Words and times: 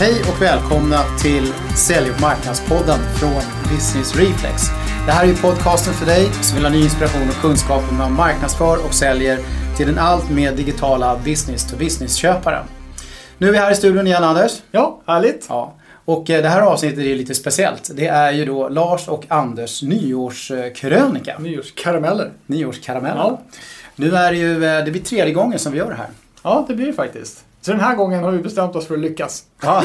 Hej 0.00 0.20
och 0.20 0.42
välkomna 0.42 0.98
till 1.22 1.52
Sälj 1.76 2.10
och 2.10 2.20
marknadspodden 2.20 2.98
från 2.98 3.42
Business 3.72 4.16
Reflex. 4.16 4.62
Det 5.06 5.12
här 5.12 5.28
är 5.28 5.34
podcasten 5.34 5.94
för 5.94 6.06
dig 6.06 6.32
som 6.32 6.56
vill 6.56 6.64
ha 6.64 6.72
ny 6.72 6.82
inspiration 6.82 7.28
och 7.28 7.34
kunskap 7.34 7.82
om 7.82 7.88
hur 7.90 7.96
man 7.96 8.12
marknadsför 8.12 8.86
och 8.86 8.94
säljer 8.94 9.38
till 9.76 9.86
den 9.86 9.98
allt 9.98 10.30
mer 10.30 10.52
digitala 10.52 11.18
business-to-business-köparen. 11.24 12.64
Nu 13.38 13.48
är 13.48 13.52
vi 13.52 13.58
här 13.58 13.72
i 13.72 13.74
studion 13.74 14.06
igen 14.06 14.24
Anders. 14.24 14.52
Ja, 14.70 15.00
härligt. 15.06 15.46
Ja. 15.48 15.74
Och 16.04 16.30
eh, 16.30 16.42
det 16.42 16.48
här 16.48 16.60
avsnittet 16.60 16.98
är 16.98 17.14
lite 17.14 17.34
speciellt. 17.34 17.90
Det 17.94 18.06
är 18.06 18.32
ju 18.32 18.44
då 18.44 18.68
Lars 18.68 19.08
och 19.08 19.24
Anders 19.28 19.82
nyårskrönika. 19.82 21.38
Nyårskarameller. 21.38 22.30
Nyårskarameller. 22.46 23.16
Ja. 23.16 23.40
Nu 23.96 24.14
är 24.16 24.30
det 24.32 24.38
ju, 24.38 24.64
eh, 24.64 24.84
det 24.84 24.90
blir 24.90 25.02
tredje 25.02 25.34
gången 25.34 25.58
som 25.58 25.72
vi 25.72 25.78
gör 25.78 25.90
det 25.90 25.96
här. 25.96 26.08
Ja, 26.42 26.64
det 26.68 26.74
blir 26.74 26.86
det 26.86 26.92
faktiskt. 26.92 27.44
Så 27.62 27.70
den 27.70 27.80
här 27.80 27.96
gången 27.96 28.24
har 28.24 28.30
vi 28.30 28.38
bestämt 28.38 28.76
oss 28.76 28.86
för 28.86 28.94
att 28.94 29.00
lyckas. 29.00 29.44
Ja, 29.62 29.82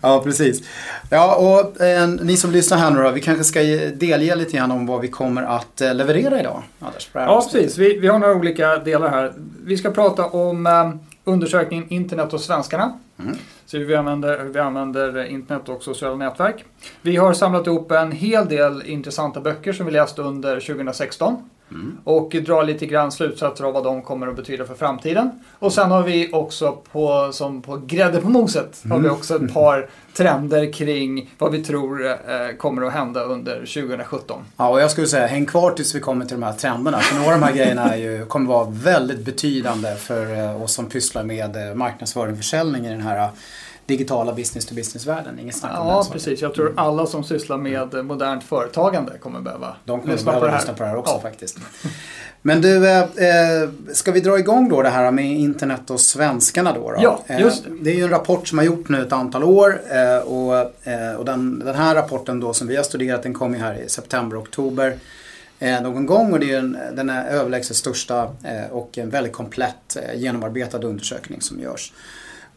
ja 0.00 0.20
precis. 0.24 0.62
Ja, 1.10 1.36
och 1.36 1.80
eh, 1.80 2.08
ni 2.08 2.36
som 2.36 2.50
lyssnar 2.50 2.78
här 2.78 2.90
nu 2.90 3.02
då, 3.02 3.10
vi 3.10 3.20
kanske 3.20 3.44
ska 3.44 3.62
ge- 3.62 3.86
delge 3.90 4.34
lite 4.36 4.56
grann 4.56 4.70
om 4.70 4.86
vad 4.86 5.00
vi 5.00 5.08
kommer 5.08 5.42
att 5.42 5.80
eh, 5.80 5.94
leverera 5.94 6.40
idag. 6.40 6.62
Anders, 6.80 7.10
Ja, 7.12 7.42
precis. 7.52 7.78
Vi, 7.78 7.98
vi 7.98 8.08
har 8.08 8.18
några 8.18 8.34
olika 8.34 8.76
delar 8.76 9.08
här. 9.10 9.32
Vi 9.64 9.76
ska 9.76 9.90
prata 9.90 10.26
om 10.26 10.66
eh, 10.66 10.90
undersökningen 11.24 11.86
Internet 11.88 12.32
och 12.32 12.40
svenskarna. 12.40 12.98
Mm. 13.18 13.36
Så 13.66 13.78
vi 13.78 13.96
använder, 13.96 14.44
vi 14.44 14.58
använder 14.58 15.24
internet 15.24 15.68
och 15.68 15.82
sociala 15.82 16.16
nätverk. 16.16 16.64
Vi 17.02 17.16
har 17.16 17.32
samlat 17.32 17.66
ihop 17.66 17.90
en 17.92 18.12
hel 18.12 18.48
del 18.48 18.82
intressanta 18.86 19.40
böcker 19.40 19.72
som 19.72 19.86
vi 19.86 19.92
läste 19.92 20.22
under 20.22 20.60
2016. 20.60 21.50
Mm. 21.70 21.98
Och 22.04 22.30
drar 22.30 22.64
lite 22.64 22.86
grann 22.86 23.12
slutsatser 23.12 23.64
av 23.64 23.72
vad 23.72 23.84
de 23.84 24.02
kommer 24.02 24.26
att 24.26 24.36
betyda 24.36 24.64
för 24.64 24.74
framtiden. 24.74 25.30
Och 25.58 25.72
sen 25.72 25.90
har 25.90 26.02
vi 26.02 26.30
också 26.32 26.78
på, 26.92 27.30
som 27.32 27.62
på 27.62 27.76
grädde 27.86 28.20
på 28.20 28.28
moset, 28.28 28.80
har 28.90 28.98
vi 28.98 29.04
Mm. 29.08 29.12
också 29.12 29.36
ett 29.44 29.54
par 29.54 29.88
trender 30.16 30.72
kring 30.72 31.30
vad 31.38 31.52
vi 31.52 31.64
tror 31.64 32.06
eh, 32.06 32.16
kommer 32.58 32.82
att 32.86 32.92
hända 32.92 33.22
under 33.22 33.54
2017. 33.54 34.42
Ja, 34.56 34.68
och 34.68 34.80
jag 34.80 34.90
skulle 34.90 35.06
säga 35.06 35.26
häng 35.26 35.46
kvar 35.46 35.70
tills 35.70 35.94
vi 35.94 36.00
kommer 36.00 36.24
till 36.24 36.40
de 36.40 36.46
här 36.46 36.52
trenderna. 36.52 36.98
För 36.98 37.16
några 37.20 37.34
av 37.34 37.40
de 37.40 37.46
här 37.46 37.52
grejerna 37.54 37.96
ju, 37.96 38.24
kommer 38.26 38.48
vara 38.48 38.68
väldigt 38.70 39.24
betydande 39.24 39.94
för 39.94 40.34
eh, 40.38 40.62
oss 40.62 40.72
som 40.74 40.86
pysslar 40.86 41.22
med 41.24 41.68
eh, 41.68 41.74
marknadsföring 41.74 42.32
och 42.32 42.36
försäljning 42.38 42.86
i 42.86 42.90
den 42.90 43.00
här 43.00 43.28
digitala 43.88 44.32
business-to-business-världen. 44.32 45.38
Inget 45.38 45.56
snack 45.56 45.70
om 45.80 45.86
den 45.86 45.94
Ja, 45.96 46.02
saken. 46.02 46.12
precis. 46.12 46.40
Jag 46.42 46.54
tror 46.54 46.72
alla 46.76 47.06
som 47.06 47.24
sysslar 47.24 47.56
med 47.58 47.94
eh, 47.94 48.02
modernt 48.02 48.44
företagande 48.44 49.18
kommer 49.18 49.40
behöva 49.40 49.76
De 49.84 50.00
kommer 50.00 50.12
lyssna 50.14 50.32
på 50.32 50.40
behöva 50.40 50.50
här. 50.52 50.58
lyssna 50.60 50.74
på 50.74 50.82
det 50.82 50.88
här 50.88 50.96
också 50.96 51.14
Ja. 51.14 51.20
faktiskt. 51.20 51.58
Men 52.42 52.60
du, 52.60 52.88
eh, 52.88 52.98
eh, 53.00 53.68
ska 53.92 54.12
vi 54.12 54.20
dra 54.20 54.38
igång 54.38 54.68
då 54.68 54.82
det 54.82 54.88
här 54.88 55.10
med 55.10 55.24
internet 55.38 55.90
och 55.90 56.00
svenskarna 56.00 56.72
då? 56.72 56.90
då? 56.90 56.96
Ja, 57.02 57.22
Eh, 57.26 57.40
just 57.40 57.64
det. 57.64 57.70
det 57.80 57.90
är 57.90 57.94
ju 57.94 58.02
en 58.02 58.10
rapport 58.10 58.48
som 58.48 58.58
har 58.58 58.64
gjort 58.64 58.88
nu 58.88 59.02
ett 59.02 59.12
antal 59.12 59.44
år 59.44 59.80
eh, 59.90 60.18
och, 60.18 60.54
eh, 60.88 61.14
och 61.18 61.24
den, 61.24 61.58
den 61.58 61.74
här 61.74 61.94
rapporten 61.94 62.40
då 62.40 62.52
som 62.52 62.66
vi 62.68 62.76
har 62.76 62.82
studerat 62.84 63.22
den 63.22 63.34
kom 63.34 63.54
ju 63.54 63.60
här 63.60 63.74
i 63.74 63.88
september, 63.88 64.40
oktober 64.40 64.96
eh, 65.58 65.80
någon 65.82 66.06
gång 66.06 66.32
och 66.32 66.40
det 66.40 66.52
är 66.52 66.58
en, 66.58 66.78
den 66.96 67.10
är 67.10 67.28
överlägset 67.30 67.76
största 67.76 68.22
eh, 68.44 68.70
och 68.72 68.98
en 68.98 69.10
väldigt 69.10 69.32
komplett 69.32 69.96
eh, 69.96 70.20
genomarbetad 70.20 70.78
undersökning 70.78 71.40
som 71.40 71.60
görs. 71.60 71.92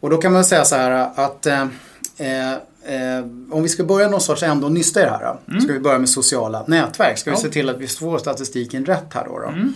Och 0.02 0.10
då 0.10 0.16
kan 0.16 0.32
man 0.32 0.44
säga 0.44 0.64
så 0.64 0.74
här 0.76 1.10
att 1.14 1.46
eh, 1.46 1.62
eh, 2.16 2.52
eh, 2.52 3.24
om 3.50 3.62
vi 3.62 3.68
ska 3.68 3.84
börja 3.84 4.08
någon 4.08 4.20
sorts 4.20 4.42
ändå 4.42 4.68
nysta 4.68 5.00
i 5.00 5.04
det 5.04 5.10
här. 5.10 5.36
Då, 5.46 5.60
Ska 5.60 5.72
vi 5.72 5.78
börja 5.80 5.98
med 5.98 6.08
sociala 6.08 6.64
nätverk. 6.66 7.18
Ska 7.18 7.30
vi 7.30 7.34
Mm. 7.34 7.40
Ja. 7.44 7.48
se 7.48 7.52
till 7.52 7.68
att 7.70 7.78
vi 7.78 7.86
får 7.88 8.18
statistiken 8.18 8.84
rätt 8.86 9.14
här 9.14 9.24
då. 9.24 9.38
då. 9.38 9.46
Mm. 9.48 9.72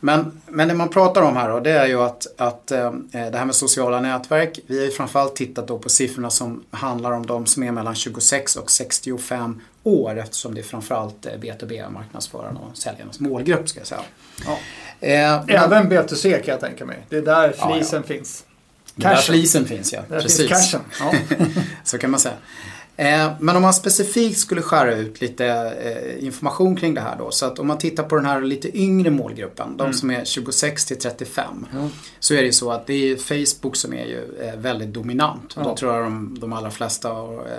Men, 0.00 0.40
men 0.46 0.68
det 0.68 0.74
man 0.74 0.88
pratar 0.88 1.22
om 1.22 1.36
här 1.36 1.48
då, 1.50 1.60
det 1.60 1.70
är 1.70 1.86
ju 1.86 2.00
att, 2.02 2.26
att 2.36 2.70
eh, 2.70 2.92
det 3.12 3.38
här 3.38 3.44
med 3.44 3.54
sociala 3.54 4.00
nätverk. 4.00 4.58
Vi 4.66 4.78
har 4.78 4.84
ju 4.84 4.90
framförallt 4.90 5.36
tittat 5.36 5.68
då 5.68 5.78
på 5.78 5.88
siffrorna 5.88 6.30
som 6.30 6.64
handlar 6.70 7.12
om 7.12 7.26
de 7.26 7.46
som 7.46 7.62
är 7.62 7.72
mellan 7.72 7.94
26 7.94 8.56
och 8.56 8.70
65 8.70 9.60
år 9.82 10.18
eftersom 10.18 10.54
det 10.54 10.60
är 10.60 10.62
framförallt 10.62 11.26
eh, 11.26 11.32
B2B, 11.32 11.90
marknadsföraren 11.90 12.56
och 12.56 12.76
säljarnas 12.78 13.20
målgrupp 13.20 13.68
ska 13.68 13.80
jag 13.80 13.86
säga. 13.86 14.00
Ja. 14.46 14.52
Eh, 15.00 15.44
men- 15.46 15.56
Även 15.56 15.90
B2C 15.92 16.32
kan 16.42 16.52
jag 16.52 16.60
tänka 16.60 16.84
mig. 16.84 16.98
Det 17.08 17.16
är 17.16 17.22
där 17.22 17.54
Ja, 17.58 17.72
flisen 17.74 18.02
finns. 18.02 18.44
Där 18.98 19.14
Cashen. 19.14 19.34
flisen 19.34 19.64
finns 19.66 19.92
ja. 19.92 20.00
Där 20.08 20.20
Precis. 20.20 20.48
finns 20.48 20.50
cashen. 20.50 20.80
Ja. 21.00 21.12
Så 21.84 21.98
kan 21.98 22.10
man 22.10 22.20
säga. 22.20 22.34
Eh, 22.96 23.32
men 23.40 23.56
om 23.56 23.62
man 23.62 23.74
specifikt 23.74 24.38
skulle 24.38 24.62
skära 24.62 24.94
ut 24.96 25.20
lite 25.20 25.46
eh, 25.46 26.24
information 26.24 26.76
kring 26.76 26.94
det 26.94 27.00
här 27.00 27.16
då. 27.18 27.30
Så 27.30 27.46
att 27.46 27.58
om 27.58 27.66
man 27.66 27.78
tittar 27.78 28.02
på 28.02 28.16
den 28.16 28.24
här 28.26 28.40
lite 28.40 28.78
yngre 28.78 29.10
målgruppen, 29.10 29.76
de 29.76 29.92
som 29.92 30.10
är 30.10 30.24
26 30.24 30.84
till 30.84 30.98
35. 30.98 31.66
Ja. 31.72 31.88
Så 32.20 32.34
är 32.34 32.38
det 32.38 32.44
ju 32.46 32.52
så 32.52 32.70
att 32.72 32.86
det 32.86 32.94
är 32.94 33.16
Facebook 33.16 33.76
som 33.76 33.92
är 33.92 34.04
ju 34.04 34.38
eh, 34.42 34.56
väldigt 34.60 34.88
dominant. 34.92 35.54
Ja. 35.56 35.62
Det 35.68 35.76
tror 35.76 35.94
jag 35.94 36.04
de, 36.04 36.36
de 36.40 36.52
allra 36.52 36.70
flesta 36.70 37.10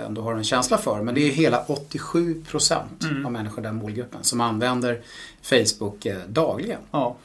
ändå 0.06 0.22
har 0.22 0.34
en 0.34 0.44
känsla 0.44 0.78
för. 0.78 1.02
Men 1.02 1.14
det 1.14 1.20
är 1.28 1.30
hela 1.32 1.64
87% 1.64 2.76
Mm. 3.02 3.26
av 3.26 3.32
människor 3.32 3.58
i 3.58 3.62
den 3.66 3.76
målgruppen 3.76 4.18
som 4.24 4.40
använder 4.40 5.00
Facebook 5.42 6.06
dagligen. 6.28 6.80
Ja. 6.90 7.16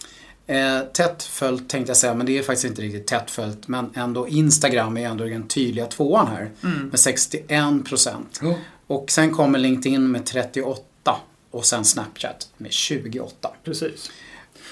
Eh, 0.47 0.79
tätt 0.93 1.23
följt 1.23 1.69
tänkte 1.69 1.89
jag 1.89 1.97
säga, 1.97 2.13
men 2.13 2.25
det 2.25 2.37
är 2.37 2.43
faktiskt 2.43 2.65
inte 2.65 2.81
riktigt 2.81 3.07
tätt 3.07 3.31
följt. 3.31 3.67
Men 3.67 3.89
ändå 3.95 4.27
Instagram 4.27 4.97
är 4.97 5.07
ändå 5.07 5.23
den 5.23 5.47
tydliga 5.47 5.85
tvåan 5.85 6.27
här 6.27 6.51
Mm. 6.63 6.87
med 6.87 6.99
61%. 6.99 8.41
Och 8.87 9.11
sen 9.11 9.31
kommer 9.33 9.59
LinkedIn 9.59 10.11
med 10.11 10.25
38 10.25 11.15
och 11.51 11.65
sen 11.65 11.85
Snapchat 11.85 12.49
med 12.57 12.71
28. 12.71 13.49
Precis. 13.63 14.11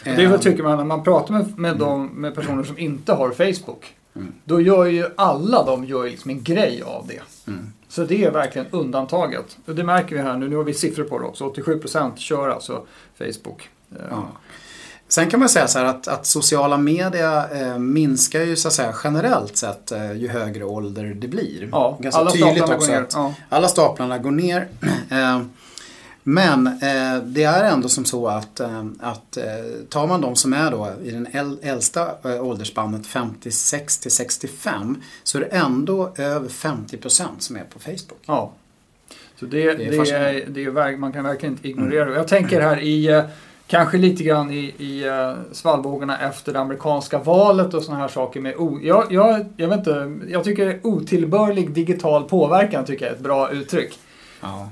Och 0.01 0.07
Eh, 0.07 0.15
det 0.15 0.23
är 0.23 0.27
vad 0.27 0.41
tycker 0.41 0.63
man 0.63 0.77
när 0.77 0.83
man 0.85 1.03
pratar 1.03 1.33
med, 1.33 1.57
med, 1.59 1.77
de, 1.77 2.07
med 2.07 2.35
personer 2.35 2.63
som 2.63 2.77
inte 2.77 3.13
har 3.13 3.31
Facebook. 3.31 3.95
Mm. 4.15 4.33
Då 4.43 4.61
gör 4.61 4.85
ju 4.85 5.05
alla 5.17 5.63
de 5.65 5.85
gör 5.85 6.03
liksom 6.03 6.31
en 6.31 6.43
grej 6.43 6.81
av 6.81 7.07
det. 7.07 7.51
Mm. 7.51 7.71
Så 7.89 8.03
det 8.03 8.23
är 8.23 8.31
verkligen 8.31 8.67
undantaget. 8.71 9.57
Och 9.65 9.75
det 9.75 9.83
märker 9.83 10.15
vi 10.15 10.21
här 10.21 10.37
nu. 10.37 10.49
Nu 10.49 10.55
har 10.55 10.63
vi 10.63 10.73
siffror 10.73 11.03
på 11.03 11.19
det 11.19 11.25
också. 11.25 11.43
87% 11.49 12.17
kör 12.17 12.49
alltså 12.49 12.85
Facebook. 13.17 13.69
Eh, 13.91 13.97
Ja. 14.09 14.27
Sen 15.13 15.29
kan 15.29 15.39
man 15.39 15.49
säga 15.49 15.67
så 15.67 15.79
här 15.79 15.85
att, 15.85 16.07
att 16.07 16.25
sociala 16.25 16.77
media 16.77 17.49
eh, 17.51 17.77
minskar 17.77 18.41
ju 18.41 18.55
så 18.55 18.67
att 18.67 18.73
säga 18.73 18.95
generellt 19.03 19.57
sett 19.57 19.91
eh, 19.91 20.13
ju 20.13 20.27
högre 20.27 20.63
ålder 20.63 21.03
det 21.03 21.27
blir. 21.27 21.69
Ja, 21.71 21.97
Ganska 22.01 22.19
alla 22.21 22.31
tydligt 22.31 22.47
staplarna 22.57 22.67
går 22.67 22.75
också 22.75 22.91
ner. 22.91 23.05
Ja. 23.13 23.33
alla 23.49 23.67
staplarna 23.67 24.17
går 24.17 24.31
ner. 24.31 24.67
Eh, 25.09 25.41
Men 26.23 26.79
det 27.23 27.43
är 27.43 27.63
ändå 27.63 27.89
som 27.89 28.05
så 28.05 28.27
att, 28.27 28.59
att 28.99 29.37
tar 29.89 30.07
man 30.07 30.21
de 30.21 30.35
som 30.35 30.53
är 30.53 30.71
då 30.71 30.93
i 31.03 31.11
den 31.11 31.27
äl- 31.27 31.57
äldsta 31.61 32.11
åldersspannet 32.41 33.07
56 33.07 33.97
till 33.97 34.11
65 34.11 35.01
så 35.23 35.37
är 35.37 35.41
det 35.41 35.47
ändå 35.47 36.13
över 36.17 36.49
50% 36.49 37.23
som 37.39 37.55
är 37.55 37.63
på 37.63 37.79
Facebook. 37.79 38.19
Ja. 38.25 38.51
Så 39.39 39.45
det, 39.45 39.57
Det 39.57 39.67
är 39.67 39.75
det, 39.75 40.11
är, 40.11 40.45
det 40.47 40.63
är, 40.63 40.97
man 40.97 41.13
kan 41.13 41.23
verkligen 41.23 41.53
inte 41.53 41.67
ignorera 41.67 42.05
det. 42.05 42.15
Jag 42.15 42.27
tänker 42.27 42.61
här 42.61 42.79
i, 42.79 43.23
kanske 43.67 43.97
lite 43.97 44.23
grann 44.23 44.51
i, 44.51 44.73
i 44.77 45.07
eh, 45.07 45.33
svallvågorna 45.51 46.19
efter 46.19 46.53
det 46.53 46.59
amerikanska 46.59 47.19
valet 47.19 47.73
och 47.73 47.83
sådana 47.83 48.01
här 48.01 48.07
saker. 48.07 48.39
Med 48.39 48.55
o, 48.55 48.79
jag, 48.83 49.07
jag, 49.09 49.45
jag 49.57 49.67
vet 49.67 49.77
inte, 49.77 50.19
jag 50.27 50.43
tycker 50.43 50.79
otillbörlig 50.83 51.71
digital 51.71 52.23
påverkan 52.23 52.85
tycker 52.85 53.05
jag 53.05 53.11
är 53.11 53.15
ett 53.15 53.23
bra 53.23 53.51
uttryck. 53.51 53.99
Ja. 54.41 54.69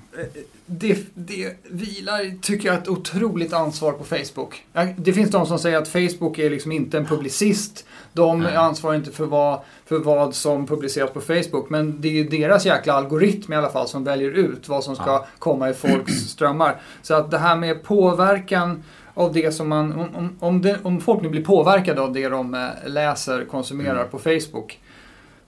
Det, 0.66 1.00
det 1.13 1.56
vilar, 1.63 2.41
tycker 2.41 2.68
jag, 2.68 2.78
ett 2.78 2.88
otroligt 2.88 3.53
ansvar 3.53 3.91
på 3.91 4.03
Facebook. 4.03 4.66
Det 4.97 5.13
finns 5.13 5.31
de 5.31 5.46
som 5.46 5.59
säger 5.59 5.78
att 5.78 5.88
Facebook 5.88 6.40
är 6.40 6.50
liksom 6.50 6.72
inte 6.72 6.97
en 6.97 7.06
publicist. 7.06 7.85
De 8.14 8.46
ansvarar 8.56 8.96
inte 8.96 9.12
för 9.12 9.26
vad, 9.26 9.60
för 9.86 10.00
vad 10.00 10.36
som 10.36 10.68
publiceras 10.68 11.12
på 11.12 11.22
Facebook. 11.22 11.70
Men 11.70 12.02
det 12.02 12.08
är 12.08 12.12
ju 12.12 12.24
deras 12.24 12.66
jäkla 12.66 12.94
algoritm 12.94 13.54
i 13.54 13.56
alla 13.56 13.70
fall 13.70 13.88
som 13.88 14.04
väljer 14.04 14.32
ut 14.32 14.70
vad 14.70 14.84
som 14.84 14.96
ska 14.96 15.26
komma 15.40 15.70
i 15.70 15.74
folks 15.74 16.14
strömmar. 16.30 16.82
Så 17.02 17.14
att 17.14 17.32
det 17.32 17.38
här 17.38 17.56
med 17.56 17.84
påverkan 17.84 18.84
av 19.14 19.34
det 19.34 19.52
som 19.52 19.70
man... 19.70 19.94
Om, 19.94 20.16
om, 20.16 20.38
om, 20.40 20.62
det, 20.62 20.78
om 20.84 21.02
folk 21.02 21.22
nu 21.22 21.30
blir 21.30 21.44
påverkade 21.44 22.02
av 22.02 22.14
det 22.14 22.30
de 22.30 22.54
eh, 22.54 22.90
läser, 22.90 23.46
konsumerar 23.46 23.96
Mm. 23.96 24.10
på 24.10 24.20
Facebook 24.20 24.80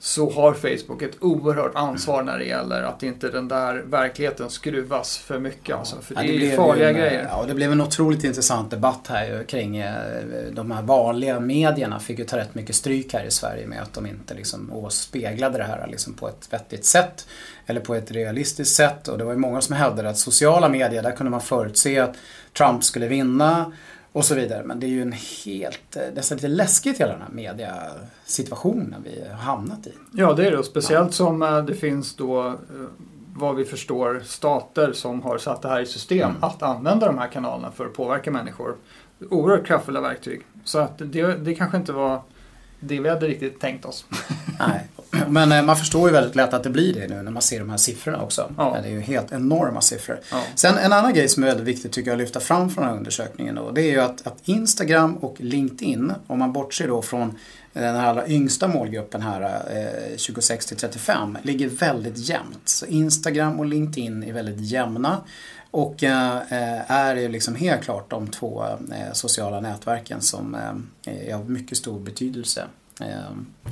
så 0.04 0.30
har 0.30 0.54
Facebook 0.54 1.02
ett 1.02 1.16
oerhört 1.20 1.74
ansvar 1.74 2.22
när 2.22 2.38
det 2.38 2.44
gäller 2.44 2.82
att 2.82 3.02
inte 3.02 3.28
den 3.28 3.48
där 3.48 3.74
verkligheten 3.74 4.50
skruvas 4.50 5.18
för 5.18 5.38
mycket. 5.38 5.76
Alltså, 5.76 5.96
för 6.00 6.14
Ja, 6.14 6.22
det, 6.22 6.34
är 6.34 6.36
blev 6.36 6.56
farliga 6.56 6.88
en, 6.88 6.94
grejer. 6.94 7.28
Ja, 7.30 7.44
det 7.48 7.54
blev 7.54 7.72
en 7.72 7.80
otroligt 7.80 8.24
intressant 8.24 8.70
debatt 8.70 9.06
här 9.08 9.44
kring 9.48 9.76
eh, 9.76 9.94
de 10.52 10.70
här 10.70 10.82
vanliga 10.82 11.40
medierna 11.40 12.00
fick 12.00 12.18
ju 12.18 12.24
ta 12.24 12.36
rätt 12.36 12.54
mycket 12.54 12.76
stryk 12.76 13.12
här 13.12 13.24
i 13.24 13.30
Sverige 13.30 13.66
med 13.66 13.82
att 13.82 13.92
de 13.92 14.06
inte 14.06 14.34
liksom 14.34 14.72
åspeglade 14.72 15.58
det 15.58 15.64
här 15.64 15.86
liksom 15.90 16.14
på 16.14 16.28
ett 16.28 16.48
vettigt 16.50 16.84
sätt 16.84 17.26
eller 17.66 17.80
på 17.80 17.94
ett 17.94 18.10
realistiskt 18.10 18.76
sätt 18.76 19.08
och 19.08 19.18
det 19.18 19.24
var 19.24 19.32
ju 19.32 19.38
många 19.38 19.60
som 19.60 19.76
hävdade 19.76 20.08
att 20.08 20.18
sociala 20.18 20.68
medier 20.68 21.02
där 21.02 21.16
kunde 21.16 21.30
man 21.30 21.40
förutse 21.40 21.98
att 21.98 22.14
Trump 22.56 22.84
skulle 22.84 23.08
vinna 23.08 23.72
och 24.14 24.24
så 24.24 24.34
vidare. 24.34 24.64
Men 24.64 24.80
det 24.80 24.86
är 24.86 24.88
ju 24.88 25.02
en 25.02 25.14
helt, 25.44 25.96
eh, 25.96 26.02
nästan 26.14 26.36
lite 26.36 26.48
läskigt 26.48 27.00
hela 27.00 27.12
den 27.12 27.22
här 27.22 27.30
mediasituationen 27.30 29.04
vi 29.04 29.28
har 29.28 29.36
hamnat 29.36 29.86
i. 29.86 29.92
Ja, 30.12 30.32
det 30.32 30.46
är 30.46 30.50
det. 30.50 30.64
Speciellt 30.64 31.14
som 31.14 31.42
eh, 31.42 31.64
det 31.64 31.74
finns 31.74 32.16
då, 32.16 32.46
eh, 32.48 32.54
vad 33.36 33.56
vi 33.56 33.64
förstår, 33.64 34.22
stater 34.24 34.92
som 34.92 35.22
har 35.22 35.38
satt 35.38 35.62
det 35.62 35.68
här 35.68 35.80
i 35.80 35.86
system 35.86 36.30
Mm. 36.30 36.44
att 36.44 36.62
använda 36.62 37.06
de 37.06 37.18
här 37.18 37.28
kanalerna 37.28 37.70
för 37.70 37.86
att 37.86 37.92
påverka 37.94 38.30
människor. 38.30 38.76
Oerhört 39.30 39.66
kraftfulla 39.66 40.00
verktyg. 40.00 40.42
Så 40.64 40.78
att 40.78 40.98
det, 40.98 41.36
det 41.36 41.54
kanske 41.54 41.76
inte 41.76 41.92
var 41.92 42.22
det 42.80 43.00
vi 43.00 43.08
hade 43.08 43.26
riktigt 43.26 43.60
tänkt 43.60 43.84
oss. 43.84 44.06
Nej. 44.58 44.88
men 45.28 45.52
eh, 45.52 45.62
man 45.62 45.76
förstår 45.76 46.08
ju 46.08 46.12
väldigt 46.12 46.36
lätt 46.36 46.54
att 46.54 46.62
det 46.62 46.70
blir 46.70 46.94
det 46.94 47.08
nu 47.08 47.22
när 47.22 47.30
man 47.30 47.42
ser 47.42 47.58
de 47.58 47.70
här 47.70 47.76
siffrorna 47.76 48.22
också. 48.22 48.52
Ja. 48.56 48.78
Det 48.82 48.88
är 48.88 48.92
ju 48.92 49.00
helt 49.00 49.32
enorma 49.32 49.80
siffror. 49.80 50.20
Ja. 50.30 50.42
Sen 50.54 50.78
en 50.78 50.92
annan 50.92 51.14
grej 51.14 51.28
som 51.28 51.42
är 51.42 51.46
väldigt 51.46 51.66
viktigt 51.66 51.92
tycker 51.92 52.10
jag 52.10 52.16
att 52.16 52.20
lyfta 52.20 52.40
fram 52.40 52.70
från 52.70 52.82
den 52.82 52.90
här 52.90 52.98
undersökningen 52.98 53.54
då, 53.54 53.70
det 53.70 53.82
är 53.82 53.90
ju 53.90 54.00
att, 54.00 54.26
att 54.26 54.36
Instagram 54.44 55.16
och 55.16 55.36
LinkedIn, 55.38 56.12
om 56.26 56.38
man 56.38 56.52
bortser 56.52 56.88
då 56.88 57.02
från 57.02 57.38
den 57.72 57.96
här 57.96 58.06
allra 58.06 58.28
yngsta 58.28 58.68
målgruppen 58.68 59.22
här, 59.22 59.42
eh, 59.42 60.16
26 60.16 60.66
till 60.66 60.76
35, 60.76 61.38
ligger 61.42 61.68
väldigt 61.68 62.16
jämnt. 62.16 62.68
Så 62.68 62.86
Instagram 62.86 63.58
och 63.58 63.66
LinkedIn 63.66 64.22
är 64.22 64.32
väldigt 64.32 64.60
jämna. 64.60 65.20
Och 65.70 66.04
eh, 66.04 66.40
är 66.90 67.16
ju 67.16 67.28
liksom 67.28 67.54
helt 67.54 67.82
klart 67.82 68.10
de 68.10 68.28
två 68.28 68.64
eh, 68.64 69.12
sociala 69.12 69.60
nätverken 69.60 70.20
som 70.20 70.54
eh, 70.54 71.28
är 71.28 71.34
av 71.34 71.50
mycket 71.50 71.78
stor 71.78 72.00
betydelse 72.00 72.64
eh, 73.00 73.06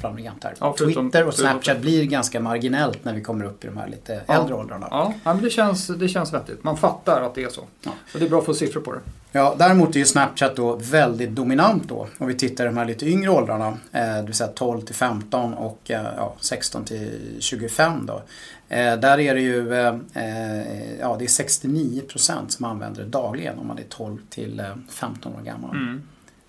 framgent 0.01 0.45
här. 0.45 0.55
Ja, 0.61 0.75
förutom- 0.79 1.05
Twitter 1.11 1.27
och 1.29 1.35
förutom- 1.35 1.51
Snapchat 1.53 1.81
blir 1.81 2.05
ganska 2.05 2.41
marginellt 2.41 3.05
när 3.05 3.15
vi 3.15 3.21
kommer 3.21 3.45
upp 3.45 3.65
i 3.65 3.67
de 3.67 3.77
här 3.77 3.89
lite 3.89 4.21
Ja. 4.27 4.35
äldre 4.35 4.55
åldrarna. 4.55 4.89
Ja, 4.91 5.15
ja, 5.25 5.35
men 5.35 5.43
det 5.43 5.51
känns, 5.51 5.87
det 5.87 6.09
känns 6.09 6.33
vettigt. 6.35 6.65
Man 6.65 6.77
fattar 6.77 7.23
att 7.23 7.35
det 7.35 7.43
är 7.45 7.49
så. 7.49 7.65
Ja. 7.83 7.91
Och 8.15 8.19
det 8.21 8.25
är 8.27 8.29
bra 8.31 8.39
att 8.39 8.45
få 8.47 8.55
siffror 8.55 8.81
på 8.81 8.93
det. 8.93 9.01
Ja, 9.35 9.55
däremot 9.59 9.95
är 9.95 9.99
ju 9.99 10.05
Snapchat 10.07 10.57
då 10.57 10.77
väldigt 10.77 11.31
dominant 11.31 11.89
då. 11.89 12.07
Om 12.19 12.27
vi 12.27 12.35
tittar 12.35 12.65
i 12.65 12.67
de 12.67 12.77
här 12.77 12.85
lite 12.85 13.07
yngre 13.07 13.31
åldrarna, 13.31 13.67
eh, 13.93 14.01
det 14.17 14.23
vill 14.23 14.35
säga 14.35 14.51
12 14.55 14.81
till 14.81 14.95
15 14.95 15.55
och 15.55 15.91
eh, 15.91 16.07
ja, 16.17 16.35
16 16.41 16.85
till 16.85 17.37
25 17.41 18.07
då. 18.07 18.23
Eh, 18.69 18.97
där 18.97 19.21
är 19.21 19.35
det 19.35 19.41
ju 19.41 19.75
eh, 19.75 19.95
eh, 20.15 20.99
ja, 21.01 21.17
det 21.19 21.25
är 21.25 21.29
69% 21.29 22.49
som 22.49 22.65
använder 22.65 23.03
det 23.03 23.09
dagligen 23.09 23.59
om 23.59 23.67
man 23.67 23.79
är 23.79 23.85
12 23.89 24.19
till 24.31 24.61
eh, 24.61 24.67
15 24.91 25.35
år 25.35 25.41
gammal. 25.45 25.71
Mm. 25.71 26.03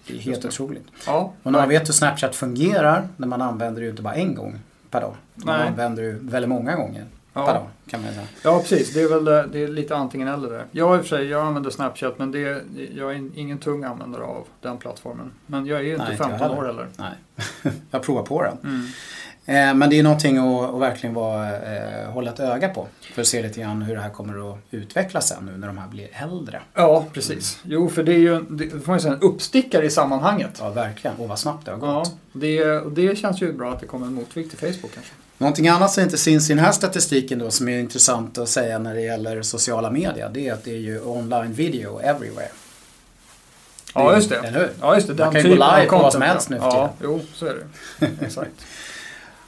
Det 0.07 0.13
är 0.13 0.17
helt 0.17 0.41
det. 0.41 0.47
otroligt. 0.47 0.85
Ja, 1.05 1.33
Och 1.43 1.51
när 1.51 1.59
man 1.59 1.69
vet 1.69 1.87
hur 1.89 1.93
Snapchat 1.93 2.35
fungerar, 2.35 3.07
när 3.17 3.27
man 3.27 3.41
använder 3.41 3.81
det 3.81 3.85
ju 3.85 3.89
inte 3.91 4.01
bara 4.03 4.13
en 4.13 4.35
gång 4.35 4.59
per 4.89 5.01
dag. 5.01 5.15
Man 5.35 5.59
Nej. 5.59 5.67
använder 5.67 6.03
det 6.03 6.09
ju 6.09 6.19
väldigt 6.21 6.49
många 6.49 6.75
gånger 6.75 7.05
per 7.33 7.41
ja. 7.41 7.53
dag 7.53 7.67
kan 7.87 8.01
man 8.01 8.13
säga. 8.13 8.27
ja, 8.43 8.59
precis. 8.59 8.93
Det 8.93 9.01
är 9.01 9.09
väl 9.09 9.27
eh, 9.27 9.51
det 9.51 9.63
är 9.63 9.67
lite 9.67 9.95
antingen 9.95 10.27
eller 10.27 10.49
där. 10.49 10.65
Jag 10.71 10.95
i 10.97 10.99
och 11.01 11.05
för 11.05 11.17
sig, 11.17 11.27
jag 11.27 11.45
använder 11.47 11.69
Snapchat 11.69 12.19
men 12.19 12.31
det, 12.31 12.61
jag 12.95 13.11
är 13.11 13.29
ingen 13.39 13.57
tung 13.57 13.83
användare 13.83 14.23
av 14.23 14.47
den 14.61 14.77
plattformen. 14.77 15.31
Men 15.45 15.65
jag 15.65 15.79
är 15.79 15.83
ju 15.83 15.91
inte 15.91 16.03
Nej, 16.03 16.11
inte 16.13 16.23
jag 16.23 16.39
15 16.39 16.57
år 16.57 16.65
heller. 16.65 16.87
heller. 16.97 17.13
Nej, 17.63 17.73
jag 17.91 18.03
provar 18.03 18.23
på 18.23 18.41
den. 18.43 18.57
Mm. 18.63 18.85
Eh, 19.45 19.73
Men 19.73 19.89
det 19.89 19.99
är 19.99 20.03
någonting 20.03 20.37
att, 20.37 20.73
att 20.73 20.81
verkligen 20.81 21.13
vara, 21.13 21.57
eh, 21.75 22.09
hålla 22.11 22.31
ett 22.31 22.39
öga 22.39 22.69
på. 22.69 22.87
För 23.13 23.21
att 23.21 23.27
se 23.27 23.41
lite 23.41 23.59
grann 23.61 23.81
hur 23.81 23.95
det 23.95 24.01
här 24.01 24.09
kommer 24.09 24.51
att 24.53 24.57
utvecklas 24.71 25.27
sen 25.27 25.45
nu 25.45 25.57
när 25.57 25.67
de 25.67 25.77
här 25.77 25.87
blir 25.87 26.07
äldre. 26.13 26.61
Ja, 26.73 27.05
precis. 27.13 27.59
Jo, 27.63 27.89
för 27.89 28.03
det 28.03 28.13
är 28.13 28.17
ju 28.17 28.41
det 28.49 28.69
får 28.69 28.87
man 28.91 28.99
säga, 29.01 29.13
en 29.13 29.19
uppstickare 29.21 29.85
i 29.85 29.89
sammanhanget. 29.89 30.49
Ja, 30.59 30.69
verkligen. 30.69 31.17
Och 31.17 31.27
vad 31.27 31.39
snabbt 31.39 31.65
det 31.65 31.71
har 31.71 31.79
Ja, 31.87 31.93
gått. 31.99 32.15
det, 32.33 32.63
och 32.77 32.91
det 32.91 33.17
känns 33.17 33.41
ju 33.41 33.53
bra 33.53 33.71
att 33.73 33.79
det 33.79 33.85
kommer 33.87 34.05
en 34.05 34.13
motvikt 34.13 34.49
till 34.49 34.59
Facebook 34.73 34.91
kanske. 34.93 35.11
Någonting 35.37 35.67
annat 35.67 35.91
som 35.91 36.03
inte 36.03 36.17
syns 36.17 36.49
i 36.49 36.53
den 36.53 36.63
här 36.65 36.71
statistiken 36.71 37.39
då 37.39 37.51
som 37.51 37.69
är 37.69 37.79
intressant 37.79 38.37
att 38.37 38.49
säga 38.49 38.79
när 38.79 38.93
det 38.95 39.01
gäller 39.01 39.41
sociala 39.41 39.91
medier. 39.91 40.29
Det 40.33 40.47
är 40.47 40.53
att 40.53 40.63
det 40.63 40.71
är 40.71 40.77
ju 40.79 41.01
online 41.01 41.53
video 41.53 41.99
everywhere. 41.99 42.49
Ja, 43.95 44.15
just 44.15 44.29
det. 44.29 44.35
Eller 44.37 44.59
hur? 44.59 44.69
Ja, 44.81 44.95
just 44.95 45.07
det. 45.07 45.13
Den 45.13 45.25
Man 45.25 45.33
kan 45.33 45.41
ju 45.43 45.49
gå 45.49 45.53
live 45.55 45.85
på 45.89 45.97
vad 45.97 46.11
som 46.13 46.21
helst 46.21 46.49
nu 46.49 46.57
för 46.59 46.65
Ja, 46.65 46.93
jo, 47.03 47.21
så 47.33 47.45
är 47.45 47.55
det. 47.99 48.09
Exakt. 48.25 48.51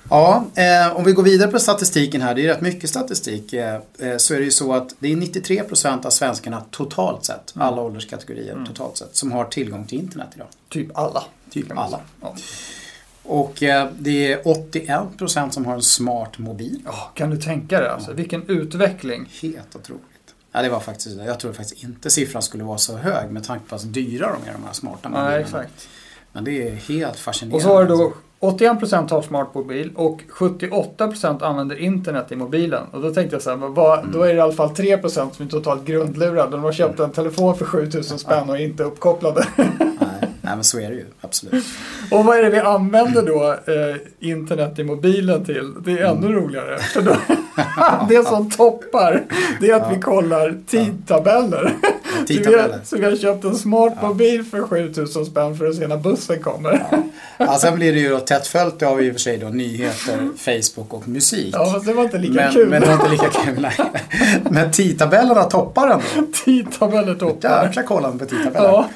Ja, 0.09 0.45
eh, 0.55 0.95
om 0.97 1.03
vi 1.03 1.11
går 1.11 1.23
vidare 1.23 1.51
på 1.51 1.59
statistiken 1.59 2.21
här, 2.21 2.35
det 2.35 2.41
är 2.41 2.47
rätt 2.47 2.61
mycket 2.61 2.89
statistik, 2.89 3.53
eh, 3.53 3.75
eh, 3.99 4.17
så 4.17 4.33
är 4.33 4.37
det 4.39 4.45
ju 4.45 4.51
så 4.51 4.73
att 4.73 4.95
det 4.99 5.11
är 5.11 5.15
93% 5.15 6.05
av 6.05 6.09
svenskarna 6.09 6.63
totalt 6.71 7.25
sett, 7.25 7.55
Mm. 7.55 7.67
alla 7.67 7.81
ålderskategorier 7.81 8.65
totalt 8.67 8.97
sett, 8.97 9.15
som 9.15 9.31
har 9.31 9.45
tillgång 9.45 9.85
till 9.85 9.97
internet 9.99 10.27
idag. 10.35 10.47
Typ 10.69 10.97
alla. 10.97 11.23
Typ 11.51 11.77
alla. 11.77 11.99
Ja. 12.21 12.35
Och 13.23 13.63
eh, 13.63 13.87
det 13.99 14.33
är 14.33 14.41
81% 14.47 15.49
som 15.53 15.65
har 15.65 15.73
en 15.73 15.81
smart 15.81 16.37
mobil. 16.37 16.81
Ja, 16.85 17.11
kan 17.15 17.29
du 17.29 17.37
tänka 17.37 17.79
dig 17.79 17.89
alltså? 17.89 18.13
Vilken 18.13 18.43
utveckling. 18.49 19.29
Helt 19.41 19.75
otroligt. 19.75 20.01
Ja, 20.51 20.61
det 20.61 20.69
var 20.69 20.79
faktiskt, 20.79 21.17
jag 21.25 21.39
tror 21.39 21.53
faktiskt 21.53 21.83
inte 21.83 22.09
siffran 22.09 22.41
skulle 22.41 22.63
vara 22.63 22.77
så 22.77 22.97
hög 22.97 23.31
med 23.31 23.43
tanke 23.43 23.69
på 23.69 23.77
hur 23.77 23.85
dyra 23.87 24.37
de 24.43 24.49
är 24.49 24.53
de 24.53 24.63
här 24.65 24.73
smarta 24.73 25.09
mobilerna. 25.09 25.29
Nej, 25.31 25.41
exakt. 25.41 25.87
Men 26.31 26.43
det 26.43 26.67
är 26.67 26.75
helt 26.75 27.19
fascinerande. 27.19 27.55
Och 27.55 27.61
så 27.61 27.69
har 27.73 27.83
du 27.83 27.89
då 27.89 28.13
81% 28.39 29.11
har 29.11 29.21
smart 29.21 29.53
mobil 29.53 29.91
och 29.95 30.21
78% 30.29 31.43
använder 31.43 31.75
internet 31.75 32.31
i 32.31 32.35
mobilen. 32.35 32.83
Och 32.91 33.01
då 33.01 33.13
tänkte 33.13 33.35
jag 33.35 33.43
så 33.43 33.49
här, 33.49 33.57
vad, 33.57 34.07
då 34.13 34.23
är 34.23 34.27
det 34.27 34.33
i 34.33 34.39
alla 34.39 34.53
fall 34.53 34.69
3% 34.69 35.09
som 35.09 35.45
är 35.45 35.49
totalt 35.49 35.85
grundlurade. 35.85 36.51
De 36.51 36.63
har 36.63 36.71
köpt 36.71 36.99
en 36.99 37.11
telefon 37.11 37.57
för 37.57 37.65
7000 37.65 38.19
spänn 38.19 38.49
och 38.49 38.55
är 38.55 38.61
inte 38.61 38.83
uppkopplade. 38.83 39.45
Nej, 39.55 39.67
nej, 40.41 40.55
men 40.55 40.63
så 40.63 40.79
är 40.79 40.89
det 40.89 40.95
ju. 40.95 41.05
Absolut. 41.21 41.65
Och 42.11 42.25
vad 42.25 42.37
är 42.37 42.43
det 42.43 42.49
vi 42.49 42.59
använder 42.59 43.21
då 43.21 43.51
eh, 43.51 43.95
internet 44.19 44.79
i 44.79 44.83
mobilen 44.83 45.45
till? 45.45 45.73
Det 45.85 45.91
är 45.91 46.05
ännu 46.05 46.27
roligare. 46.27 46.77
För 46.79 47.01
då, 47.01 47.15
det 48.09 48.27
som 48.27 48.51
toppar, 48.51 49.23
det 49.61 49.69
är 49.69 49.75
att 49.75 49.97
vi 49.97 50.01
kollar 50.01 50.55
tidtabeller. 50.67 51.73
Har, 52.29 52.79
så 52.85 52.97
vi 52.97 53.05
har 53.05 53.15
köpt 53.15 53.43
en 53.43 53.55
smart 53.55 54.01
mobil 54.01 54.43
för 54.43 54.61
7000 54.61 55.25
spänn 55.25 55.57
för 55.57 55.67
att 55.67 55.75
se 55.75 55.87
när 55.87 55.97
bussen 55.97 56.39
kommer. 56.43 56.85
Ja, 57.37 57.57
sen 57.57 57.75
blir 57.75 57.93
det 57.93 57.99
ju 57.99 58.09
då 58.09 58.19
tätt 58.19 58.47
följt 58.47 58.83
av 58.83 59.03
i 59.03 59.09
och 59.09 59.13
för 59.13 59.19
sig 59.19 59.37
då 59.37 59.47
nyheter, 59.47 60.29
Facebook 60.37 60.93
och 60.93 61.07
musik. 61.07 61.49
Ja, 61.57 61.71
fast 61.73 61.85
det 61.85 61.93
var 61.93 62.03
inte 62.03 62.17
lika 62.17 62.33
men, 62.33 62.53
kul. 62.53 62.69
men 62.69 62.81
det 62.81 62.87
var 62.87 62.93
inte 62.93 63.09
lika 63.09 63.29
kul. 63.29 63.61
Nej. 63.61 63.77
Men 64.49 64.71
tidtabellerna 64.71 65.43
toppar 65.43 65.87
ändå. 65.87 66.31
Tidtabeller 66.45 67.15
toppar. 67.15 67.65
Jäkla 67.67 67.83
kollande 67.83 68.25
på 68.25 68.29
tidtabeller. 68.29 68.67
Ja, 68.69 68.89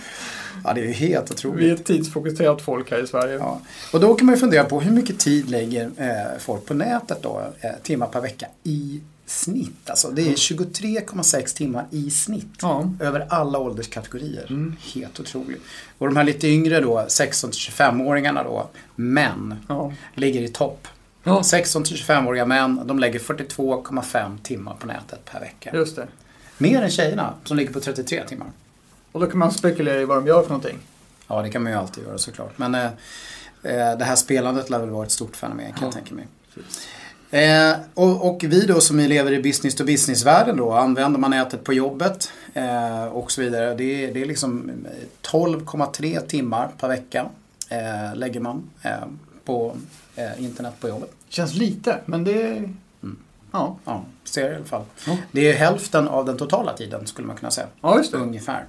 Ja, 0.63 0.73
det 0.73 0.81
är 0.81 0.93
helt 0.93 1.29
vi 1.29 1.33
är 1.33 1.49
otroligt. 1.49 1.79
ett 1.79 1.85
tidsfokuserat 1.85 2.61
folk 2.61 2.91
här 2.91 3.03
i 3.03 3.07
Sverige. 3.07 3.35
Ja. 3.37 3.61
Och 3.93 3.99
då 3.99 4.13
kan 4.13 4.25
man 4.25 4.35
ju 4.35 4.39
fundera 4.41 4.63
på 4.63 4.79
hur 4.81 4.91
mycket 4.91 5.19
tid 5.19 5.49
lägger 5.49 5.91
eh, 5.97 6.39
folk 6.39 6.65
på 6.65 6.73
nätet 6.73 7.17
då, 7.21 7.41
eh, 7.61 7.69
timmar 7.83 8.07
per 8.07 8.21
vecka 8.21 8.45
i 8.63 9.01
snitt. 9.29 9.89
Alltså 9.89 10.09
det 10.11 10.21
är 10.21 10.33
23,6 10.35 11.55
timmar 11.57 11.85
i 11.91 12.11
snitt. 12.11 12.47
Ja. 12.61 12.93
Över 12.99 13.27
alla 13.29 13.59
ålderskategorier. 13.59 14.45
Mm. 14.49 14.75
Helt 14.93 15.19
otroligt. 15.19 15.61
Och 15.97 16.07
de 16.07 16.17
här 16.17 16.23
lite 16.23 16.47
yngre 16.47 16.79
då, 16.79 16.99
16-25-åringarna 17.07 18.43
då, 18.43 18.69
män, 18.95 19.55
Ja. 19.67 19.93
ligger 20.15 20.41
i 20.41 20.47
topp. 20.47 20.87
Ja. 21.23 21.41
16-25-åriga 21.41 22.45
män, 22.45 22.81
de 22.85 22.99
lägger 22.99 23.19
42,5 23.19 24.37
timmar 24.43 24.73
på 24.79 24.87
nätet 24.87 25.25
per 25.25 25.39
vecka. 25.39 25.69
Just 25.73 25.95
det. 25.95 26.07
Mer 26.57 26.81
än 26.81 26.89
tjejerna 26.91 27.33
som 27.43 27.57
ligger 27.57 27.73
på 27.73 27.79
33 27.79 28.23
timmar. 28.27 28.47
Och 29.11 29.19
då 29.19 29.25
kan 29.27 29.39
man 29.39 29.51
spekulera 29.51 30.01
i 30.01 30.05
vad 30.05 30.17
de 30.17 30.27
gör 30.27 30.41
för 30.41 30.49
någonting. 30.49 30.77
Ja, 31.27 31.41
det 31.41 31.49
kan 31.49 31.63
man 31.63 31.71
ju 31.71 31.77
alltid 31.77 32.03
göra 32.03 32.17
såklart. 32.17 32.57
Men 32.57 32.75
eh, 32.75 32.85
eh, 33.63 33.97
det 33.97 34.03
här 34.05 34.15
spelandet 34.15 34.69
lär 34.69 34.79
väl 34.79 34.89
vara 34.89 35.05
ett 35.05 35.11
stort 35.11 35.35
fenomen 35.35 35.65
kan 35.65 35.75
Ja. 35.79 35.85
jag 35.85 35.93
tänka 35.93 36.15
mig. 36.15 36.27
Eh, 37.31 37.75
och, 37.93 38.29
och 38.29 38.43
vi 38.43 38.65
då 38.65 38.81
som 38.81 38.99
lever 38.99 39.31
i 39.31 39.41
business 39.41 39.75
to 39.75 39.83
business-världen 39.83 40.57
då, 40.57 40.73
använder 40.73 41.19
man 41.19 41.31
nätet 41.31 41.63
på 41.63 41.73
jobbet 41.73 42.31
eh, 42.53 43.05
och 43.05 43.31
så 43.31 43.41
vidare. 43.41 43.75
Det 43.75 44.05
är, 44.05 44.13
det 44.13 44.21
är 44.21 44.25
liksom 44.25 44.69
eh, 44.69 45.29
12,3 45.31 46.27
timmar 46.27 46.69
per 46.79 46.87
vecka 46.87 47.29
eh, 47.69 48.15
lägger 48.15 48.39
man 48.39 48.69
eh, 48.81 48.91
på 49.45 49.75
eh, 50.15 50.43
internet 50.43 50.73
på 50.79 50.89
jobbet. 50.89 51.11
Känns 51.29 51.55
lite, 51.55 51.97
men 52.05 52.23
det 52.23 52.41
är... 52.41 52.73
Ja. 53.51 53.77
Ja, 53.85 54.03
ser 54.23 54.51
i 54.51 54.55
alla 54.55 54.65
fall. 54.65 54.83
Ja. 55.07 55.17
Det 55.31 55.51
är 55.51 55.53
hälften 55.53 56.07
av 56.07 56.25
den 56.25 56.37
totala 56.37 56.73
tiden 56.73 57.07
skulle 57.07 57.27
man 57.27 57.35
kunna 57.35 57.51
säga. 57.51 57.67
ja, 57.81 57.97
just 57.97 58.11
det. 58.11 58.17
Ungefär. 58.17 58.65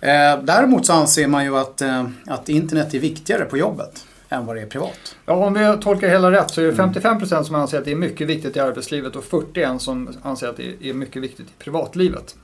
Eh, 0.00 0.42
däremot 0.42 0.86
så 0.86 0.92
anser 0.92 1.26
man 1.26 1.44
ju 1.44 1.56
att, 1.58 1.82
att 2.26 2.48
internet 2.48 2.94
är 2.94 2.98
viktigare 2.98 3.44
på 3.44 3.58
jobbet 3.58 4.04
än 4.32 4.46
vad 4.46 4.56
det 4.56 4.62
är 4.62 4.66
privat. 4.66 5.16
Ja, 5.26 5.32
om 5.34 5.54
vi 5.54 5.82
tolkar 5.82 6.08
hela 6.08 6.30
rätt 6.32 6.50
så 6.50 6.60
är 6.60 6.64
det 6.64 6.72
55% 6.72 7.42
som 7.42 7.54
anser 7.54 7.78
att 7.78 7.84
det 7.84 7.90
är 7.92 7.96
mycket 7.96 8.26
viktigt 8.26 8.56
i 8.56 8.60
arbetslivet 8.60 9.16
och 9.16 9.24
41% 9.24 9.78
som 9.78 10.08
anser 10.22 10.48
att 10.48 10.56
det 10.56 10.88
är 10.88 10.94
mycket 10.94 11.22
viktigt 11.22 11.46
i 11.46 11.52
privatlivet. 11.58 12.36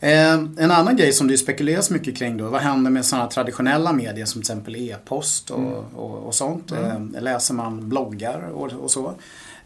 Eh, 0.00 0.32
en 0.34 0.70
annan 0.70 0.96
grej 0.96 1.12
som 1.12 1.28
det 1.28 1.38
spekuleras 1.38 1.90
mycket 1.90 2.16
kring 2.16 2.36
då, 2.36 2.48
vad 2.48 2.60
händer 2.60 2.90
med 2.90 3.04
sådana 3.04 3.26
traditionella 3.26 3.92
medier 3.92 4.24
som 4.24 4.32
till 4.42 4.50
exempel 4.52 4.76
e-post 4.76 5.50
och, 5.50 5.58
Mm. 5.58 5.72
och, 5.72 6.26
och 6.26 6.34
sånt. 6.34 6.72
Mm. 6.72 7.14
Eh, 7.14 7.22
läser 7.22 7.54
man 7.54 7.88
bloggar 7.88 8.50
och, 8.52 8.72
och 8.72 8.90
så. 8.90 9.14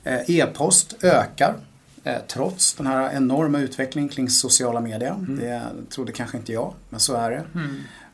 Eh, 0.04 0.30
e-post 0.30 0.96
ökar 1.02 1.54
trots 2.28 2.74
den 2.74 2.86
här 2.86 3.10
enorma 3.16 3.58
utvecklingen 3.60 4.08
kring 4.08 4.30
sociala 4.30 4.80
medier. 4.80 5.10
Mm. 5.10 5.38
Det 5.38 5.62
trodde 5.90 6.12
kanske 6.12 6.36
inte 6.36 6.52
jag, 6.52 6.72
men 6.90 7.00
så 7.00 7.14
är 7.14 7.30
det. 7.30 7.42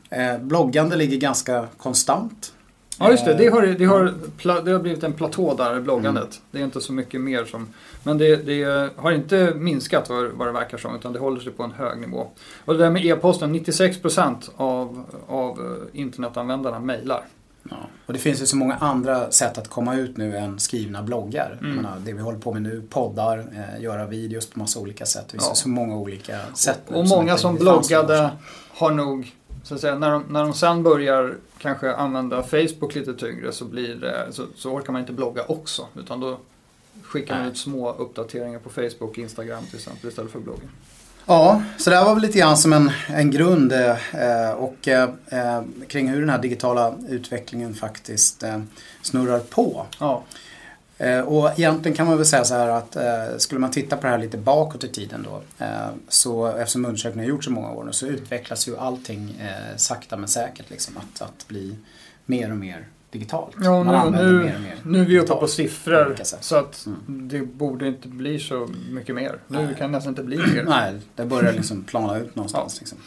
Eh, 0.09 0.37
bloggande 0.37 0.95
ligger 0.95 1.17
ganska 1.17 1.67
konstant. 1.77 2.51
Ja, 2.99 3.11
just 3.11 3.25
det. 3.25 3.33
Det 3.33 3.47
har, 3.47 3.61
det, 3.61 3.85
har, 3.85 3.99
Mm. 4.01 4.15
pla- 4.37 4.63
det 4.65 4.71
har 4.71 4.79
blivit 4.79 5.03
en 5.03 5.13
platå 5.13 5.53
där 5.53 5.79
bloggandet. 5.81 6.41
Det 6.51 6.59
är 6.59 6.63
inte 6.63 6.81
så 6.81 6.93
mycket 6.93 7.21
mer 7.21 7.45
som... 7.45 7.67
Men 8.03 8.17
det, 8.17 8.35
det 8.35 8.89
har 8.95 9.11
inte 9.11 9.53
minskat 9.55 10.09
vad, 10.09 10.25
vad 10.31 10.47
det 10.47 10.51
verkar 10.51 10.77
som, 10.77 10.95
utan 10.95 11.13
det 11.13 11.19
håller 11.19 11.41
sig 11.41 11.51
på 11.51 11.63
en 11.63 11.71
hög 11.71 11.99
nivå. 11.99 12.27
Och 12.65 12.73
det 12.73 12.79
där 12.83 12.89
med 12.89 13.05
e-posten, 13.05 13.55
96% 13.55 14.35
av, 14.57 15.03
av 15.27 15.59
eh, 15.59 15.99
internetanvändarna 16.01 16.79
mejlar. 16.79 17.21
Ja. 17.69 17.75
Och 18.05 18.13
det 18.13 18.19
finns 18.19 18.41
ju 18.41 18.45
så 18.45 18.57
många 18.57 18.75
andra 18.75 19.31
sätt 19.31 19.57
att 19.57 19.67
komma 19.69 19.95
ut 19.95 20.17
nu 20.17 20.37
än 20.37 20.59
skrivna 20.59 21.03
bloggar. 21.03 21.57
Mm. 21.61 21.75
Menar, 21.75 21.95
det 22.05 22.13
vi 22.13 22.21
håller 22.21 22.39
på 22.39 22.53
med 22.53 22.61
nu, 22.61 22.83
poddar, 22.89 23.37
eh, 23.77 23.83
göra 23.83 24.05
videos 24.05 24.49
på 24.49 24.59
massa 24.59 24.79
olika 24.79 25.05
sätt. 25.05 25.23
Det 25.27 25.31
finns 25.31 25.47
Ja. 25.47 25.55
så 25.55 25.69
många 25.69 25.95
olika 25.97 26.39
sätt 26.53 26.79
Och 26.87 27.07
som 27.07 27.17
många 27.17 27.37
som 27.37 27.55
bloggade 27.55 28.29
har 28.73 28.91
nog 28.91 29.31
så 29.65 29.75
att 29.75 29.81
säga, 29.81 29.95
när, 29.95 30.11
de, 30.11 30.23
när 30.29 30.43
de 30.43 30.53
sen 30.53 30.83
börjar 30.83 31.35
kanske 31.57 31.95
använda 31.95 32.43
Facebook 32.43 32.95
lite 32.95 33.13
tyngre 33.13 33.51
så, 33.51 33.65
blir 33.65 33.95
det, 33.95 34.27
så, 34.31 34.43
så 34.55 34.71
orkar 34.71 34.93
man 34.93 35.01
inte 35.01 35.13
blogga 35.13 35.43
också. 35.47 35.87
Utan 35.99 36.19
då 36.19 36.37
skickar 37.03 37.39
man 37.39 37.47
ut 37.47 37.57
små 37.57 37.93
uppdateringar 37.93 38.59
på 38.59 38.69
Facebook 38.69 39.01
och 39.11 39.17
Instagram 39.17 39.65
till 39.65 39.75
exempel 39.75 40.09
istället 40.09 40.31
för 40.31 40.39
bloggen. 40.39 40.69
Ja, 41.25 41.61
så 41.77 41.89
det 41.89 41.95
här 41.95 42.05
var 42.05 42.13
väl 42.13 42.21
lite 42.21 42.39
grann 42.39 42.57
som 42.57 42.73
en, 42.73 42.91
en 43.07 43.31
grund 43.31 43.71
eh, 43.73 44.51
och 44.57 44.87
eh, 44.87 45.09
eh, 45.27 45.61
kring 45.87 46.09
hur 46.09 46.19
den 46.19 46.29
här 46.29 46.41
digitala 46.41 46.95
utvecklingen 47.09 47.73
faktiskt 47.73 48.43
eh, 48.43 48.61
snurrar 49.01 49.39
på. 49.39 49.85
Ja, 49.99 50.23
och 51.19 51.59
egentligen 51.59 51.97
kan 51.97 52.07
man 52.07 52.17
väl 52.17 52.25
säga 52.25 52.43
så 52.43 52.53
här 52.53 52.67
att 52.67 52.95
eh, 52.95 53.37
skulle 53.37 53.59
man 53.61 53.71
titta 53.71 53.95
på 53.97 54.01
det 54.01 54.09
här 54.09 54.17
lite 54.17 54.37
bakåt 54.37 54.83
i 54.83 54.87
tiden 54.89 55.23
då 55.29 55.65
eh, 55.65 55.87
så 56.09 56.45
eftersom 56.47 56.85
undersökningen 56.85 57.29
har 57.29 57.35
gjorts 57.35 57.45
så 57.45 57.51
många 57.51 57.71
år 57.71 57.83
nu 57.83 57.91
så 57.91 58.07
utvecklas 58.07 58.67
ju 58.67 58.77
allting 58.77 59.35
eh, 59.41 59.75
sakta 59.77 60.17
men 60.17 60.27
säkert 60.29 60.69
liksom 60.69 60.97
att, 60.97 61.21
att 61.21 61.47
bli 61.47 61.75
mer 62.25 62.51
och 62.51 62.57
mer 62.57 62.87
digitalt. 63.11 63.55
ja 63.63 63.83
man 63.83 64.11
nu, 64.11 64.17
nu, 64.23 64.43
mer 64.43 64.55
och 64.55 64.61
mer. 64.61 64.77
nu 64.83 65.01
är 65.01 65.05
vi 65.05 65.19
uppe 65.19 65.27
på 65.27 65.39
på 65.39 65.47
siffror 65.47 66.15
sätt. 66.23 66.43
så 66.43 66.55
att 66.55 66.85
Mm. 66.85 67.27
det 67.27 67.39
borde 67.41 67.87
inte 67.87 68.07
bli 68.07 68.39
så 68.39 68.69
mycket 68.89 69.15
mer. 69.15 69.39
Nu 69.47 69.57
Nej. 69.65 69.75
kan 69.77 69.91
det 69.91 69.97
nästan 69.97 70.11
inte 70.11 70.23
bli 70.23 70.37
mer. 70.37 70.63
Nej, 70.67 70.93
det 71.15 71.25
börjar 71.25 71.53
liksom 71.53 71.83
plana 71.83 72.17
ut 72.17 72.35
någonstans. 72.35 72.79
Liksom. 72.79 72.97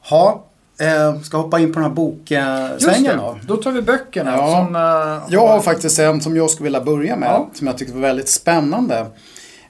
Ha, 0.00 0.44
eh, 0.80 1.20
ska 1.20 1.36
hoppa 1.36 1.58
in 1.60 1.72
på 1.72 1.80
den 1.80 1.88
här 1.88 1.94
boksvängen 1.96 3.16
då. 3.18 3.38
då 3.46 3.56
tar 3.56 3.72
vi 3.72 3.82
böckerna. 3.82 4.30
Ja. 4.36 4.64
Som, 4.66 4.76
eh, 4.76 5.32
Jag 5.34 5.48
har 5.48 5.60
faktiskt 5.60 5.98
en 5.98 6.20
som 6.20 6.36
jag 6.36 6.50
skulle 6.50 6.64
vilja 6.64 6.80
börja 6.80 7.16
med, 7.16 7.28
Ja. 7.28 7.48
som 7.54 7.66
jag 7.66 7.78
tyckte 7.78 7.94
var 7.94 8.00
väldigt 8.00 8.28
spännande. 8.28 9.06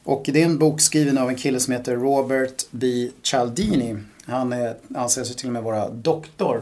Och 0.05 0.23
det 0.33 0.41
är 0.43 0.45
en 0.45 0.59
bok 0.59 0.81
skriven 0.81 1.19
av 1.19 1.29
en 1.29 1.37
kille 1.37 1.61
som 1.61 1.73
heter 1.73 1.97
Robert 1.97 2.63
B. 2.71 3.09
Cialdini. 3.23 3.97
Han 4.27 4.53
är, 4.53 4.75
anses 4.95 5.31
ju 5.31 5.35
till 5.35 5.47
och 5.47 5.53
med 5.53 5.63
vara 5.63 5.89
doktor. 5.89 6.61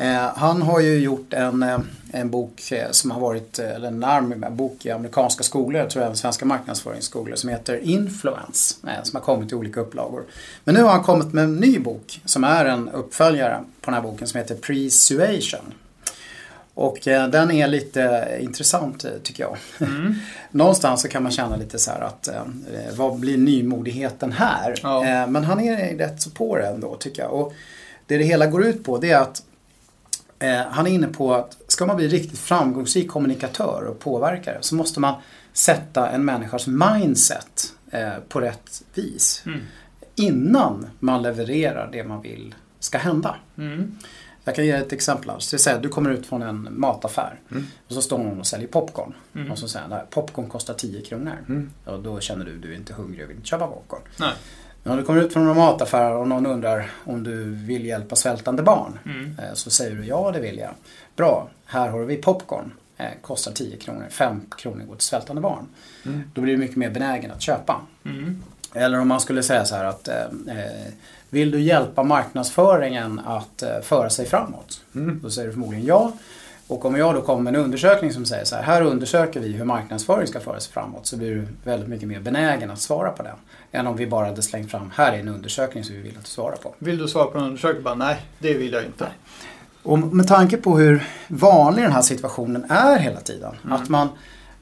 Eh, 0.00 0.28
han 0.36 0.62
har 0.62 0.80
ju 0.80 0.98
gjort 0.98 1.32
en, 1.32 1.62
eh, 1.62 1.78
en 2.12 2.30
bok 2.30 2.72
eh, 2.72 2.90
som 2.90 3.10
har 3.10 3.20
varit, 3.20 3.58
eller 3.58 3.88
en 3.88 4.04
arm, 4.04 4.44
en 4.44 4.56
bok 4.56 4.86
i 4.86 4.90
amerikanska 4.90 5.44
skolor, 5.44 5.82
jag 5.82 5.90
tror 5.90 6.02
även 6.02 6.16
svenska 6.16 6.44
marknadsföringsskolor, 6.44 7.36
som 7.36 7.50
heter 7.50 7.76
Influence. 7.76 8.74
Som 9.02 9.16
har 9.16 9.20
kommit 9.20 9.52
i 9.52 9.54
olika 9.54 9.80
upplagor. 9.80 10.24
Men 10.64 10.74
nu 10.74 10.82
har 10.82 10.90
han 10.90 11.02
kommit 11.02 11.32
med 11.32 11.44
en 11.44 11.56
ny 11.56 11.78
bok 11.78 12.20
som 12.24 12.44
är 12.44 12.64
en 12.64 12.88
uppföljare 12.88 13.64
på 13.80 13.90
den 13.90 13.94
här 13.94 14.10
boken 14.10 14.28
som 14.28 14.38
heter 14.38 14.54
Persuasion. 14.54 15.74
Och 16.74 16.98
den 17.04 17.50
är 17.50 17.68
lite 17.68 18.36
intressant 18.40 19.06
tycker 19.22 19.42
jag. 19.42 19.56
Mm. 19.88 20.14
Någonstans 20.50 21.02
så 21.02 21.08
kan 21.08 21.22
man 21.22 21.32
känna 21.32 21.56
lite 21.56 21.78
så 21.78 21.90
här 21.90 22.00
att 22.00 22.28
vad 22.96 23.18
blir 23.18 23.38
nymodigheten 23.38 24.32
här? 24.32 24.74
Ja. 24.82 25.26
Men 25.26 25.44
han 25.44 25.60
är 25.60 25.98
rätt 25.98 26.22
så 26.22 26.30
på 26.30 26.56
det 26.56 26.66
ändå 26.66 26.96
tycker 26.96 27.22
jag. 27.22 27.32
Och 27.32 27.52
det 28.06 28.18
det 28.18 28.24
hela 28.24 28.46
går 28.46 28.64
ut 28.64 28.84
på 28.84 28.98
det 28.98 29.10
är 29.10 29.18
att 29.18 29.42
eh, 30.38 30.60
han 30.70 30.86
är 30.86 30.90
inne 30.90 31.06
på 31.06 31.34
att 31.34 31.56
ska 31.68 31.86
man 31.86 31.96
bli 31.96 32.08
riktigt 32.08 32.38
framgångsrik 32.38 33.08
kommunikatör 33.08 33.84
och 33.84 33.98
påverkare 33.98 34.58
så 34.60 34.74
måste 34.74 35.00
man 35.00 35.14
sätta 35.52 36.10
en 36.10 36.24
människas 36.24 36.66
mindset 36.66 37.74
eh, 37.90 38.12
på 38.28 38.40
rätt 38.40 38.82
vis. 38.94 39.42
Mm. 39.46 39.60
Innan 40.14 40.86
man 40.98 41.22
levererar 41.22 41.88
det 41.92 42.04
man 42.04 42.22
vill 42.22 42.54
ska 42.80 42.98
hända. 42.98 43.36
Mm. 43.58 43.96
Jag 44.44 44.54
kan 44.54 44.66
ge 44.66 44.72
ett 44.72 44.92
exempel. 44.92 45.30
Så 45.38 45.56
det 45.56 45.62
säger 45.62 45.80
du 45.80 45.88
kommer 45.88 46.10
ut 46.10 46.26
från 46.26 46.42
en 46.42 46.68
mataffär 46.70 47.40
och 47.86 47.92
så 47.92 48.02
står 48.02 48.18
någon 48.18 48.40
och 48.40 48.46
säljer 48.46 48.68
popcorn. 48.68 49.14
Mm. 49.34 49.52
Och 49.52 49.58
så 49.58 49.68
säger 49.68 49.88
han, 49.88 50.00
popcorn 50.10 50.48
kostar 50.48 50.74
10 50.74 51.02
kronor. 51.02 51.36
Mm. 51.48 51.70
Och 51.84 52.02
då 52.02 52.20
känner 52.20 52.44
du, 52.44 52.58
du 52.58 52.72
är 52.72 52.76
inte 52.76 52.92
hungrig 52.92 53.24
och 53.24 53.30
vill 53.30 53.36
inte 53.36 53.48
köpa 53.48 53.66
popcorn. 53.66 54.00
Nej. 54.16 54.32
Men 54.82 54.92
om 54.92 54.98
du 54.98 55.04
kommer 55.04 55.20
ut 55.22 55.32
från 55.32 55.48
en 55.48 55.56
mataffär 55.56 56.12
och 56.12 56.28
någon 56.28 56.46
undrar 56.46 56.90
om 57.04 57.22
du 57.24 57.44
vill 57.44 57.84
hjälpa 57.86 58.16
svältande 58.16 58.62
barn. 58.62 58.98
Mm. 59.04 59.36
eh, 59.38 59.54
Så 59.54 59.70
säger 59.70 59.96
du, 59.96 60.04
ja 60.04 60.30
det 60.32 60.40
vill 60.40 60.58
jag. 60.58 60.70
Bra, 61.16 61.48
här 61.64 61.88
har 61.88 62.00
vi 62.04 62.16
popcorn. 62.16 62.72
Eh, 62.96 63.06
kostar 63.22 63.52
10 63.52 63.76
kronor, 63.76 64.06
5 64.10 64.40
kronor 64.58 64.84
går 64.84 64.94
till 64.94 65.06
svältande 65.06 65.42
barn. 65.42 65.66
Mm. 66.06 66.22
Då 66.34 66.40
blir 66.40 66.52
du 66.52 66.58
mycket 66.58 66.76
mer 66.76 66.90
benägen 66.90 67.30
att 67.30 67.42
köpa. 67.42 67.80
Mm. 68.04 68.42
Eller 68.74 69.00
om 69.00 69.08
man 69.08 69.20
skulle 69.20 69.42
säga 69.42 69.64
så 69.64 69.74
här 69.74 69.84
att 69.84 70.08
eh, 70.08 70.16
eh, 70.58 70.92
Vill 71.30 71.50
du 71.50 71.60
hjälpa 71.60 72.02
marknadsföringen 72.02 73.20
att 73.26 73.62
eh, 73.62 73.80
föra 73.82 74.10
sig 74.10 74.26
framåt? 74.26 74.80
Mm. 74.94 75.20
Då 75.22 75.30
säger 75.30 75.46
du 75.48 75.52
förmodligen 75.52 75.86
ja. 75.86 76.12
Och 76.68 76.84
om 76.84 76.96
jag 76.96 77.14
då 77.14 77.20
kommer 77.20 77.42
med 77.42 77.54
en 77.54 77.64
undersökning 77.64 78.12
som 78.12 78.24
säger 78.24 78.44
så 78.44 78.56
här, 78.56 78.62
här 78.62 78.82
undersöker 78.82 79.40
vi 79.40 79.52
hur 79.52 79.64
marknadsföring 79.64 80.26
ska 80.26 80.40
föra 80.40 80.60
sig 80.60 80.72
framåt. 80.72 81.06
Så 81.06 81.16
blir 81.16 81.34
du 81.34 81.46
väldigt 81.64 81.88
mycket 81.88 82.08
mer 82.08 82.20
benägen 82.20 82.70
att 82.70 82.80
svara 82.80 83.10
på 83.10 83.22
den. 83.22 83.36
Än 83.72 83.86
om 83.86 83.96
vi 83.96 84.06
bara 84.06 84.26
hade 84.26 84.42
slängt 84.42 84.70
fram, 84.70 84.90
här 84.94 85.12
är 85.12 85.18
en 85.18 85.28
undersökning 85.28 85.84
som 85.84 85.96
vi 85.96 86.02
vill 86.02 86.16
att 86.18 86.24
du 86.24 86.30
svarar 86.30 86.56
på. 86.56 86.74
Vill 86.78 86.98
du 86.98 87.08
svara 87.08 87.26
på 87.26 87.38
en 87.38 87.44
undersökning? 87.44 87.82
Bara, 87.82 87.94
nej, 87.94 88.16
det 88.38 88.54
vill 88.54 88.72
jag 88.72 88.84
inte. 88.84 89.08
Och 89.82 89.98
med 89.98 90.28
tanke 90.28 90.56
på 90.56 90.78
hur 90.78 91.08
vanlig 91.28 91.84
den 91.84 91.92
här 91.92 92.02
situationen 92.02 92.70
är 92.70 92.98
hela 92.98 93.20
tiden. 93.20 93.54
Mm. 93.64 93.72
Att, 93.76 93.88
man, 93.88 94.08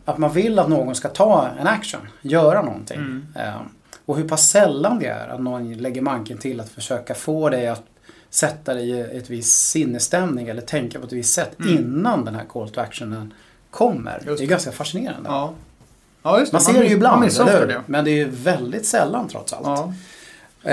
att 0.04 0.18
man 0.18 0.32
vill 0.32 0.58
att 0.58 0.68
någon 0.68 0.94
ska 0.94 1.08
ta 1.08 1.48
en 1.60 1.66
action, 1.66 2.00
göra 2.22 2.62
någonting. 2.62 2.98
Mm. 2.98 3.26
Eh, 3.34 3.60
och 4.06 4.16
hur 4.16 4.28
pass 4.28 4.48
sällan 4.48 4.98
det 4.98 5.06
är 5.06 5.28
att 5.28 5.40
någon 5.40 5.74
lägger 5.74 6.02
manken 6.02 6.38
till 6.38 6.60
att 6.60 6.68
försöka 6.68 7.14
få 7.14 7.48
dig 7.48 7.68
att 7.68 7.82
sätta 8.36 8.74
dig 8.74 8.90
i 8.90 9.00
ett 9.00 9.30
visst 9.30 9.68
sinnesstämning 9.68 10.48
eller 10.48 10.62
tänka 10.62 10.98
på 11.00 11.06
ett 11.06 11.12
visst 11.12 11.34
sätt 11.34 11.58
Mm. 11.60 11.72
innan 11.78 12.24
den 12.24 12.34
här 12.34 12.44
call 12.44 12.68
to 12.70 12.80
actionen 12.80 13.34
kommer. 13.70 14.12
Just 14.14 14.26
Det 14.26 14.32
är 14.32 14.36
det. 14.36 14.46
ganska 14.46 14.72
fascinerande. 14.72 15.28
Ja. 15.28 15.52
ja, 16.22 16.36
det. 16.38 16.52
Man 16.52 16.60
ser 16.60 16.72
det 16.72 16.78
ju 16.78 16.84
man 16.84 16.92
ibland, 17.24 17.24
eller 17.48 17.66
det. 17.66 17.80
Men 17.86 18.04
det 18.04 18.10
är 18.10 18.16
ju 18.16 18.28
väldigt 18.30 18.86
sällan 18.86 19.28
trots 19.28 19.52
allt. 19.52 19.66
Ja. 19.66 19.92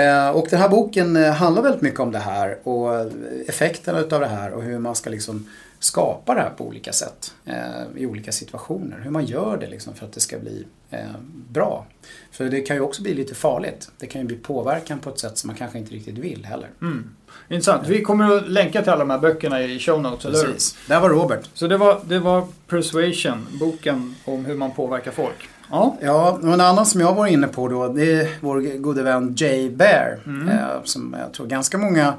Eh, 0.00 0.28
Och 0.30 0.46
den 0.50 0.60
här 0.60 0.68
boken 0.68 1.16
eh, 1.16 1.32
handlar 1.32 1.62
väldigt 1.62 1.82
mycket 1.82 2.00
om 2.00 2.12
det 2.12 2.18
här 2.18 2.68
och 2.68 3.10
effekterna 3.48 3.98
utav 3.98 4.20
det 4.20 4.26
här 4.26 4.50
och 4.50 4.62
hur 4.62 4.78
man 4.78 4.94
ska 4.94 5.10
liksom 5.10 5.48
skapa 5.84 6.34
det 6.34 6.40
här 6.40 6.50
på 6.50 6.64
olika 6.64 6.92
sätt 6.92 7.34
eh, 7.44 7.54
i 7.96 8.06
olika 8.06 8.32
situationer. 8.32 9.00
Hur 9.02 9.10
man 9.10 9.24
gör 9.24 9.56
det 9.56 9.66
liksom 9.66 9.94
för 9.94 10.06
att 10.06 10.12
det 10.12 10.20
ska 10.20 10.38
bli 10.38 10.66
eh, 10.90 10.98
bra. 11.48 11.86
För 12.32 12.44
det 12.44 12.60
kan 12.60 12.76
ju 12.76 12.82
också 12.82 13.02
bli 13.02 13.14
lite 13.14 13.34
farligt. 13.34 13.90
Det 13.98 14.06
kan 14.06 14.20
ju 14.20 14.26
bli 14.26 14.36
påverkan 14.36 14.98
på 14.98 15.10
ett 15.10 15.18
sätt 15.18 15.38
som 15.38 15.48
man 15.48 15.56
kanske 15.56 15.78
inte 15.78 15.94
riktigt 15.94 16.18
vill 16.18 16.44
heller. 16.44 16.68
Mm. 16.82 17.10
Intressant. 17.48 17.88
Vi 17.88 18.02
kommer 18.02 18.36
att 18.36 18.48
länka 18.48 18.82
till 18.82 18.92
alla 18.92 19.04
de 19.04 19.10
här 19.10 19.18
böckerna 19.18 19.62
i 19.62 19.78
show 19.78 20.02
notes, 20.02 20.24
eller? 20.24 20.44
Precis. 20.44 20.76
Där 20.88 21.00
var 21.00 21.08
Robert. 21.08 21.48
Så 21.54 21.66
det 21.66 21.76
var, 21.76 22.00
det 22.04 22.18
var 22.18 22.46
Persuasion, 22.68 23.46
boken 23.60 24.14
om 24.24 24.44
hur 24.44 24.54
man 24.54 24.72
påverkar 24.72 25.10
folk. 25.10 25.48
Ja. 25.70 25.96
Ja, 26.00 26.38
och 26.42 26.52
en 26.52 26.60
annan 26.60 26.86
som 26.86 27.00
jag 27.00 27.14
var 27.14 27.26
inne 27.26 27.46
på 27.46 27.68
då 27.68 27.88
det 27.88 28.12
är 28.12 28.28
vår 28.40 28.78
gode 28.78 29.02
vän 29.02 29.34
Jay 29.38 29.70
Bear. 29.70 30.18
Mm. 30.26 30.48
Eh, 30.48 30.82
som 30.84 31.16
jag 31.18 31.32
tror 31.32 31.46
ganska 31.46 31.78
många, 31.78 32.14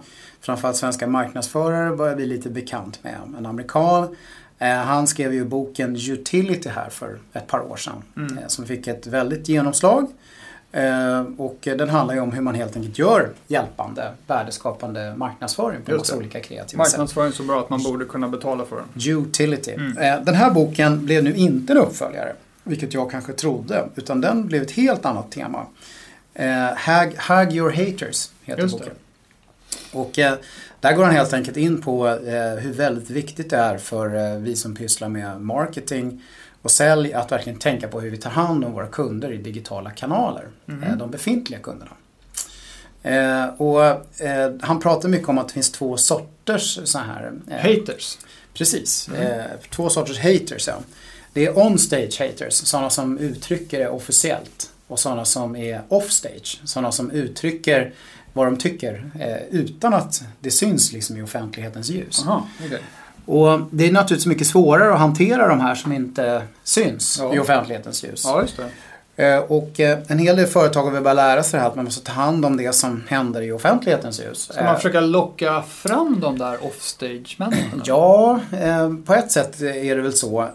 framförallt 0.46 0.78
svenska 0.78 1.08
marknadsförare, 1.08 1.96
börjar 1.96 2.16
bli 2.16 2.26
lite 2.26 2.50
bekant 2.50 3.04
med. 3.04 3.16
En 3.38 3.46
amerikan. 3.46 4.16
Eh, 4.60 4.70
han 4.70 5.08
skrev 5.08 5.34
ju 5.34 5.46
boken 5.46 5.96
Utility 5.96 6.70
här 6.70 6.90
för 6.90 7.20
ett 7.34 7.48
par 7.48 7.72
år 7.72 7.76
sedan. 7.76 8.04
Mm. 8.18 8.38
Eh, 8.38 8.48
som 8.48 8.66
fick 8.66 8.88
ett 8.88 9.08
väldigt 9.08 9.50
genomslag. 9.50 10.08
Eh, 10.72 11.24
och 11.38 11.58
den 11.62 11.90
handlar 11.90 12.16
ju 12.16 12.22
om 12.22 12.32
hur 12.32 12.42
man 12.42 12.56
helt 12.56 12.76
enkelt 12.76 13.00
gör 13.00 13.30
hjälpande, 13.48 14.12
värdeskapande 14.28 15.14
marknadsföring 15.18 15.82
på 15.82 15.92
massa 15.92 16.18
olika 16.18 16.40
kreativa 16.40 16.86
sätt. 16.86 16.94
Marknadsföring 16.94 17.32
så 17.32 17.44
bra 17.44 17.60
att 17.60 17.70
man 17.70 17.84
borde 17.84 18.06
kunna 18.06 18.28
betala 18.28 18.66
för 18.66 18.76
den. 18.76 19.18
Utility. 19.18 19.72
Mm. 19.72 20.26
Den 20.26 20.36
här 20.36 20.52
boken 20.52 21.06
blev 21.06 21.24
nu 21.24 21.36
inte 21.36 21.74
en 21.74 21.78
uppföljare, 21.78 22.36
vilket 22.64 22.94
jag 22.94 23.12
kanske 23.12 23.34
trodde, 23.34 23.90
utan 23.96 24.22
den 24.22 24.48
blev 24.48 24.62
ett 24.62 24.72
helt 24.72 25.06
annat 25.06 25.32
tema. 25.32 25.66
Hag, 26.76 27.16
Hag 27.18 27.54
your 27.54 27.72
haters 27.72 28.30
heter 28.44 28.62
Just 28.62 28.80
det. 28.80 28.92
Och 29.96 30.20
eh, 30.20 30.34
där 30.80 30.94
går 30.94 31.04
han 31.04 31.14
helt 31.14 31.34
enkelt 31.34 31.58
in 31.58 31.82
på 31.82 32.08
eh, 32.08 32.56
hur 32.56 32.74
väldigt 32.74 33.10
viktigt 33.10 33.50
det 33.50 33.58
är 33.58 33.78
för 33.78 34.16
eh, 34.16 34.38
vi 34.38 34.56
som 34.56 34.76
pysslar 34.76 35.10
med 35.10 35.42
marketing 35.42 36.22
och 36.62 36.72
sälj 36.72 37.14
att 37.14 37.32
verkligen 37.32 37.60
tänka 37.60 37.88
på 37.88 38.02
hur 38.02 38.10
vi 38.10 38.18
tar 38.18 38.30
hand 38.30 38.66
om 38.66 38.74
våra 38.74 38.88
kunder 38.88 39.32
i 39.32 39.38
digitala 39.38 39.92
kanaler. 39.92 40.48
Eh, 40.68 40.98
de 40.98 41.12
befintliga 41.12 41.60
kunderna. 41.60 41.92
Eh, 43.04 43.62
och 43.62 43.84
eh, 44.22 44.54
han 44.62 44.80
pratar 44.80 45.10
mycket 45.10 45.30
om 45.30 45.38
att 45.38 45.48
det 45.48 45.54
finns 45.54 45.72
två 45.72 45.98
sorters 45.98 46.80
så 46.84 47.00
här 47.00 47.34
Haters. 47.50 48.18
Precis. 48.54 49.10
Mm. 49.16 49.48
Två 49.70 49.90
sorters 49.90 50.20
haters. 50.20 50.68
Ja. 50.68 50.76
Det 51.34 51.46
är 51.46 51.58
on-stage 51.58 52.20
haters, 52.20 52.54
sådana 52.54 52.90
som 52.90 53.18
uttrycker 53.18 53.80
det 53.80 53.90
officiellt. 53.90 54.70
Och 54.88 55.00
sådana 55.00 55.26
som 55.26 55.56
är 55.56 55.82
off-stage, 55.90 56.62
sådana 56.66 56.92
som 56.92 57.12
uttrycker 57.12 57.94
vad 58.36 58.48
de 58.48 58.58
tycker 58.58 59.12
eh, 59.20 59.60
utan 59.60 59.94
att 59.94 60.24
det 60.40 60.52
syns 60.52 60.92
liksom 60.92 61.18
i 61.18 61.22
offentlighetens 61.22 61.90
ljus. 61.90 62.24
Aha, 62.26 62.48
okej. 62.66 62.80
Och 63.26 63.60
det 63.72 63.88
är 63.88 63.92
naturligtvis 63.92 64.26
mycket 64.26 64.48
svårare 64.48 64.94
att 64.94 65.00
hantera 65.00 65.48
de 65.48 65.60
här 65.60 65.76
som 65.76 65.92
inte 65.92 66.42
syns 66.64 67.18
Ja. 67.22 67.36
i 67.36 67.40
offentlighetens 67.40 68.04
ljus. 68.04 68.22
Ja, 68.26 68.44
och 69.48 69.80
eh, 69.80 70.00
en 70.08 70.20
hel 70.20 70.36
del 70.36 70.48
företag 70.48 70.92
vill 70.92 71.04
bara 71.04 71.14
lära 71.14 71.44
sig 71.44 71.58
det 71.58 71.62
här 71.62 71.70
att 71.70 71.76
man 71.76 71.86
måste 71.86 72.06
ta 72.06 72.12
hand 72.12 72.46
om 72.46 72.58
det 72.58 72.76
som 72.76 73.04
händer 73.08 73.42
i 73.42 73.52
offentlighetens 73.52 74.20
ljus. 74.20 74.52
Ska 74.52 74.64
man 74.64 74.76
försöka 74.76 75.00
locka 75.00 75.62
fram 75.62 76.20
de 76.20 76.38
där 76.38 76.66
offstage-människorna? 76.66 77.84
Ja, 77.86 78.40
på 79.06 79.14
ett 79.14 79.32
sätt 79.32 79.62
är 79.62 79.96
det 79.96 80.02
väl 80.02 80.14
så. 80.14 80.48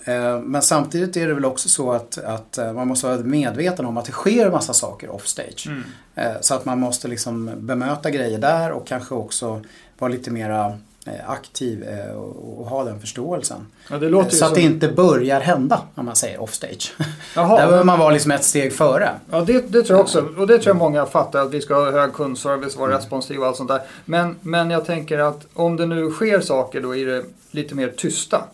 Men 0.43 0.63
samtidigt 0.63 1.17
är 1.17 1.29
det 1.29 1.35
väl 1.35 1.45
också 1.45 1.69
så 1.69 1.93
att, 1.93 2.19
att 2.19 2.59
man 2.75 2.89
måste 2.89 3.07
vara 3.07 3.19
medveten 3.19 3.87
om 3.87 3.97
att 3.97 4.05
det 4.05 4.13
sker 4.13 4.51
massa 4.51 4.73
saker 4.73 5.11
offstage. 5.11 5.69
Mm. 5.69 6.35
Så 6.41 6.55
att 6.55 6.65
man 6.65 6.79
måste 6.79 7.09
liksom 7.09 7.51
bemöta 7.57 8.11
grejer 8.11 8.39
där 8.39 8.73
och 8.73 8.87
kanske 8.87 9.15
också 9.15 9.63
vara 9.99 10.11
lite 10.11 10.31
mera 10.31 10.73
Eh, 10.73 10.90
aktiv 11.27 11.83
eh, 11.83 12.15
och 12.17 12.67
ha 12.67 12.85
den 12.85 13.01
förståelsen. 13.01 13.67
Ja, 13.91 14.31
så 14.31 14.45
att 14.45 14.55
det 14.55 14.61
inte 14.61 14.89
börjar 14.89 15.41
hända, 15.41 15.83
om 15.95 16.07
man 16.07 16.17
säger 16.17 16.43
offstage. 16.43 16.95
Jaha, 17.35 17.57
Där 17.57 17.67
behöver 17.67 17.85
man 17.85 17.99
vara 17.99 18.11
liksom 18.11 18.31
ett 18.31 18.45
steg 18.45 18.73
före. 18.73 19.11
Ja, 19.31 19.41
det, 19.41 19.73
det, 19.73 19.83
tror 19.83 19.99
jag 19.99 20.01
också. 20.01 20.25
Och 20.39 20.47
det 20.47 20.59
tror 20.59 20.67
jag 20.67 20.77
många 20.77 21.07
fattar, 21.07 21.43
att 21.43 21.55
vi 21.55 21.61
ska 21.61 21.75
ha 21.75 21.91
hög 21.91 22.13
kundservice, 22.13 22.77
vara 22.77 22.91
mm. 22.91 22.99
responsiva 22.99 23.41
och 23.41 23.47
allt 23.47 23.57
sånt 23.57 23.69
där. 23.69 23.83
Men, 24.05 24.37
men 24.41 24.71
jag 24.71 24.85
tänker 24.85 25.19
att 25.19 25.47
om 25.55 25.77
det 25.77 25.87
nu 25.87 26.11
sker 26.11 26.41
saker 26.41 26.81
då 26.81 26.97
i 26.97 27.05
det 27.05 27.25
lite 27.51 27.75
mer 27.75 27.89
tysta. 27.97 28.45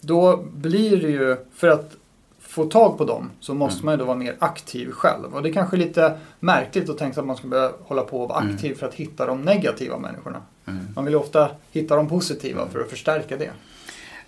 Då 0.00 0.36
blir 0.36 0.96
det 0.96 1.10
ju, 1.10 1.36
för 1.56 1.68
att 1.68 1.92
få 2.50 2.64
tag 2.64 2.98
på 2.98 3.04
dem 3.04 3.30
så 3.40 3.54
måste 3.54 3.76
mm. 3.76 3.84
man 3.84 3.94
ju 3.94 3.98
då 3.98 4.04
vara 4.04 4.16
mer 4.16 4.36
aktiv 4.38 4.90
själv. 4.90 5.34
Och 5.34 5.42
det 5.42 5.48
är 5.48 5.52
kanske 5.52 5.76
är 5.76 5.78
lite 5.78 6.18
märkligt 6.40 6.88
att 6.88 6.98
tänka 6.98 7.20
att 7.20 7.26
man 7.26 7.36
ska 7.36 7.48
börja 7.48 7.72
hålla 7.82 8.02
på 8.02 8.22
och 8.22 8.28
vara 8.28 8.40
mm. 8.40 8.54
aktiv 8.54 8.70
mm. 8.70 8.78
för 8.78 8.86
att 8.86 8.94
hitta 8.94 9.26
de 9.26 9.42
negativa 9.42 9.98
människorna. 9.98 10.42
Mm. 10.66 10.88
Man 10.94 11.04
vill 11.04 11.14
ju 11.14 11.20
ofta 11.20 11.50
hitta 11.70 11.96
de 11.96 12.08
positiva 12.08 12.68
för 12.68 12.80
att 12.80 12.90
förstärka 12.90 13.36
det. 13.36 13.50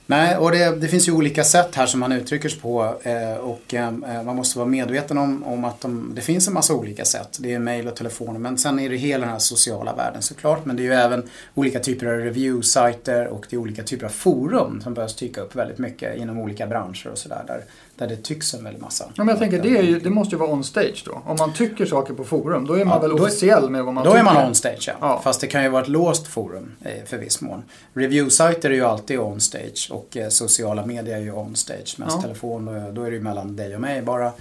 Nej, 0.07 0.37
och 0.37 0.50
det, 0.50 0.76
det, 0.76 0.88
finns 0.88 1.09
ju 1.09 1.12
olika 1.12 1.45
sätt 1.45 1.75
här 1.75 1.87
som 1.87 2.00
man 2.00 2.12
uttrycker 2.12 2.49
sig 2.49 2.61
på 2.61 2.97
eh, 3.02 3.35
och 3.35 3.75
eh, 3.75 3.91
man 4.25 4.37
måste 4.37 4.59
vara 4.59 4.69
medveten 4.69 5.19
om, 5.19 5.45
om 5.45 5.64
att 5.64 5.81
de, 5.81 6.12
det 6.14 6.21
finns 6.21 6.49
en 6.49 6.55
massa 6.55 6.75
olika 6.75 7.05
sätt. 7.05 7.38
Det 7.41 7.55
är 7.55 7.59
mail 7.59 7.88
och 7.88 7.97
telefoner 7.97 8.38
men 8.38 8.59
sen 8.59 8.79
är 8.79 8.91
det 8.91 8.97
hela 8.97 9.21
den 9.21 9.33
här 9.33 9.38
sociala 9.38 9.95
världen 9.95 10.23
såklart. 10.23 10.64
Men 10.64 10.76
det 10.76 10.83
är 10.83 10.85
ju 10.85 10.93
även 10.93 11.29
olika 11.55 11.81
typer 11.81 12.07
av 12.07 12.12
review-sajter 12.12 13.26
och 13.26 13.47
det 13.50 13.57
är 13.57 13.61
olika 13.61 13.83
typer 13.83 14.07
av 14.07 14.11
forum 14.11 14.81
som 14.81 14.95
börjar 14.95 15.11
dyka 15.19 15.41
upp 15.41 15.57
väldigt 15.57 15.79
mycket 15.79 16.17
inom 16.17 16.38
olika 16.38 16.67
branscher 16.67 17.09
och 17.12 17.19
sådär. 17.19 17.45
Där, 17.47 17.64
där 18.02 18.16
det 18.16 18.23
tycks 18.23 18.54
en 18.54 18.64
väldig 18.64 18.82
massa. 18.82 19.04
Ja, 19.04 19.25
men 19.25 19.28
jag 19.28 19.38
tänker 19.38 19.62
det, 19.62 19.68
ju, 19.68 20.00
det 20.00 20.11
måste 20.11 20.35
ju 20.35 20.38
vara 20.38 20.50
on 20.50 20.64
stage 20.64 21.02
då. 21.06 21.23
Om 21.26 21.37
man 21.38 21.52
tycker 21.52 21.87
saker 21.87 22.14
på 22.14 22.25
forum, 22.25 22.66
då 22.66 22.75
är 22.75 22.85
man 22.85 22.94
ja, 22.94 23.09
väl 23.09 23.12
officiell 23.12 23.71
med 23.71 23.85
vad 23.85 23.94
man 23.94 24.04
då 24.04 24.11
tycker? 24.11 24.25
Då 24.25 24.30
är 24.30 24.35
man 24.35 24.47
on 24.47 24.54
stage, 24.54 24.85
ja. 24.87 24.94
ja. 25.00 25.21
Fast 25.25 25.40
det 25.40 25.47
kan 25.47 25.62
ju 25.62 25.68
vara 25.68 25.82
ett 25.82 25.88
låst 25.88 26.26
forum 26.26 26.73
eh, 26.80 27.04
för 27.06 27.18
viss 27.18 27.40
mån. 27.40 27.62
Review-sajter 27.94 28.71
är 28.71 28.75
ju 28.75 28.85
alltid 28.85 29.18
on 29.18 29.40
stage 29.40 29.88
och 29.90 30.16
eh, 30.16 30.28
sociala 30.28 30.87
medier 30.87 31.16
är 31.16 31.21
ju 31.21 31.32
on 31.32 31.56
stage. 31.56 31.94
Medan 31.99 32.14
ja. 32.16 32.23
telefon, 32.23 32.64
då, 32.64 32.90
då 32.92 33.02
är 33.02 33.11
det 33.11 33.16
ju 33.16 33.23
mellan 33.23 33.56
dig 33.56 33.75
och 33.75 33.80
mig 33.80 34.02
bara. 34.02 34.32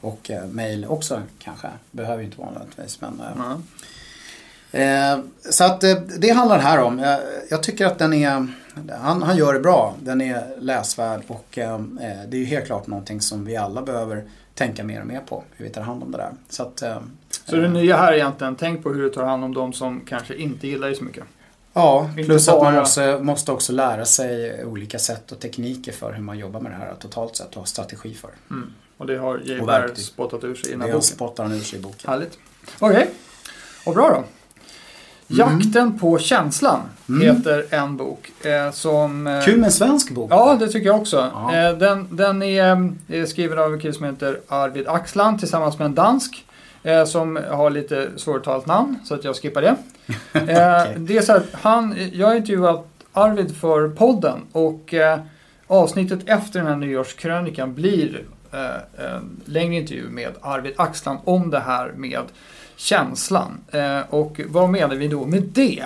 Och 0.00 0.30
eh, 0.30 0.46
mail 0.46 0.86
också 0.88 1.22
kanske. 1.38 1.68
Behöver 1.90 2.18
ju 2.18 2.24
inte 2.24 2.40
vanligtvis 2.40 3.00
men... 3.00 3.20
Eh, 3.20 3.56
Eh, 4.72 5.18
så 5.50 5.64
att 5.64 5.84
eh, 5.84 5.94
det 6.18 6.30
handlar 6.30 6.58
här 6.58 6.78
om. 6.78 7.16
Jag 7.50 7.62
tycker 7.62 7.86
att 7.86 7.98
den 7.98 8.12
är, 8.12 8.46
han, 9.00 9.22
han, 9.22 9.36
gör 9.36 9.54
det 9.54 9.60
bra. 9.60 9.94
Den 10.00 10.20
är 10.20 10.44
läsvärd 10.58 11.22
och 11.26 11.58
eh, 11.58 11.80
det 12.28 12.36
är 12.36 12.40
ju 12.40 12.44
helt 12.44 12.66
klart 12.66 12.86
någonting 12.86 13.20
som 13.20 13.44
vi 13.44 13.56
alla 13.56 13.82
behöver 13.82 14.24
tänka 14.54 14.84
mer 14.84 15.00
och 15.00 15.06
mer 15.06 15.20
på. 15.20 15.44
Hur 15.56 15.64
vi 15.64 15.70
tar 15.70 15.82
hand 15.82 16.02
om 16.02 16.10
det 16.10 16.18
där. 16.18 16.32
Så, 16.48 16.62
att, 16.62 16.82
så 17.44 17.56
det 17.56 17.68
nya 17.68 17.96
här 17.96 18.12
är 18.12 18.16
egentligen, 18.16 18.56
tänk 18.56 18.82
på 18.82 18.92
hur 18.92 19.02
du 19.02 19.10
tar 19.10 19.24
hand 19.24 19.44
om 19.44 19.54
de 19.54 19.72
som 19.72 20.00
kanske 20.00 20.34
inte 20.34 20.66
gillar 20.66 20.86
dig 20.86 20.96
så 20.96 21.04
mycket. 21.04 21.24
Ja, 21.72 22.10
plus 22.14 22.48
att 22.48 22.62
man 22.62 22.74
måste, 22.74 23.18
måste 23.18 23.52
också 23.52 23.72
lära 23.72 24.04
sig 24.04 24.64
olika 24.64 24.98
sätt 24.98 25.32
och 25.32 25.40
tekniker 25.40 25.92
för 25.92 26.12
hur 26.12 26.22
man 26.22 26.38
jobbar 26.38 26.60
med 26.60 26.72
det 26.72 26.76
här 26.76 26.94
totalt 26.98 27.36
sett 27.36 27.48
och 27.48 27.56
ha 27.56 27.64
strategi 27.64 28.14
för. 28.14 28.30
Mm. 28.50 28.72
Och 28.96 29.06
det 29.06 29.16
har 29.16 29.38
J. 29.44 29.60
spottat 29.94 30.44
ur 30.44 30.54
sig 30.54 30.68
i 30.68 30.72
den 30.72 30.80
här 30.80 30.88
boken. 30.88 31.00
Det 31.00 31.06
spottar 31.06 31.44
han 31.44 31.52
ur 31.52 31.60
sig 31.60 31.78
i 31.78 31.82
boken. 31.82 32.10
Härligt. 32.10 32.38
Okej, 32.78 32.96
okay. 32.96 33.06
och 33.86 33.94
bra 33.94 34.08
då. 34.08 34.24
Jakten 35.26 35.98
på 35.98 36.18
känslan 36.18 36.80
mm. 37.08 37.20
heter 37.20 37.64
en 37.70 37.96
bok. 37.96 38.32
Eh, 38.44 38.70
som, 38.72 39.26
eh, 39.26 39.44
Kul 39.44 39.56
med 39.56 39.66
en 39.66 39.72
svensk 39.72 40.10
bok. 40.10 40.30
Ja, 40.32 40.56
det 40.60 40.68
tycker 40.68 40.86
jag 40.86 41.00
också. 41.00 41.30
Eh, 41.54 41.78
den, 41.78 42.08
den 42.10 42.42
är, 42.42 42.92
är 43.08 43.26
skriven 43.26 43.58
av 43.58 43.72
en 43.72 43.80
kille 43.80 43.94
som 43.94 44.04
heter 44.04 44.40
Arvid 44.48 44.88
Axland 44.88 45.38
tillsammans 45.38 45.78
med 45.78 45.86
en 45.86 45.94
dansk. 45.94 46.44
Eh, 46.82 47.04
som 47.04 47.38
har 47.50 47.70
lite 47.70 48.10
svåruttalat 48.16 48.66
namn, 48.66 48.98
så 49.04 49.14
att 49.14 49.24
jag 49.24 49.36
skippar 49.36 49.62
det. 49.62 49.76
Eh, 50.32 50.42
okay. 50.42 50.94
det 50.96 51.16
är 51.16 51.22
så 51.22 51.32
här, 51.32 51.42
han, 51.52 51.96
jag 52.12 52.26
har 52.26 52.34
intervjuat 52.34 52.86
Arvid 53.12 53.56
för 53.56 53.88
podden 53.88 54.40
och 54.52 54.94
eh, 54.94 55.20
avsnittet 55.66 56.20
efter 56.26 56.58
den 56.58 56.68
här 56.68 56.76
nyårskrönikan 56.76 57.74
blir 57.74 58.24
en 58.98 59.42
längre 59.44 59.74
intervju 59.74 60.08
med 60.08 60.32
Arvid 60.40 60.72
Axland 60.76 61.18
om 61.24 61.50
det 61.50 61.60
här 61.60 61.92
med 61.96 62.20
känslan. 62.76 63.60
Eh, 63.70 64.00
och 64.10 64.40
vad 64.48 64.70
menar 64.70 64.96
vi 64.96 65.08
då 65.08 65.26
med 65.26 65.42
det? 65.42 65.84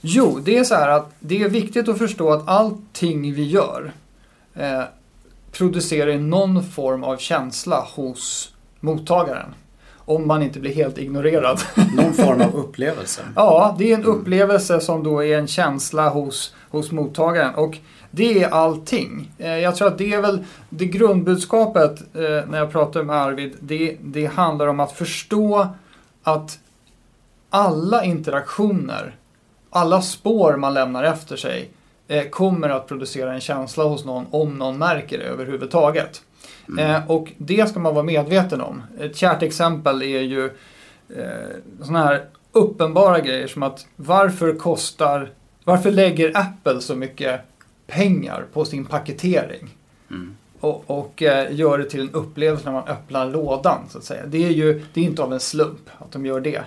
Jo, 0.00 0.40
det 0.44 0.58
är 0.58 0.64
så 0.64 0.74
här 0.74 0.88
att 0.88 1.12
det 1.20 1.42
är 1.42 1.48
viktigt 1.48 1.88
att 1.88 1.98
förstå 1.98 2.32
att 2.32 2.48
allting 2.48 3.34
vi 3.34 3.44
gör 3.44 3.92
eh, 4.54 4.82
producerar 5.52 6.18
någon 6.18 6.62
form 6.62 7.04
av 7.04 7.16
känsla 7.16 7.86
hos 7.94 8.54
mottagaren. 8.80 9.54
Om 9.96 10.26
man 10.26 10.42
inte 10.42 10.60
blir 10.60 10.74
helt 10.74 10.98
ignorerad. 10.98 11.60
Någon 11.96 12.12
form 12.12 12.40
av 12.40 12.56
upplevelse? 12.56 13.22
ja, 13.36 13.76
det 13.78 13.92
är 13.92 13.94
en 13.94 14.04
upplevelse 14.04 14.80
som 14.80 15.04
då 15.04 15.24
är 15.24 15.38
en 15.38 15.46
känsla 15.46 16.08
hos, 16.08 16.54
hos 16.70 16.92
mottagaren. 16.92 17.54
Och 17.54 17.78
det 18.10 18.42
är 18.42 18.48
allting. 18.48 19.30
Eh, 19.38 19.58
jag 19.58 19.76
tror 19.76 19.88
att 19.88 19.98
det 19.98 20.14
är 20.14 20.20
väl 20.20 20.44
det 20.68 20.84
grundbudskapet 20.84 22.00
eh, 22.14 22.50
när 22.50 22.58
jag 22.58 22.72
pratar 22.72 23.02
med 23.02 23.16
Arvid. 23.16 23.52
Det, 23.60 23.96
det 24.00 24.26
handlar 24.26 24.66
om 24.66 24.80
att 24.80 24.92
förstå 24.92 25.68
att 26.34 26.58
alla 27.50 28.04
interaktioner, 28.04 29.16
alla 29.70 30.02
spår 30.02 30.56
man 30.56 30.74
lämnar 30.74 31.04
efter 31.04 31.36
sig 31.36 31.70
eh, 32.08 32.28
kommer 32.28 32.68
att 32.68 32.86
producera 32.86 33.34
en 33.34 33.40
känsla 33.40 33.84
hos 33.84 34.04
någon 34.04 34.26
om 34.30 34.58
någon 34.58 34.78
märker 34.78 35.18
det 35.18 35.24
överhuvudtaget. 35.24 36.22
Mm. 36.68 36.90
Eh, 36.90 37.10
och 37.10 37.32
det 37.36 37.68
ska 37.68 37.80
man 37.80 37.94
vara 37.94 38.04
medveten 38.04 38.60
om. 38.60 38.82
Ett 39.00 39.16
kärt 39.16 39.42
exempel 39.42 40.02
är 40.02 40.20
ju 40.20 40.44
eh, 41.16 41.22
sådana 41.80 42.04
här 42.04 42.24
uppenbara 42.52 43.20
grejer 43.20 43.46
som 43.46 43.62
att 43.62 43.86
varför 43.96 44.54
kostar, 44.54 45.30
varför 45.64 45.90
lägger 45.90 46.36
Apple 46.36 46.80
så 46.80 46.94
mycket 46.94 47.40
pengar 47.86 48.46
på 48.52 48.64
sin 48.64 48.84
paketering? 48.84 49.68
Mm 50.10 50.36
och, 50.60 50.84
och 50.86 51.22
eh, 51.22 51.54
gör 51.54 51.78
det 51.78 51.84
till 51.84 52.00
en 52.00 52.10
upplevelse 52.10 52.64
när 52.64 52.72
man 52.72 52.88
öppnar 52.88 53.30
lådan. 53.30 53.78
så 53.90 53.98
att 53.98 54.04
säga. 54.04 54.26
Det 54.26 54.44
är 54.44 54.50
ju 54.50 54.82
det 54.94 55.00
är 55.00 55.04
inte 55.04 55.22
av 55.22 55.32
en 55.32 55.40
slump 55.40 55.90
att 55.98 56.12
de 56.12 56.26
gör 56.26 56.40
det. 56.40 56.62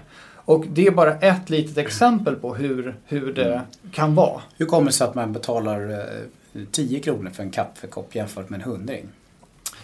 Och 0.46 0.66
det 0.68 0.88
är 0.88 0.92
bara 0.92 1.14
ett 1.14 1.50
litet 1.50 1.78
exempel 1.78 2.36
på 2.36 2.56
hur, 2.56 2.96
hur 3.06 3.34
det 3.34 3.62
kan 3.92 4.16
vara. 4.16 4.42
Hur 4.58 4.66
kommer 4.66 4.88
det 4.88 4.94
sig 4.94 5.08
att 5.08 5.16
man 5.16 5.34
betalar 5.34 5.92
eh, 5.92 6.62
10 6.72 7.00
kronor 7.00 7.30
för 7.30 7.44
en 7.44 7.52
kaffekopp 7.52 8.16
jämfört 8.16 8.50
med 8.50 8.62
en 8.62 8.72
hundring? 8.72 9.08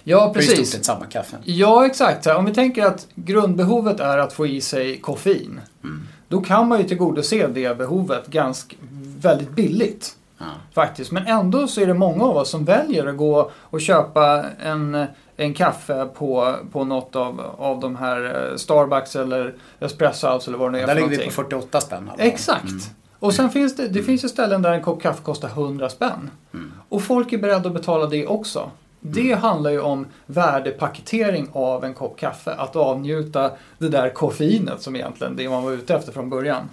Ja, 0.04 0.32
precis. 0.34 0.56
För 0.56 0.62
i 0.62 0.66
stort 0.66 0.76
sett 0.76 0.86
samma 0.86 1.06
kaffe. 1.06 1.38
Ja, 1.44 1.86
exakt. 1.86 2.28
Om 2.28 2.46
vi 2.46 2.54
tänker 2.54 2.86
att 2.86 3.08
grundbehovet 3.16 4.00
är 4.00 4.18
att 4.18 4.34
få 4.34 4.48
i 4.48 4.62
sig 4.62 5.00
koffein. 5.00 5.62
Mm. 5.84 6.08
Då 6.28 6.42
kan 6.42 6.68
man 6.68 6.82
ju 6.82 6.88
tillgodose 6.88 7.48
det 7.48 7.78
behovet 7.78 8.28
ganska, 8.28 8.76
väldigt 9.18 9.50
billigt. 9.50 10.16
Ja. 10.40 10.46
Faktiskt. 10.74 11.12
Men 11.12 11.28
ändå 11.28 11.68
så 11.68 11.82
är 11.82 11.88
det 11.88 11.94
många 11.94 12.24
av 12.24 12.38
oss 12.38 12.50
som 12.50 12.66
väljer 12.66 13.06
att 13.06 13.18
gå 13.18 13.52
och 13.56 13.82
köpa 13.82 14.46
en, 14.64 15.06
en 15.36 15.54
kaffe 15.54 16.06
på, 16.06 16.56
på 16.72 16.84
något 16.84 17.16
av, 17.16 17.42
av 17.58 17.80
de 17.80 17.96
här 17.96 18.50
eh, 18.52 18.58
Starbucks 18.58 19.16
eller 19.16 19.56
Espresso 19.80 20.28
House 20.28 20.50
eller 20.50 20.58
vad 20.58 20.68
det 20.68 20.78
nu 20.78 20.84
är 20.84 20.88
Där 20.88 20.96
ligger 20.96 21.10
vi 21.10 21.26
på 21.26 21.32
48 21.32 21.82
spänn. 21.82 22.10
Alltså. 22.10 22.26
Exakt. 22.26 22.64
Mm. 22.64 22.80
Och 23.20 23.34
sen 23.34 23.50
finns 23.50 23.76
det, 23.76 23.88
det 23.88 24.04
finns 24.04 24.24
ju 24.24 24.30
ställen 24.30 24.62
där 24.62 24.72
en 24.72 24.82
kopp 24.82 25.02
kaffe 25.02 25.22
kostar 25.24 25.48
100 25.48 25.90
spänn. 25.90 26.30
Mm. 26.54 26.72
Och 26.90 27.04
folk 27.04 27.34
är 27.34 27.38
beredda 27.38 27.68
att 27.70 27.76
betala 27.76 28.06
det 28.06 28.28
också. 28.28 28.72
Det 29.00 29.32
mm. 29.32 29.42
handlar 29.42 29.72
ju 29.72 29.82
om 29.82 30.08
värdepaketering 30.26 31.50
av 31.54 31.86
en 31.86 31.94
kopp 31.94 32.20
kaffe. 32.20 32.52
Att 32.52 32.76
avnjuta 32.76 33.52
det 33.78 33.90
där 33.90 34.10
koffeinet 34.10 34.82
som 34.82 34.96
egentligen 34.96 35.36
det 35.36 35.50
man 35.50 35.64
var 35.64 35.72
ute 35.72 35.96
efter 35.96 36.12
från 36.12 36.30
början. 36.30 36.70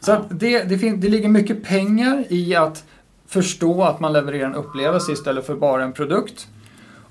Så 0.00 0.24
det, 0.30 0.62
det, 0.62 0.76
det 0.76 1.08
ligger 1.08 1.28
mycket 1.28 1.64
pengar 1.64 2.24
i 2.28 2.54
att 2.54 2.84
förstå 3.28 3.84
att 3.84 4.00
man 4.00 4.12
levererar 4.12 4.46
en 4.46 4.54
upplevelse 4.54 5.12
istället 5.12 5.46
för 5.46 5.54
bara 5.54 5.84
en 5.84 5.92
produkt. 5.92 6.46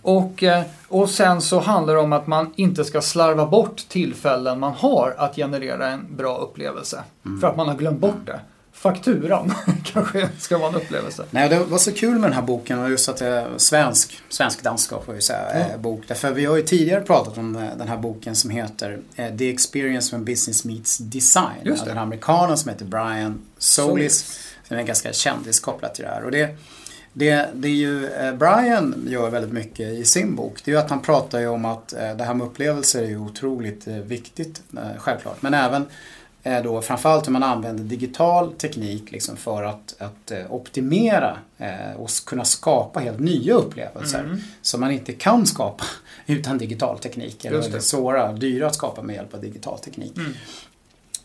Och, 0.02 0.44
eh, 0.44 0.64
och 0.88 1.10
sen 1.10 1.42
så 1.42 1.60
handlar 1.60 1.94
det 1.94 2.00
om 2.00 2.14
att 2.14 2.28
man 2.28 2.54
inte 2.56 2.86
ska 2.86 3.02
slarva 3.02 3.46
bort 3.46 3.78
tillfällen 3.90 4.60
man 4.60 4.74
har 4.74 5.16
att 5.18 5.36
generera 5.36 5.88
en 5.88 6.16
bra 6.16 6.38
upplevelse. 6.38 7.04
Mm. 7.26 7.42
För 7.42 7.48
att 7.48 7.58
man 7.58 7.68
har 7.68 7.76
glömt 7.76 8.00
bort 8.00 8.26
det. 8.26 8.40
Fakturan 8.74 9.54
kanske 9.84 10.30
ska 10.40 10.58
vara 10.58 10.70
en 10.70 10.76
upplevelse. 10.76 11.26
Nej, 11.32 11.50
det 11.50 11.60
var 11.60 11.78
så 11.78 11.92
kul 11.92 12.14
med 12.14 12.22
den 12.22 12.34
här 12.34 12.42
boken 12.42 12.80
och 12.80 12.90
just 12.90 13.10
att 13.10 13.18
det 13.18 13.26
är 13.26 13.48
svensk, 13.58 14.22
svensk-danska 14.30 14.96
får 15.06 15.14
vi 15.14 15.22
säga, 15.22 15.50
mm. 15.50 15.82
bok. 15.82 16.04
Därför 16.08 16.32
vi 16.32 16.46
har 16.46 16.56
ju 16.56 16.62
tidigare 16.62 17.02
pratat 17.02 17.38
om 17.38 17.56
eh, 17.56 17.62
den 17.78 17.88
här 17.88 17.98
boken 17.98 18.36
som 18.36 18.50
heter 18.50 19.00
The 19.38 19.50
Experience 19.50 20.16
when 20.16 20.26
Business 20.26 20.66
Meets 20.66 20.98
Design. 20.98 21.56
Just 21.64 21.84
det. 21.84 21.90
Den 21.90 21.98
amerikanen 21.98 22.58
som 22.58 22.70
heter 22.70 22.86
Brian 22.86 23.42
Solis. 23.58 24.20
Solis 24.20 24.45
som 24.68 24.78
är 24.78 24.84
ganska 24.84 25.14
kändiskopplat 25.14 25.96
till 25.96 26.04
det 26.04 26.10
här. 26.10 26.24
Och 26.24 26.32
det, 26.32 26.58
Det, 27.18 27.50
det 27.54 27.68
är 27.68 27.72
ju, 27.72 28.06
eh, 28.06 28.34
Brian 28.34 29.06
gör 29.08 29.30
väldigt 29.30 29.54
mycket 29.54 29.88
i 29.88 30.06
sin 30.06 30.36
bok. 30.36 30.62
Det 30.66 30.72
är 30.72 30.76
ju 30.76 30.80
att 30.80 30.90
han 30.90 31.02
pratar 31.02 31.40
ju 31.40 31.48
om 31.48 31.66
att 31.66 31.94
eh, 31.94 32.16
det 32.16 32.24
här 32.24 32.34
med 32.34 32.48
upplevelser 32.48 33.04
är 33.04 33.08
ju 33.08 33.18
otroligt 33.18 33.88
eh, 33.88 33.96
viktigt, 33.96 34.62
självklart. 34.98 35.42
Men 35.42 35.54
även 35.54 35.86
då 36.64 36.82
framförallt 36.82 37.28
hur 37.28 37.32
man 37.32 37.44
använder 37.44 37.84
digital 37.84 38.54
teknik 38.54 39.12
liksom 39.12 39.36
för 39.38 39.64
att, 39.64 39.96
att 40.00 40.32
optimera 40.50 41.38
och 41.98 42.10
kunna 42.26 42.46
skapa 42.46 43.00
helt 43.00 43.20
nya 43.20 43.54
upplevelser 43.54 44.20
mm. 44.20 44.38
som 44.62 44.82
man 44.82 44.92
inte 44.92 45.14
kan 45.14 45.46
skapa 45.46 45.84
utan 46.26 46.58
digital 46.58 47.00
teknik. 47.00 47.46
Eller 47.46 47.70
det. 47.70 47.82
svåra, 47.82 48.32
dyra 48.34 48.68
att 48.68 48.76
skapa 48.76 49.02
med 49.02 49.16
hjälp 49.16 49.34
av 49.34 49.42
digital 49.42 49.80
teknik. 49.80 50.18
Mm. 50.18 50.34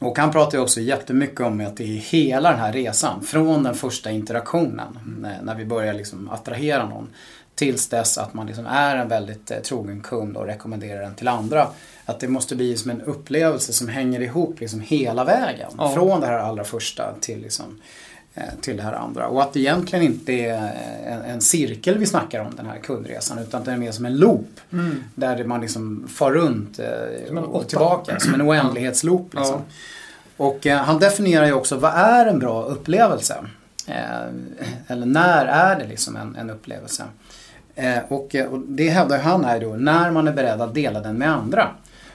Och 0.01 0.19
han 0.19 0.33
pratar 0.33 0.59
ju 0.59 0.65
också 0.65 0.81
jättemycket 0.81 1.41
om 1.41 1.61
att 1.61 1.77
det 1.77 1.85
är 1.85 2.01
hela 2.01 2.51
den 2.51 2.61
här 2.61 2.73
resan, 2.73 3.23
från 3.23 3.63
den 3.63 3.75
första 3.75 4.11
interaktionen, 4.11 4.99
när 5.43 5.55
vi 5.55 5.65
börjar 5.65 5.95
liksom 5.95 6.31
attrahera 6.31 6.89
någon, 6.89 7.09
tills 7.55 7.89
dess 7.89 8.19
att 8.19 8.35
man 8.35 8.47
liksom 8.47 8.67
är 8.67 8.97
en 8.97 9.09
väldigt 9.09 9.51
eh, 9.51 9.59
trogen 9.59 10.01
kund 10.01 10.37
och 10.37 10.47
rekommenderar 10.47 11.03
den 11.03 11.15
till 11.15 11.29
andra. 11.29 11.69
Att 12.05 12.21
det 12.21 12.29
måste 12.29 12.57
bli 12.57 12.77
som 12.77 12.91
en 12.91 13.01
upplevelse 13.01 13.73
som 13.73 13.89
hänger 13.89 14.21
ihop 14.21 14.61
liksom 14.61 14.81
hela 14.81 15.25
vägen. 15.25 15.71
Ja. 15.79 15.95
Från 15.95 16.21
det 16.21 16.27
här 16.27 16.39
allra 16.39 16.65
första 16.65 17.15
till, 17.21 17.41
liksom, 17.41 17.81
till 18.61 18.77
det 18.77 18.83
här 18.83 18.93
andra. 18.93 19.29
Och 19.29 19.43
att 19.43 19.53
det 19.53 19.61
egentligen 19.61 20.05
inte 20.05 20.33
är 20.33 20.73
en, 21.07 21.23
en 21.23 21.41
cirkel 21.41 21.99
vi 21.99 22.07
snackar 22.07 22.41
om 22.41 22.57
den 22.57 22.67
här 22.67 22.79
kundresan 22.79 23.39
utan 23.39 23.65
det 23.65 23.73
är 23.73 23.77
mer 23.77 23.93
som 23.93 24.07
en 24.07 24.17
loop. 24.17 24.61
Mm. 24.73 25.05
Där 25.15 25.45
man 25.45 25.61
liksom 25.61 26.09
far 26.09 26.33
runt 26.33 26.79
eh, 26.79 27.37
och 27.37 27.69
tillbaka, 27.69 28.21
som 28.21 28.35
en 28.35 28.43
oändlighetsloop. 28.49 29.35
Liksom. 29.35 29.55
Ja. 29.57 30.45
Och 30.45 30.67
eh, 30.67 30.79
han 30.79 30.99
definierar 30.99 31.47
ju 31.47 31.53
också 31.53 31.77
vad 31.77 31.93
är 31.95 32.27
en 32.27 32.39
bra 32.39 32.65
upplevelse? 32.65 33.37
Eh, 33.87 33.95
eller 34.87 35.07
när 35.07 35.47
är 35.47 35.79
det 35.79 35.87
liksom 35.87 36.17
en, 36.17 36.37
en 36.37 36.51
upplevelse? 36.51 37.05
Eh, 37.75 37.99
och, 38.09 38.35
och, 38.51 38.61
det 38.61 38.89
hävdar 38.89 39.19
han 39.19 39.45
här 39.45 39.61
då, 39.61 39.69
när 39.69 40.11
man 40.11 40.29
är 40.29 40.33
beredd 40.33 40.61
att 40.61 40.75
dela 40.75 41.01
den 41.01 41.19
med 41.19 41.31
andra. 41.31 41.69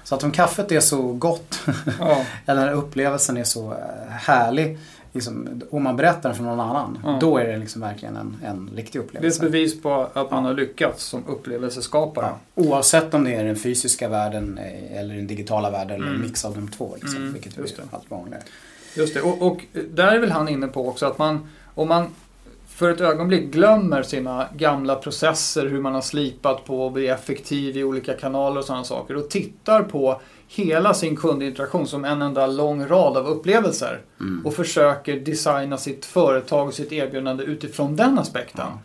Så 0.04 0.16
att 0.16 0.24
om 0.24 0.32
kaffet 0.32 0.72
är 0.72 0.80
så 0.80 1.02
gott, 1.02 1.60
ja. 2.00 2.26
eller 2.46 2.72
upplevelsen 2.72 3.38
är 3.38 3.44
så 3.44 3.72
eh, 3.72 4.10
härlig, 4.10 4.80
liksom, 5.16 5.62
om 5.72 5.84
man 5.84 5.96
berättar 5.96 6.30
den 6.30 6.36
för 6.36 6.44
någon 6.44 6.60
annan, 6.60 7.00
ja. 7.04 7.18
då 7.22 7.38
är 7.38 7.48
det 7.48 7.58
liksom 7.58 7.82
verkligen 7.82 8.16
en, 8.16 8.38
en 8.44 8.70
riktig 8.76 9.00
upplevelse. 9.00 9.40
Det 9.40 9.46
är 9.46 9.48
ett 9.48 9.52
bevis 9.52 9.82
på 9.82 10.10
att 10.14 10.32
man 10.32 10.46
har 10.46 10.54
lyckats 10.54 11.04
som 11.04 11.24
upplevelseskapare. 11.28 12.26
Ja. 12.56 12.64
Oavsett 12.64 13.14
om 13.14 13.24
det 13.24 13.34
är 13.34 13.44
den 13.44 13.56
fysiska 13.56 14.10
världen 14.10 14.58
eh, 14.58 15.00
eller 15.00 15.16
den 15.16 15.28
digitala 15.28 15.70
världen 15.70 15.96
mm. 15.96 16.08
eller 16.08 16.16
en 16.16 16.22
mix 16.22 16.46
av 16.46 16.56
de 16.56 16.68
två. 16.68 16.96
Liksom, 17.02 17.18
mm. 17.18 17.34
Vilket 17.34 17.58
Just 17.58 17.80
är 17.80 17.84
allt 17.92 18.12
vanligare. 18.12 18.44
Just 18.96 19.14
det, 19.14 19.22
och, 19.22 19.42
och 19.42 19.66
där 19.94 20.08
är 20.08 20.20
väl 20.20 20.32
han 20.32 20.50
inne 20.50 20.68
på 20.68 20.90
också 20.90 21.06
att 21.06 21.18
man, 21.18 21.48
om 21.76 21.88
man 21.88 22.08
för 22.68 22.90
ett 22.92 23.02
ögonblick 23.02 23.52
glömmer 23.52 24.04
sina 24.04 24.48
gamla 24.56 24.96
processer, 24.96 25.68
hur 25.68 25.82
man 25.82 25.94
har 25.94 26.02
slipat 26.02 26.66
på 26.66 26.88
att 26.88 26.94
bli 26.94 27.08
effektiv 27.08 27.78
i 27.78 27.84
olika 27.84 28.14
kanaler 28.14 28.60
och 28.60 28.66
sådana 28.66 28.84
saker 28.84 29.16
och 29.16 29.30
tittar 29.30 29.84
på 29.84 30.22
hela 30.48 30.94
sin 30.94 31.16
kundinteraktion 31.16 31.88
som 31.88 32.06
en 32.06 32.22
enda 32.22 32.48
lång 32.48 32.88
rad 32.88 33.18
av 33.18 33.28
upplevelser 33.28 34.02
mm. 34.20 34.46
och 34.46 34.54
försöker 34.54 35.20
designa 35.20 35.78
sitt 35.78 36.06
företag 36.06 36.68
och 36.68 36.74
sitt 36.74 36.92
erbjudande 36.92 37.44
utifrån 37.44 37.96
den 37.96 38.20
aspekten. 38.20 38.66
Ja. 38.68 38.80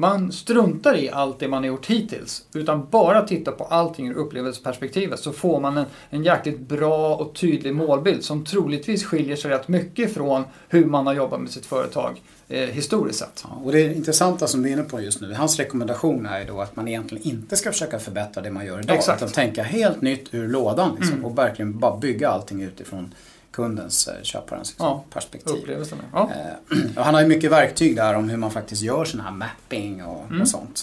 Man 0.00 0.32
struntar 0.32 0.96
i 0.96 1.10
allt 1.10 1.38
det 1.38 1.48
man 1.48 1.62
har 1.62 1.68
gjort 1.68 1.86
hittills 1.86 2.44
utan 2.52 2.86
bara 2.90 3.22
tittar 3.22 3.52
på 3.52 3.64
allting 3.64 4.08
ur 4.08 4.14
upplevelseperspektivet 4.14 5.20
så 5.20 5.32
får 5.32 5.60
man 5.60 5.76
en, 5.76 5.84
en 6.10 6.24
jäkligt 6.24 6.60
bra 6.60 7.16
och 7.16 7.34
tydlig 7.34 7.74
målbild 7.74 8.24
som 8.24 8.44
troligtvis 8.44 9.04
skiljer 9.04 9.36
sig 9.36 9.50
rätt 9.50 9.68
mycket 9.68 10.14
från 10.14 10.44
hur 10.68 10.84
man 10.84 11.06
har 11.06 11.14
jobbat 11.14 11.40
med 11.40 11.50
sitt 11.50 11.66
företag 11.66 12.22
eh, 12.48 12.60
historiskt 12.60 13.18
sett. 13.18 13.44
Ja, 13.48 13.60
och 13.64 13.72
det 13.72 13.94
intressanta 13.94 14.46
som 14.46 14.62
du 14.62 14.68
är 14.68 14.72
inne 14.72 14.82
på 14.82 15.00
just 15.00 15.20
nu, 15.20 15.34
hans 15.34 15.58
rekommendation 15.58 16.26
är 16.26 16.40
ju 16.40 16.46
då 16.46 16.60
att 16.60 16.76
man 16.76 16.88
egentligen 16.88 17.26
inte 17.26 17.56
ska 17.56 17.72
försöka 17.72 17.98
förbättra 17.98 18.42
det 18.42 18.50
man 18.50 18.66
gör 18.66 18.80
idag. 18.80 18.96
Exakt. 18.96 19.22
Utan 19.22 19.32
tänka 19.32 19.62
helt 19.62 20.02
nytt 20.02 20.34
ur 20.34 20.48
lådan 20.48 20.96
liksom, 20.96 21.14
mm. 21.14 21.24
och 21.24 21.38
verkligen 21.38 21.78
bara 21.78 21.96
bygga 21.96 22.28
allting 22.28 22.62
utifrån 22.62 23.14
kundens, 23.50 24.08
eh, 24.08 24.22
köparens 24.22 24.68
liksom, 24.68 24.86
ja, 24.86 25.04
perspektiv. 25.12 25.84
Ja. 26.12 26.30
Eh, 26.34 26.78
han 27.04 27.14
har 27.14 27.20
ju 27.20 27.28
mycket 27.28 27.50
verktyg 27.50 27.96
där 27.96 28.14
om 28.14 28.28
hur 28.28 28.36
man 28.36 28.50
faktiskt 28.50 28.82
gör 28.82 29.04
sån 29.04 29.20
här 29.20 29.30
mapping 29.30 30.04
och, 30.04 30.26
mm. 30.30 30.42
och 30.42 30.48
sånt. 30.48 30.78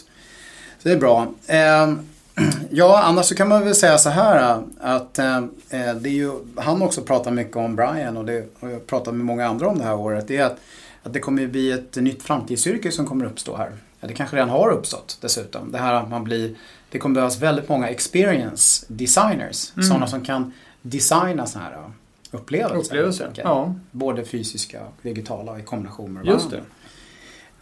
Så 0.79 0.89
det 0.89 0.91
är 0.91 0.99
bra. 0.99 1.27
Eh, 1.47 1.93
ja, 2.69 3.03
annars 3.03 3.25
så 3.25 3.35
kan 3.35 3.47
man 3.47 3.63
väl 3.63 3.75
säga 3.75 3.97
så 3.97 4.09
här 4.09 4.63
att 4.79 5.19
eh, 5.19 5.41
det 5.69 6.09
är 6.09 6.13
ju, 6.13 6.31
han 6.55 6.81
också 6.81 7.01
pratar 7.01 7.31
mycket 7.31 7.57
om 7.57 7.75
Brian 7.75 8.17
och 8.17 8.25
det 8.25 8.45
har 8.59 8.69
jag 8.69 8.87
pratat 8.87 9.13
med 9.13 9.25
många 9.25 9.47
andra 9.47 9.67
om 9.67 9.77
det 9.77 9.83
här 9.83 9.95
året. 9.95 10.27
Det 10.27 10.37
är 10.37 10.45
att 10.45 10.59
att 11.07 11.13
det 11.13 11.19
kommer 11.19 11.47
bli 11.47 11.71
ett 11.71 11.95
nytt 11.95 12.23
framtidsyrke 12.23 12.91
som 12.91 13.05
kommer 13.05 13.25
uppstå 13.25 13.55
här. 13.55 13.71
Ja, 13.99 14.07
det 14.07 14.13
kanske 14.13 14.35
redan 14.35 14.49
har 14.49 14.69
uppstått 14.69 15.17
dessutom. 15.21 15.71
Det 15.71 15.77
här 15.77 15.93
att 15.93 16.09
man 16.09 16.23
blir, 16.23 16.55
det 16.89 16.99
kommer 16.99 17.15
behövas 17.15 17.39
väldigt 17.39 17.69
många 17.69 17.89
experience 17.89 18.85
designers. 18.87 19.71
Mm. 19.75 19.87
Sådana 19.87 20.07
som 20.07 20.25
kan 20.25 20.53
designa 20.81 21.45
sådana 21.45 21.69
här 21.69 21.91
upplevelser. 22.31 22.77
upplevelser 22.77 23.31
ja. 23.35 23.75
Både 23.91 24.25
fysiska 24.25 24.81
och 24.81 24.93
digitala 25.01 25.59
i 25.59 25.61
kombination 25.61 26.13
med 26.13 26.25
Just 26.25 26.51
det. 26.51 26.61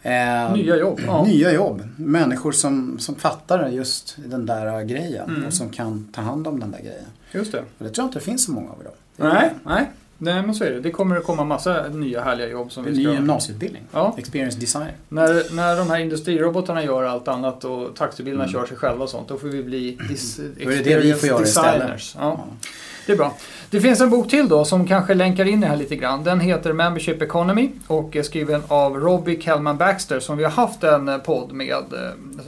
Eh, 0.02 0.52
nya 0.52 0.76
jobb. 0.76 1.00
Ja. 1.06 1.24
Nya 1.24 1.52
jobb. 1.52 1.88
Människor 1.96 2.52
som, 2.52 2.98
som 2.98 3.14
fattar 3.14 3.68
just 3.68 4.16
den 4.16 4.46
där 4.46 4.84
grejen 4.84 5.28
mm. 5.28 5.46
och 5.46 5.52
som 5.52 5.70
kan 5.70 6.08
ta 6.12 6.20
hand 6.20 6.46
om 6.46 6.60
den 6.60 6.70
där 6.70 6.78
grejen. 6.78 7.06
Just 7.32 7.52
det. 7.52 7.58
Och 7.58 7.84
det 7.84 7.90
tror 7.90 8.02
jag 8.02 8.06
inte 8.06 8.18
det 8.18 8.24
finns 8.24 8.44
så 8.44 8.52
många 8.52 8.70
av 8.70 8.80
idag. 8.80 8.92
Nej, 9.16 9.50
nej. 9.64 9.90
Nej 10.18 10.42
men 10.42 10.54
så 10.54 10.64
är 10.64 10.70
det. 10.70 10.80
Det 10.80 10.90
kommer 10.90 11.16
att 11.16 11.24
komma 11.24 11.44
massa 11.44 11.88
nya 11.88 12.22
härliga 12.22 12.48
jobb 12.48 12.72
som 12.72 12.84
vi 12.84 12.94
ska... 12.94 13.08
Ny 13.08 13.14
gymnasieutbildning. 13.14 13.82
Ja. 13.92 14.14
Experience 14.18 14.58
design. 14.58 14.90
När, 15.08 15.54
när 15.54 15.76
de 15.76 15.90
här 15.90 15.98
industrirobotarna 15.98 16.84
gör 16.84 17.02
allt 17.02 17.28
annat 17.28 17.64
och 17.64 17.96
taxibilarna 17.96 18.44
mm. 18.44 18.52
kör 18.52 18.66
sig 18.66 18.76
själva 18.76 19.04
och 19.04 19.10
sånt, 19.10 19.28
då 19.28 19.38
får 19.38 19.48
vi 19.48 19.62
bli 19.62 19.98
dis, 20.08 20.36
då 20.36 20.70
är 20.70 20.76
det 20.76 20.82
det 20.82 21.00
vi 21.00 21.14
får 21.14 21.28
göra 21.28 21.38
designers. 21.38 22.14
Ja. 22.18 22.22
ja. 22.22 22.68
Det 23.06 23.12
är 23.12 23.16
bra. 23.16 23.34
Det 23.70 23.80
finns 23.80 24.00
en 24.00 24.10
bok 24.10 24.30
till 24.30 24.48
då 24.48 24.64
som 24.64 24.86
kanske 24.86 25.14
länkar 25.14 25.44
in 25.44 25.60
det 25.60 25.66
här 25.66 25.76
lite 25.76 25.96
grann. 25.96 26.24
Den 26.24 26.40
heter 26.40 26.72
Membership 26.72 27.22
Economy 27.22 27.70
och 27.86 28.16
är 28.16 28.22
skriven 28.22 28.62
av 28.68 28.96
Robbie 28.96 29.40
Kellman 29.40 29.76
Baxter 29.76 30.20
som 30.20 30.36
vi 30.36 30.44
har 30.44 30.50
haft 30.50 30.84
en 30.84 31.20
podd 31.20 31.52
med 31.52 31.84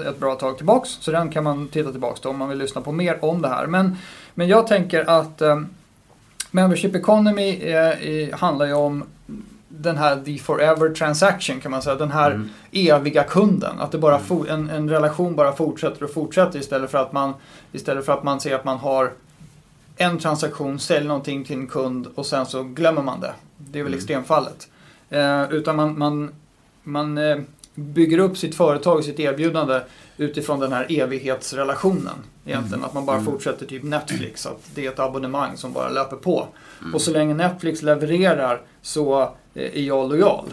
eh, 0.01 0.09
ett 0.09 0.19
bra 0.19 0.35
tag 0.35 0.57
tillbaks. 0.57 0.91
Så 1.01 1.11
den 1.11 1.31
kan 1.31 1.45
man 1.45 1.69
titta 1.69 1.91
tillbaks 1.91 2.21
då 2.21 2.29
om 2.29 2.39
man 2.39 2.49
vill 2.49 2.59
lyssna 2.59 2.81
på 2.81 2.93
mer 2.93 3.25
om 3.25 3.43
det 3.43 3.49
här. 3.49 3.67
Men, 3.67 3.97
men 4.35 4.49
jag 4.49 4.67
tänker 4.67 5.11
att 5.11 5.43
um, 5.43 5.69
Membership 6.51 6.95
Economy 6.95 7.61
är, 7.63 8.33
handlar 8.37 8.67
ju 8.67 8.73
om 8.73 9.05
den 9.69 9.97
här 9.97 10.17
the 10.25 10.39
forever 10.39 10.89
transaction 10.89 11.61
kan 11.61 11.71
man 11.71 11.83
säga, 11.83 11.97
den 11.97 12.11
här 12.11 12.31
mm. 12.31 12.49
eviga 12.73 13.23
kunden. 13.23 13.81
Att 13.81 13.93
det 13.93 13.99
bara 13.99 14.21
mm. 14.31 14.49
en, 14.49 14.71
en 14.71 14.91
relation 14.91 15.37
bara 15.37 15.53
fortsätter 15.53 16.05
och 16.05 16.13
fortsätter 16.13 16.59
istället 16.59 16.91
för 16.91 16.99
att 16.99 17.13
man 17.13 17.35
istället 17.73 18.07
för 18.07 18.13
att 18.13 18.23
man 18.23 18.41
ser 18.41 18.55
att 18.55 18.65
man 18.65 18.79
har 18.79 19.13
en 19.99 20.19
transaktion, 20.19 20.79
säljer 20.79 21.09
någonting 21.09 21.45
till 21.45 21.57
en 21.57 21.67
kund 21.67 22.07
och 22.15 22.27
sen 22.27 22.47
så 22.47 22.63
glömmer 22.63 23.03
man 23.03 23.21
det. 23.21 23.35
Det 23.57 23.79
är 23.79 23.83
väl 23.83 23.93
mm. 23.93 23.99
extremfallet. 23.99 24.69
Eh, 25.11 25.53
utan 25.53 25.77
man, 25.77 25.99
man, 25.99 26.35
man 26.83 27.19
eh, 27.19 27.39
bygger 27.75 28.19
upp 28.19 28.39
sitt 28.39 28.55
företag 28.55 28.97
och 28.97 29.05
sitt 29.05 29.21
erbjudande 29.21 29.81
utifrån 30.17 30.61
den 30.61 30.73
här 30.73 30.87
evighetsrelationen. 30.89 32.15
Egentligen. 32.45 32.75
Mm. 32.75 32.85
Att 32.85 32.95
man 32.95 33.07
bara 33.07 33.17
mm. 33.17 33.33
fortsätter 33.33 33.67
typ 33.67 33.83
Netflix, 33.83 34.47
att 34.47 34.71
det 34.75 34.87
är 34.87 34.91
ett 34.91 34.99
abonnemang 34.99 35.57
som 35.57 35.73
bara 35.73 35.89
löper 35.89 36.17
på. 36.17 36.47
Mm. 36.81 36.95
Och 36.95 37.03
så 37.03 37.11
länge 37.11 37.35
Netflix 37.35 37.83
levererar 37.83 38.61
så 38.83 39.23
eh, 39.23 39.29
är 39.55 39.83
jag 39.83 40.09
lojal. 40.09 40.45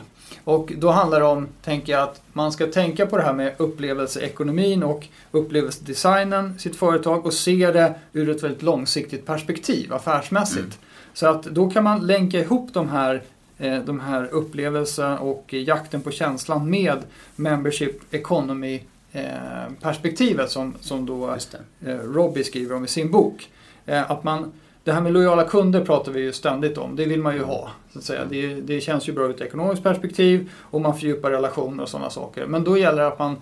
Och 0.43 0.73
då 0.77 0.89
handlar 0.89 1.19
det 1.19 1.25
om, 1.25 1.47
tänker 1.63 1.93
jag, 1.93 2.03
att 2.03 2.21
man 2.33 2.51
ska 2.51 2.67
tänka 2.67 3.05
på 3.05 3.17
det 3.17 3.23
här 3.23 3.33
med 3.33 3.53
upplevelseekonomin 3.57 4.83
och 4.83 5.07
upplevelsedesignen, 5.31 6.59
sitt 6.59 6.75
företag 6.75 7.25
och 7.25 7.33
se 7.33 7.71
det 7.71 7.93
ur 8.13 8.29
ett 8.29 8.43
väldigt 8.43 8.61
långsiktigt 8.61 9.25
perspektiv, 9.25 9.93
affärsmässigt. 9.93 10.59
Mm. 10.59 10.77
Så 11.13 11.27
att 11.27 11.43
då 11.43 11.69
kan 11.69 11.83
man 11.83 12.07
länka 12.07 12.39
ihop 12.39 12.69
de 12.73 12.89
här 12.89 13.21
eh, 13.57 13.79
de 13.79 13.99
här 13.99 14.27
upplevelsen 14.31 15.17
och 15.17 15.53
jakten 15.53 16.01
på 16.01 16.11
känslan 16.11 16.69
med 16.69 16.97
Membership 17.35 18.13
Economy 18.13 18.81
Eh, 19.15 19.71
perspektivet 19.81 20.51
som, 20.51 20.73
som 20.81 21.05
då 21.05 21.37
eh, 21.85 21.95
Robbie 21.95 22.43
skriver 22.43 22.75
om 22.75 22.85
i 22.85 22.87
sin 22.87 23.11
bok. 23.11 23.49
Att 23.85 24.23
man, 24.23 24.51
det 24.85 24.91
här 24.91 25.01
med 25.01 25.13
lojala 25.13 25.43
kunder 25.43 25.85
pratar 25.85 26.11
vi 26.11 26.21
ju 26.21 26.33
ständigt 26.33 26.77
om, 26.77 26.95
det 26.95 27.05
vill 27.05 27.21
man 27.21 27.35
ju 27.35 27.43
ha. 27.43 27.69
Så 27.93 27.99
att 27.99 28.05
säga. 28.05 28.25
Det, 28.25 28.53
det 28.55 28.81
känns 28.81 29.09
ju 29.09 29.13
bra 29.13 29.25
ur 29.25 29.29
ett 29.29 29.41
ekonomiskt 29.41 29.83
perspektiv 29.83 30.51
och 30.61 30.81
man 30.81 30.93
fördjupar 30.93 31.31
relationer 31.31 31.83
och 31.83 31.89
sådana 31.89 32.09
saker. 32.09 32.45
Men 32.45 32.63
då 32.63 32.77
gäller 32.77 33.01
det 33.01 33.07
att 33.07 33.19
man 33.19 33.35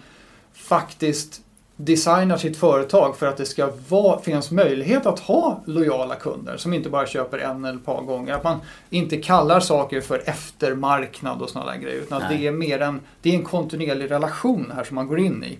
faktiskt 0.53 1.41
designar 1.75 2.37
sitt 2.37 2.57
företag 2.57 3.17
för 3.17 3.27
att 3.27 3.37
det 3.37 3.45
ska 3.45 3.69
vara, 3.89 4.19
finnas 4.19 4.51
möjlighet 4.51 5.05
att 5.05 5.19
ha 5.19 5.61
lojala 5.65 6.15
kunder 6.15 6.57
som 6.57 6.73
inte 6.73 6.89
bara 6.89 7.07
köper 7.07 7.37
en 7.37 7.65
eller 7.65 7.77
ett 7.77 7.85
par 7.85 8.01
gånger. 8.01 8.33
Att 8.33 8.43
man 8.43 8.59
inte 8.89 9.17
kallar 9.17 9.59
saker 9.59 10.01
för 10.01 10.23
eftermarknad 10.25 11.41
och 11.41 11.49
sådana 11.49 11.71
där 11.71 11.77
grejer. 11.77 12.01
Utan 12.01 12.21
att 12.21 12.29
det 12.29 12.47
är 12.47 12.51
mer 12.51 12.79
en, 12.79 12.99
det 13.21 13.29
är 13.29 13.33
en 13.33 13.43
kontinuerlig 13.43 14.11
relation 14.11 14.71
här 14.75 14.83
som 14.83 14.95
man 14.95 15.07
går 15.07 15.19
in 15.19 15.43
i. 15.43 15.57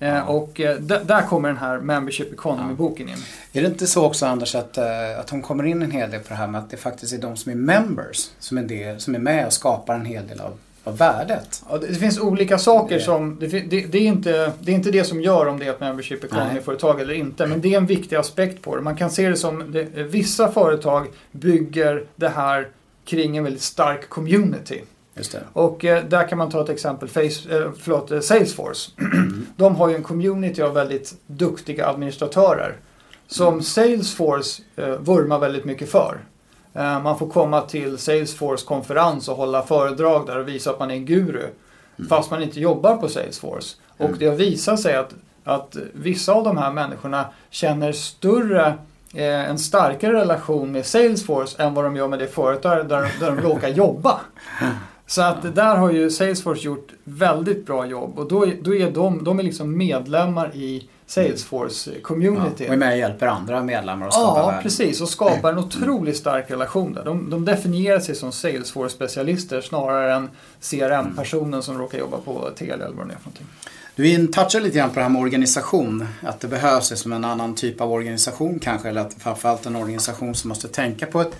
Eh, 0.00 0.08
ja. 0.08 0.22
Och 0.24 0.60
eh, 0.60 0.76
där 0.80 1.22
kommer 1.26 1.48
den 1.48 1.58
här 1.58 1.78
Membership 1.78 2.32
Economy-boken 2.32 3.08
in. 3.08 3.16
Är 3.52 3.62
det 3.62 3.68
inte 3.68 3.86
så 3.86 4.04
också 4.06 4.26
Anders 4.26 4.54
att, 4.54 4.78
eh, 4.78 4.84
att 5.20 5.30
hon 5.30 5.42
kommer 5.42 5.64
in 5.66 5.82
en 5.82 5.90
hel 5.90 6.10
del 6.10 6.20
på 6.20 6.28
det 6.28 6.34
här 6.34 6.46
med 6.46 6.58
att 6.60 6.70
det 6.70 6.76
faktiskt 6.76 7.12
är 7.12 7.18
de 7.18 7.36
som 7.36 7.52
är 7.52 7.56
members 7.56 8.30
som 8.38 8.58
är, 8.58 8.62
det, 8.62 9.02
som 9.02 9.14
är 9.14 9.18
med 9.18 9.46
och 9.46 9.52
skapar 9.52 9.94
en 9.94 10.04
hel 10.04 10.26
del 10.26 10.40
av 10.40 10.52
av 10.84 10.96
värdet? 10.98 11.62
Ja, 11.70 11.78
det, 11.78 11.86
det 11.86 11.94
finns 11.94 12.20
olika 12.20 12.58
saker 12.58 12.94
Det- 12.94 13.00
som... 13.00 13.36
Det, 13.40 13.46
det, 13.46 13.80
det, 13.80 13.98
är 13.98 14.02
inte, 14.02 14.52
det 14.60 14.70
är 14.72 14.74
inte 14.74 14.90
det 14.90 15.04
som 15.04 15.20
gör 15.20 15.46
om 15.46 15.58
det 15.58 15.66
är 15.66 15.70
ett 15.70 15.80
membership 15.80 16.24
economy-företag 16.24 17.00
eller 17.00 17.14
inte. 17.14 17.46
Men 17.46 17.60
det 17.60 17.74
är 17.74 17.78
en 17.78 17.86
viktig 17.86 18.16
aspekt 18.16 18.62
på 18.62 18.76
det. 18.76 18.82
Man 18.82 18.96
kan 18.96 19.10
se 19.10 19.28
det 19.28 19.36
som... 19.36 19.86
Vissa 19.94 20.52
företag 20.52 21.06
bygger 21.32 22.04
det 22.16 22.28
här 22.28 22.68
kring 23.04 23.36
en 23.36 23.44
väldigt 23.44 23.62
stark 23.62 24.08
community. 24.08 24.82
Och 25.52 25.84
eh, 25.84 26.04
där 26.04 26.28
kan 26.28 26.38
man 26.38 26.50
ta 26.50 26.62
ett 26.62 26.68
exempel, 26.68 27.08
Face, 27.08 27.20
eh, 27.56 27.70
förlåt, 27.80 28.10
eh, 28.10 28.20
Salesforce. 28.20 28.90
De 29.56 29.76
har 29.76 29.88
ju 29.88 29.94
en 29.94 30.02
community 30.02 30.62
av 30.62 30.74
väldigt 30.74 31.14
duktiga 31.26 31.86
administratörer. 31.88 32.76
Som 33.26 33.62
Salesforce 33.62 34.62
eh, 34.76 34.88
vurmar 34.88 35.38
väldigt 35.38 35.64
mycket 35.64 35.90
för. 35.90 36.18
Eh, 36.74 37.02
man 37.02 37.18
får 37.18 37.28
komma 37.28 37.60
till 37.60 37.98
Salesforce 37.98 38.66
konferens 38.66 39.28
och 39.28 39.36
hålla 39.36 39.62
föredrag 39.62 40.26
där 40.26 40.38
och 40.38 40.48
visa 40.48 40.70
att 40.70 40.78
man 40.78 40.90
är 40.90 40.94
en 40.94 41.06
guru. 41.06 41.46
Fast 42.08 42.30
man 42.30 42.42
inte 42.42 42.60
jobbar 42.60 42.96
på 42.96 43.08
Salesforce. 43.08 43.76
Och 43.96 44.06
Mm. 44.06 44.18
det 44.18 44.26
har 44.26 44.34
visat 44.36 44.80
sig 44.80 44.96
att, 44.96 45.14
att 45.44 45.76
vissa 45.92 46.32
av 46.32 46.44
de 46.44 46.56
här 46.56 46.72
människorna 46.72 47.26
känner 47.50 47.92
större 47.92 48.66
eh, 49.14 49.50
en 49.50 49.58
starkare 49.58 50.12
relation 50.12 50.72
med 50.72 50.86
Salesforce 50.86 51.62
än 51.62 51.74
vad 51.74 51.84
de 51.84 51.96
gör 51.96 52.08
med 52.08 52.18
det 52.18 52.26
företag 52.26 52.88
där, 52.88 53.12
där 53.20 53.26
de 53.26 53.40
råkar 53.40 53.68
jobba. 53.68 54.20
Så 55.10 55.22
att 55.22 55.54
där 55.54 55.76
har 55.76 55.90
ju 55.92 56.10
Salesforce 56.10 56.66
gjort 56.66 56.92
väldigt 57.04 57.66
bra 57.66 57.86
jobb 57.86 58.18
och 58.18 58.28
då, 58.28 58.46
då 58.62 58.74
är 58.74 58.90
de, 58.90 59.24
de 59.24 59.38
är 59.38 59.42
liksom 59.42 59.76
medlemmar 59.76 60.50
i 60.56 60.88
Ja, 61.14 61.22
Salesforce-community. 61.22 62.66
och 62.68 62.72
är 62.72 62.76
med 62.76 62.92
och 62.92 62.98
hjälper 62.98 63.26
andra 63.26 63.62
medlemmar 63.62 64.06
att 64.06 64.12
skapa 64.14 64.40
Ja, 64.40 64.46
värde. 64.46 64.62
precis. 64.62 65.00
Och 65.00 65.08
skapar 65.08 65.52
en 65.52 65.58
otroligt 65.58 66.16
stark 66.16 66.50
relation 66.50 66.92
där. 66.92 67.04
De, 67.04 67.30
de 67.30 67.44
definierar 67.44 68.00
sig 68.00 68.14
som 68.14 68.30
Salesforce-specialister 68.32 69.60
snarare 69.60 70.14
än 70.14 70.30
CRM-personen 70.70 71.62
som 71.62 71.78
råkar 71.78 71.98
jobba 71.98 72.16
på 72.18 72.50
Telia 72.56 72.74
eller 72.74 72.86
vad 72.96 73.06
det 73.08 73.12
är 73.12 73.18
för 73.18 73.24
någonting. 73.24 73.46
Du 73.96 74.26
touchar 74.26 74.60
lite 74.60 74.78
grann 74.78 74.88
på 74.90 74.94
det 74.94 75.02
här 75.02 75.08
med 75.10 75.22
organisation. 75.22 76.06
Att 76.22 76.40
det 76.40 76.48
behövs 76.48 76.90
liksom 76.90 77.12
en 77.12 77.24
annan 77.24 77.54
typ 77.54 77.80
av 77.80 77.92
organisation 77.92 78.58
kanske. 78.58 78.88
Eller 78.88 79.00
att 79.00 79.14
framförallt 79.18 79.66
en 79.66 79.76
organisation 79.76 80.34
som 80.34 80.48
måste 80.48 80.68
tänka 80.68 81.06
på 81.06 81.20
ett 81.20 81.36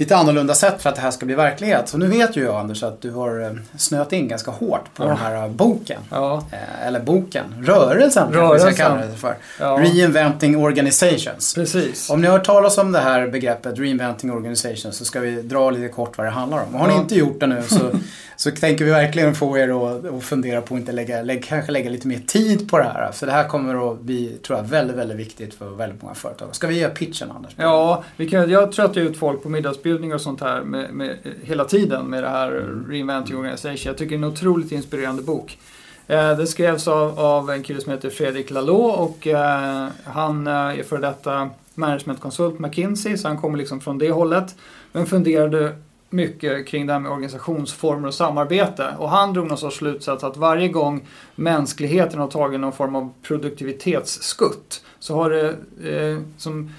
lite 0.00 0.16
annorlunda 0.16 0.54
sätt 0.54 0.82
för 0.82 0.88
att 0.88 0.94
det 0.96 1.00
här 1.02 1.10
ska 1.10 1.26
bli 1.26 1.34
verklighet. 1.34 1.88
Så 1.88 1.98
nu 1.98 2.06
vet 2.06 2.36
ju 2.36 2.44
jag 2.44 2.54
Anders 2.54 2.82
att 2.82 3.00
du 3.02 3.10
har 3.10 3.40
eh, 3.42 3.50
snöat 3.78 4.12
in 4.12 4.28
ganska 4.28 4.50
hårt 4.50 4.94
på 4.94 5.02
Ja. 5.02 5.08
den 5.08 5.16
här 5.16 5.34
eh, 5.44 5.48
boken. 5.48 6.00
Ja, 6.10 6.46
Eh, 6.52 6.86
Eller 6.86 7.00
boken, 7.00 7.44
rörelsen 7.66 8.22
kanske 8.22 8.40
vi 8.40 8.46
Rörelsen. 8.48 8.74
ska 8.74 8.84
kalla 8.84 9.06
det 9.06 9.16
för. 9.16 9.34
ja 9.60 9.78
Reinventing 9.80 10.56
Organizations. 10.56 11.54
precis. 11.54 12.10
Om 12.10 12.20
ni 12.20 12.26
har 12.26 12.36
hört 12.38 12.46
talas 12.46 12.78
om 12.78 12.92
det 12.92 12.98
här 12.98 13.28
begreppet 13.28 13.78
Reinventing 13.78 14.30
Organizations 14.32 14.96
så 14.96 15.04
ska 15.04 15.20
vi 15.20 15.42
dra 15.42 15.70
lite 15.70 15.88
kort 15.88 16.18
vad 16.18 16.26
det 16.26 16.30
handlar 16.30 16.62
om. 16.68 16.74
Har 16.74 16.88
ni 16.88 16.94
inte 16.94 17.14
gjort 17.14 17.40
det 17.40 17.46
nu 17.46 17.62
så, 17.62 17.90
så 18.36 18.50
tänker 18.50 18.84
vi 18.84 18.90
verkligen 18.90 19.34
få 19.34 19.58
er 19.58 19.68
att, 19.98 20.04
att 20.14 20.22
fundera 20.22 20.60
på 20.60 20.74
att 20.74 20.80
inte 20.80 20.92
lägga, 20.92 21.22
lägga, 21.22 21.42
kanske 21.42 21.72
lägga 21.72 21.90
lite 21.90 22.08
mer 22.08 22.20
tid 22.26 22.70
på 22.70 22.78
det 22.78 22.84
här. 22.84 23.12
För 23.12 23.26
det 23.26 23.32
här 23.32 23.48
kommer 23.48 23.92
att 23.92 24.00
bli, 24.00 24.28
tror 24.46 24.58
jag, 24.58 24.64
väldigt, 24.64 24.96
väldigt 24.96 25.16
viktigt 25.18 25.54
för 25.54 25.68
väldigt 25.68 26.02
många 26.02 26.14
företag. 26.14 26.48
Ska 26.52 26.66
vi 26.66 26.78
göra 26.78 26.90
pitchen 26.90 27.30
Anders? 27.30 27.52
Ja, 27.56 28.04
vi 28.16 28.28
kan, 28.28 28.50
jag 28.50 28.72
tröttar 28.72 29.00
ut 29.00 29.18
folk 29.18 29.42
på 29.42 29.48
middagsbjudningar 29.90 30.14
och 30.14 30.20
sånt 30.20 30.40
här 30.40 30.62
med, 30.62 30.94
med, 30.94 31.18
hela 31.42 31.64
tiden 31.64 32.06
med 32.06 32.22
det 32.22 32.28
här 32.28 32.50
Reinventing 32.88 33.36
Organization. 33.36 33.78
Jag 33.84 33.98
tycker 33.98 34.18
det 34.18 34.22
är 34.22 34.26
en 34.26 34.32
otroligt 34.32 34.72
inspirerande 34.72 35.22
bok. 35.22 35.58
Eh, 36.06 36.36
det 36.36 36.46
skrevs 36.46 36.88
av, 36.88 37.18
av 37.18 37.50
en 37.50 37.62
kille 37.62 37.80
som 37.80 37.92
heter 37.92 38.10
Fredrik 38.10 38.50
Laloux 38.50 38.98
och 38.98 39.26
eh, 39.26 39.88
han 40.04 40.46
eh, 40.46 40.52
är 40.52 40.82
för 40.82 40.98
detta 40.98 41.50
managementkonsult 41.74 42.58
McKinsey 42.58 43.16
så 43.16 43.28
han 43.28 43.38
kommer 43.38 43.58
liksom 43.58 43.80
från 43.80 43.98
det 43.98 44.10
hållet. 44.10 44.54
Men 44.92 45.06
funderade 45.06 45.76
mycket 46.10 46.66
kring 46.66 46.86
det 46.86 46.92
här 46.92 47.00
med 47.00 47.12
organisationsformer 47.12 48.08
och 48.08 48.14
samarbete. 48.14 48.94
Och 48.98 49.10
han 49.10 49.32
drog 49.32 49.46
någon 49.46 49.58
sorts 49.58 49.76
slutsats 49.76 50.24
att 50.24 50.36
varje 50.36 50.68
gång 50.68 51.06
mänskligheten 51.34 52.20
har 52.20 52.28
tagit 52.28 52.60
någon 52.60 52.72
form 52.72 52.96
av 52.96 53.12
produktivitetsskutt 53.22 54.84
så 54.98 55.14
har 55.14 55.30
det 55.30 55.48
eh, 55.90 56.20
som 56.38 56.70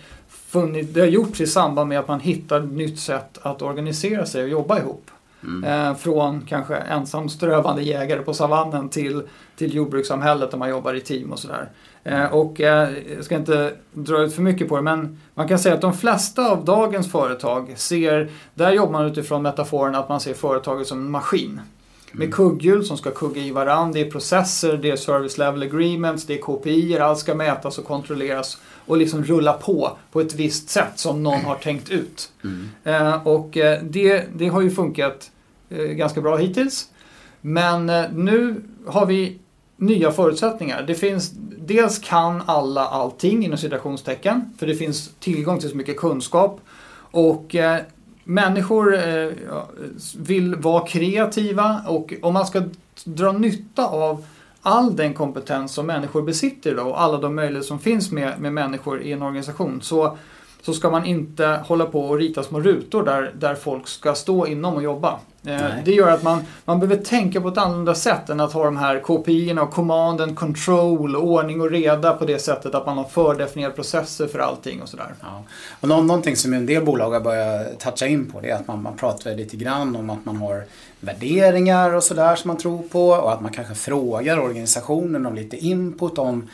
funnit, 0.52 0.94
det 0.94 1.00
har 1.00 1.08
gjorts 1.08 1.42
i 1.42 1.48
samband 1.48 1.90
med 1.90 2.00
att 2.00 2.08
man 2.08 2.20
hittar 2.20 2.62
ett 2.62 2.72
nytt 2.72 3.00
sätt 3.00 3.38
att 3.42 3.62
organisera 3.62 4.26
sig 4.26 4.44
och 4.44 4.50
jobba 4.50 4.80
ihop. 4.80 5.12
Mm. 5.44 5.64
Eh, 5.64 5.96
från 5.96 6.42
kanske 6.42 6.76
ensamströvande 6.76 7.82
jägare 7.82 8.22
på 8.22 8.34
savannen 8.34 8.90
till, 8.90 9.22
till 9.56 9.76
jordbrukssamhället 9.76 10.52
där 10.52 10.58
man 10.58 10.70
jobbar 10.70 10.94
i 10.94 11.02
team 11.02 11.32
och 11.32 11.40
sådär. 11.40 11.70
Eh, 12.04 12.26
och 12.26 12.62
eh, 12.62 12.90
jag 13.16 13.26
ska 13.26 13.36
inte 13.36 13.74
dra 13.94 14.22
ut 14.22 14.34
för 14.34 14.42
mycket 14.42 14.70
på 14.70 14.76
det 14.76 14.82
men 14.82 15.20
man 15.34 15.48
kan 15.48 15.60
säga 15.60 15.76
att 15.76 15.82
de 15.82 15.94
flesta 15.94 16.52
av 16.52 16.66
dagens 16.66 17.12
företag 17.12 17.74
ser, 17.76 18.30
där 18.54 18.72
jobbar 18.72 18.92
man 18.92 19.06
utifrån 19.06 19.42
metaforen 19.42 19.96
att 19.96 20.10
man 20.10 20.20
ser 20.20 20.34
företaget 20.34 20.88
som 20.88 21.00
en 21.00 21.12
maskin. 21.12 21.62
Med 22.12 22.34
kugghjul 22.34 22.86
som 22.86 22.97
ska 22.97 23.12
kugga 23.12 23.41
i 23.41 23.52
varandra, 23.52 23.93
det 23.93 24.08
är 24.08 24.12
processer, 24.12 24.78
det 24.78 24.89
är 24.89 24.95
service 24.95 25.38
level 25.38 25.63
agreements, 25.63 26.26
det 26.26 26.34
är 26.34 26.41
KPI, 26.41 26.97
allt 26.97 27.19
ska 27.19 27.36
mätas 27.36 27.78
och 27.78 27.86
kontrolleras 27.86 28.58
och 28.86 28.97
liksom 28.97 29.24
rulla 29.24 29.54
på 29.54 29.97
på 30.12 30.21
ett 30.21 30.36
visst 30.36 30.69
sätt 30.69 30.91
som 30.95 31.24
någon 31.24 31.41
har 31.41 31.56
tänkt 31.56 31.89
ut. 31.89 32.32
Mm. 32.43 32.69
Eh, 32.84 33.28
och 33.28 33.58
eh, 33.58 33.84
det, 33.84 34.26
det 34.36 34.47
har 34.47 34.62
ju 34.62 34.71
funkat 34.71 35.32
eh, 35.69 35.84
ganska 35.84 36.21
bra 36.21 36.38
hittills. 36.38 36.88
Men 37.41 37.89
eh, 37.89 38.06
nu 38.13 38.63
har 38.86 39.06
vi 39.06 39.39
nya 39.78 40.12
förutsättningar. 40.12 40.84
Det 40.84 40.95
finns, 40.95 41.32
dels 41.58 42.00
kan 42.00 42.41
alla 42.45 42.86
allting 42.86 43.45
inom 43.45 43.58
citationstecken, 43.58 44.54
för 44.58 44.67
det 44.67 44.76
finns 44.76 45.10
tillgång 45.19 45.60
till 45.60 45.69
så 45.69 45.78
mycket 45.78 45.97
kunskap. 45.97 46.62
Och 47.12 47.56
eh, 47.56 47.82
människor 48.24 48.96
eh, 48.96 49.30
vill 50.18 50.56
vara 50.56 50.88
kreativa 50.88 51.82
och 51.88 52.14
om 52.22 52.34
man 52.34 52.46
ska 52.46 52.62
dra 53.04 53.32
nytta 53.32 53.88
av 53.88 54.26
all 54.62 54.96
den 54.96 55.14
kompetens 55.14 55.74
som 55.74 55.86
människor 55.86 56.22
besitter 56.22 56.72
idag 56.72 56.88
och 56.88 57.02
alla 57.02 57.18
de 57.18 57.36
möjligheter 57.36 57.68
som 57.68 57.80
finns 57.80 58.12
med, 58.12 58.40
med 58.40 58.54
människor 58.54 59.02
i 59.02 59.12
en 59.12 59.22
organisation 59.22 59.82
så, 59.82 60.18
så 60.62 60.74
ska 60.74 60.89
man 60.89 61.06
inte 61.06 61.60
hålla 61.65 61.86
på 61.86 62.02
och 62.02 62.17
rita 62.17 62.43
små 62.43 62.60
rutor 62.60 63.04
där, 63.04 63.32
där 63.39 63.56
folk 63.56 63.88
ska 63.88 64.13
stå 64.13 64.47
inom 64.47 64.76
och 64.76 64.84
jobba. 64.84 65.19
Eh, 65.45 65.62
det 65.86 65.91
gör 65.91 66.12
att 66.12 66.24
man, 66.24 66.43
man 66.65 66.80
behöver 66.80 67.04
tänka 67.04 67.41
på 67.41 67.47
ett 67.47 67.58
annorlunda 67.58 67.95
sätt 67.95 68.30
än 68.30 68.39
att 68.39 68.54
ha 68.54 68.65
de 68.65 68.78
här 68.78 69.00
KPI 69.00 69.58
och 69.62 69.71
command 69.71 70.21
and 70.21 70.36
control, 70.38 71.15
ordning 71.15 71.62
och 71.62 71.71
reda 71.71 72.13
på 72.13 72.26
det 72.26 72.39
sättet 72.39 72.76
att 72.76 72.86
man 72.86 72.97
har 72.97 73.04
fördefinierade 73.04 73.76
processer 73.76 74.28
för 74.28 74.39
allting 74.39 74.82
och 74.82 74.89
sådär. 74.89 75.13
Ja. 75.21 75.43
Och 75.80 75.88
nå- 75.88 76.02
någonting 76.02 76.36
som 76.36 76.54
en 76.54 76.65
del 76.65 76.86
bolag 76.86 77.12
har 77.12 77.19
börjat 77.19 77.80
toucha 77.80 78.08
in 78.08 78.32
på 78.32 78.41
det 78.41 78.50
är 78.50 78.56
att 78.56 78.67
man, 78.67 78.84
man 78.84 78.97
pratar 78.97 79.36
lite 79.36 79.58
grann 79.58 79.95
om 79.95 80.10
att 80.10 80.26
man 80.26 80.36
har 80.38 80.63
värderingar 81.00 81.93
och 81.93 82.04
sådär 82.04 82.36
som 82.36 82.47
man 82.47 82.58
tror 82.58 82.82
på 82.82 83.08
och 83.10 83.34
att 83.34 83.41
man 83.41 83.52
kanske 83.52 83.76
frågar 83.76 84.39
organisationen 84.39 85.26
om 85.26 85.36
lite 85.36 85.58
input 85.58 86.17
om 86.17 86.50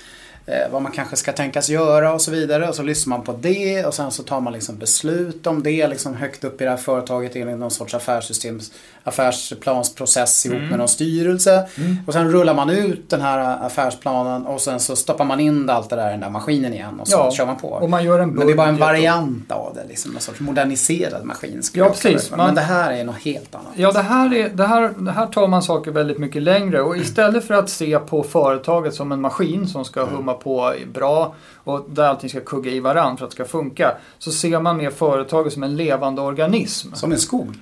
Eh, 0.50 0.70
vad 0.72 0.82
man 0.82 0.92
kanske 0.92 1.16
ska 1.16 1.32
tänkas 1.32 1.70
göra 1.70 2.14
och 2.14 2.22
så 2.22 2.32
vidare. 2.32 2.70
Och 2.70 2.76
så 2.76 2.84
lyssnar 2.84 3.18
man 3.18 3.26
på 3.26 3.32
det 3.32 3.86
och 3.86 3.94
sen 3.94 4.12
så 4.12 4.24
tar 4.24 4.42
man 4.42 4.54
liksom 4.54 4.78
beslut 4.78 5.48
om 5.48 5.64
det 5.64 5.88
liksom 5.88 6.16
högt 6.16 6.44
upp 6.44 6.62
i 6.62 6.64
det 6.64 6.70
här 6.70 6.78
företaget 6.78 7.36
enligt 7.36 7.58
någon 7.58 7.72
sorts 7.72 7.94
affärssystems 7.94 8.72
affärsplansprocess 9.08 10.46
ihop 10.46 10.58
Mm. 10.58 10.70
med 10.70 10.80
någon 10.80 10.88
styrelse 10.88 11.68
Mm. 11.78 11.98
och 12.08 12.14
sen 12.14 12.32
rullar 12.32 12.54
man 12.54 12.70
ut 12.70 13.10
den 13.10 13.22
här 13.22 13.66
affärsplanen 13.66 14.46
och 14.46 14.62
sen 14.62 14.80
så 14.80 14.96
stoppar 14.96 15.26
man 15.26 15.40
in 15.40 15.70
allt 15.70 15.90
det 15.90 15.96
där 15.96 16.08
i 16.08 16.12
den 16.12 16.20
där 16.20 16.30
maskinen 16.30 16.74
igen 16.74 17.00
och 17.00 17.08
så 17.08 17.14
Ja, 17.18 17.32
kör 17.32 17.46
man 17.46 17.58
på. 17.58 17.68
Och 17.70 17.90
man 17.90 18.04
gör 18.04 18.20
en 18.20 18.30
Men 18.30 18.48
det 18.48 18.54
är 18.54 18.58
bara 18.58 18.68
en 18.68 18.78
variant 18.78 19.52
av 19.52 19.72
det, 19.76 19.84
liksom 19.88 20.16
en 20.16 20.22
sorts 20.22 20.40
moderniserad 20.40 21.26
maskin. 21.26 21.62
Ja, 21.74 21.90
precis. 21.90 22.32
Man- 22.32 22.40
Men 22.46 22.56
det 22.56 22.62
här 22.62 22.92
är 22.94 23.04
något 23.04 23.16
helt 23.16 23.56
annat. 23.56 23.68
Ja, 23.76 23.92
det 23.92 24.02
här, 24.02 24.34
är, 24.34 24.50
det, 24.50 24.66
här, 24.66 24.94
det 24.98 25.12
här 25.12 25.26
tar 25.26 25.48
man 25.48 25.64
saker 25.64 25.92
väldigt 25.92 26.18
mycket 26.18 26.42
längre 26.44 26.82
och 26.82 26.98
istället 26.98 27.48
för 27.48 27.54
att 27.54 27.70
se 27.70 28.00
på 28.00 28.24
företaget 28.24 28.94
som 28.94 29.12
en 29.12 29.22
maskin 29.22 29.68
som 29.68 29.86
ska 29.86 30.06
humma 30.06 30.34
på 30.34 30.74
bra 30.94 31.36
och 31.64 31.86
där 31.90 32.04
allting 32.08 32.30
ska 32.30 32.40
kugga 32.40 32.72
i 32.72 32.80
varandra 32.80 33.18
för 33.18 33.26
att 33.26 33.32
det 33.32 33.36
ska 33.36 33.46
funka 33.46 33.92
så 34.20 34.32
ser 34.32 34.60
man 34.60 34.78
mer 34.78 34.90
företaget 34.90 35.54
som 35.54 35.64
en 35.64 35.76
levande 35.78 36.22
organism. 36.22 36.94
Som 36.94 37.12
en 37.12 37.18
skog. 37.20 37.54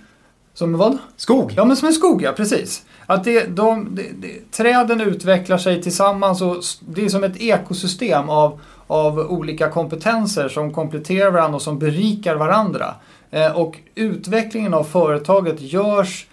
Som 0.55 0.77
vad? 0.77 0.97
Skog! 1.17 1.53
Ja, 1.55 1.65
men 1.65 1.77
som 1.77 1.87
en 1.87 1.93
skog, 1.93 2.21
ja 2.21 2.31
precis. 2.31 2.85
Att 3.05 3.23
det, 3.23 3.45
de, 3.45 3.95
det, 3.95 4.09
det, 4.21 4.51
träden 4.51 5.01
utvecklar 5.01 5.57
sig 5.57 5.81
tillsammans 5.81 6.41
och 6.41 6.63
det 6.79 7.05
är 7.05 7.09
som 7.09 7.23
ett 7.23 7.41
ekosystem 7.41 8.29
av, 8.29 8.59
av 8.87 9.19
olika 9.19 9.69
kompetenser 9.69 10.49
som 10.49 10.73
kompletterar 10.73 11.31
varandra 11.31 11.55
och 11.55 11.61
som 11.61 11.79
berikar 11.79 12.35
varandra. 12.35 12.95
Eh, 13.31 13.57
och 13.57 13.79
utvecklingen 13.95 14.73
av 14.73 14.83
företaget 14.83 15.61
görs, 15.61 16.27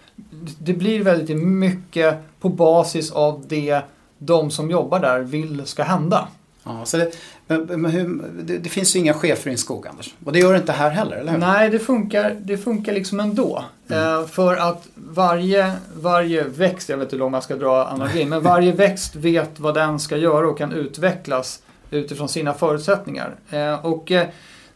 det 0.59 0.73
blir 0.73 1.03
väldigt 1.03 1.37
mycket 1.37 2.19
på 2.41 2.49
basis 2.49 3.13
av 3.13 3.45
det 3.49 3.81
de 4.19 4.51
som 4.51 4.71
jobbar 4.71 5.01
där 5.01 5.21
vill 5.21 5.67
ska 5.67 5.83
hända. 5.83 6.29
Ja, 6.65 6.85
så 6.85 6.97
det, 6.97 7.13
men, 7.59 7.87
hur, 7.87 8.23
det, 8.43 8.59
det 8.59 8.69
finns 8.69 8.97
ju 8.97 9.01
inga 9.01 9.15
chefer 9.15 9.51
i 9.51 9.53
en 9.53 9.59
skog, 9.59 9.87
Anders. 9.87 10.15
Och 10.25 10.33
det 10.33 10.39
gör 10.39 10.53
det 10.53 10.59
inte 10.59 10.73
här 10.73 10.91
heller, 10.91 11.17
eller 11.17 11.33
hur? 11.33 11.39
Nej, 11.39 11.71
det 11.71 11.79
funkar, 11.79 12.37
det 12.41 12.59
funkar 12.59 12.93
liksom 12.93 13.21
ändå. 13.21 13.65
Eh, 13.89 14.27
för 14.27 14.57
att 14.57 14.89
varje, 14.95 15.73
varje 15.95 16.43
växt, 16.43 16.89
jag 16.89 16.97
vet 16.97 17.07
inte 17.07 17.17
hur 17.17 17.21
långt 17.21 17.33
man 17.33 17.43
ska 17.43 17.57
dra 17.57 17.87
analogin, 17.87 18.29
men 18.29 18.43
varje 18.43 18.73
växt 18.73 19.17
vet 19.17 19.61
vad 19.61 19.75
den 19.75 20.01
ska 20.01 20.17
göra 20.17 20.49
och 20.49 20.59
kan 20.59 20.73
utvecklas 20.73 21.63
utifrån 21.91 22.29
sina 22.29 22.55
förutsättningar. 22.55 23.35
Eh, 23.51 23.87
och 23.87 24.11
eh, 24.11 24.27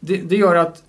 det, 0.00 0.16
det 0.16 0.36
gör 0.36 0.54
att 0.54 0.82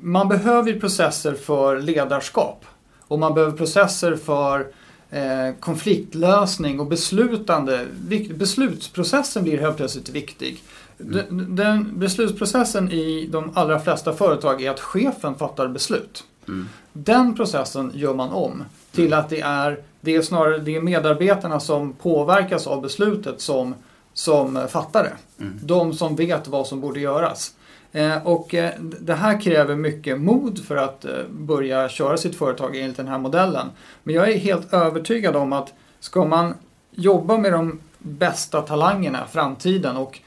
man 0.00 0.28
behöver 0.28 0.80
processer 0.80 1.34
för 1.34 1.80
ledarskap. 1.80 2.64
Och 3.08 3.18
man 3.18 3.34
behöver 3.34 3.56
processer 3.56 4.16
för 4.16 4.66
eh, 5.10 5.54
konfliktlösning 5.60 6.80
och 6.80 6.86
beslutande. 6.86 7.86
Beslutsprocessen 8.34 9.44
blir 9.44 9.58
helt 9.58 9.76
plötsligt 9.76 10.08
viktig. 10.08 10.62
Den, 10.98 11.56
den 11.56 11.98
beslutsprocessen 11.98 12.92
i 12.92 13.28
de 13.32 13.50
allra 13.54 13.80
flesta 13.80 14.12
företag 14.12 14.62
är 14.62 14.70
att 14.70 14.80
chefen 14.80 15.34
fattar 15.34 15.68
beslut. 15.68 16.24
Mm. 16.48 16.68
Den 16.92 17.36
processen 17.36 17.92
gör 17.94 18.14
man 18.14 18.30
om 18.30 18.64
till 18.92 19.12
att 19.12 19.28
det 19.28 19.40
är, 19.40 19.80
det 20.00 20.14
är 20.14 20.22
snarare 20.22 20.58
det 20.58 20.76
är 20.76 20.80
medarbetarna 20.80 21.60
som 21.60 21.92
påverkas 21.92 22.66
av 22.66 22.82
beslutet 22.82 23.40
som, 23.40 23.74
som 24.12 24.54
det. 24.92 25.12
Mm. 25.38 25.58
De 25.62 25.92
som 25.92 26.16
vet 26.16 26.48
vad 26.48 26.66
som 26.66 26.80
borde 26.80 27.00
göras. 27.00 27.54
Eh, 27.92 28.26
och 28.26 28.54
eh, 28.54 28.70
det 28.78 29.14
här 29.14 29.40
kräver 29.40 29.76
mycket 29.76 30.20
mod 30.20 30.64
för 30.64 30.76
att 30.76 31.04
eh, 31.04 31.12
börja 31.30 31.88
köra 31.88 32.16
sitt 32.16 32.36
företag 32.36 32.76
enligt 32.76 32.96
den 32.96 33.08
här 33.08 33.18
modellen. 33.18 33.66
Men 34.02 34.14
jag 34.14 34.32
är 34.32 34.38
helt 34.38 34.72
övertygad 34.72 35.36
om 35.36 35.52
att 35.52 35.72
ska 36.00 36.24
man 36.24 36.54
jobba 36.90 37.38
med 37.38 37.52
de 37.52 37.80
bästa 37.98 38.62
talangerna, 38.62 39.26
framtiden 39.30 39.96
och, 39.96 40.20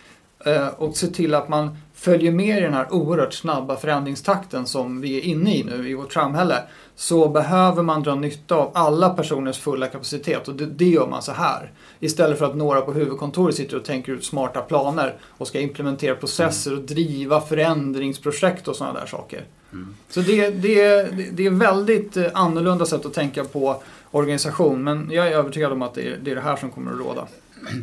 och 0.78 0.97
se 0.97 1.08
till 1.08 1.34
att 1.36 1.49
man 1.49 1.78
följer 1.93 2.32
med 2.32 2.58
i 2.58 2.62
den 2.62 2.73
här 2.73 2.93
oerhört 2.93 3.34
snabba 3.34 3.75
förändringstakten 3.75 4.65
som 4.65 5.02
vi 5.02 5.17
är 5.17 5.21
inne 5.21 5.56
i 5.56 5.63
nu 5.63 5.89
i 5.89 5.93
vårt 5.93 6.13
samhälle 6.13 6.63
så 6.95 7.30
behöver 7.30 7.84
man 7.84 8.04
dra 8.04 8.15
nytta 8.15 8.56
av 8.56 8.71
alla 8.73 9.10
personers 9.10 9.58
fulla 9.58 9.88
kapacitet 9.88 10.47
och 10.47 10.56
det, 10.56 10.65
det 10.65 10.86
gör 10.86 11.08
man 11.08 11.21
så 11.21 11.32
här. 11.32 11.71
Istället 11.99 12.39
för 12.39 12.45
att 12.45 12.56
några 12.56 12.82
på 12.82 12.93
huvudkontoret 12.93 13.56
sitter 13.56 13.78
och 13.78 13.86
tänker 13.86 14.12
ut 14.12 14.25
smarta 14.25 14.62
planer 14.62 15.15
och 15.21 15.47
ska 15.47 15.60
implementera 15.60 16.15
processer 16.15 16.73
och 16.73 16.82
driva 16.82 17.41
förändringsprojekt 17.41 18.67
och 18.67 18.75
sådana 18.75 18.99
där 18.99 19.06
saker. 19.06 19.43
Mm. 19.71 19.95
Så 20.10 20.19
det, 20.19 20.49
det, 20.49 21.08
det 21.32 21.45
är 21.45 21.49
väldigt 21.49 22.17
eh, 22.17 22.25
annorlunda 22.34 22.86
sätt 22.86 23.06
att 23.06 23.13
tänka 23.13 23.43
på 23.43 23.82
organisation 24.12 24.84
men 24.84 25.12
jag 25.12 25.28
är 25.28 25.32
övertygad 25.32 25.71
om 25.71 25.82
att 25.82 25.93
det 25.93 26.02
är 26.02 26.17
det, 26.23 26.32
är 26.32 26.36
det 26.36 26.41
här 26.41 26.56
som 26.56 26.71
kommer 26.71 26.91
att 26.91 26.99
råda. 26.99 27.28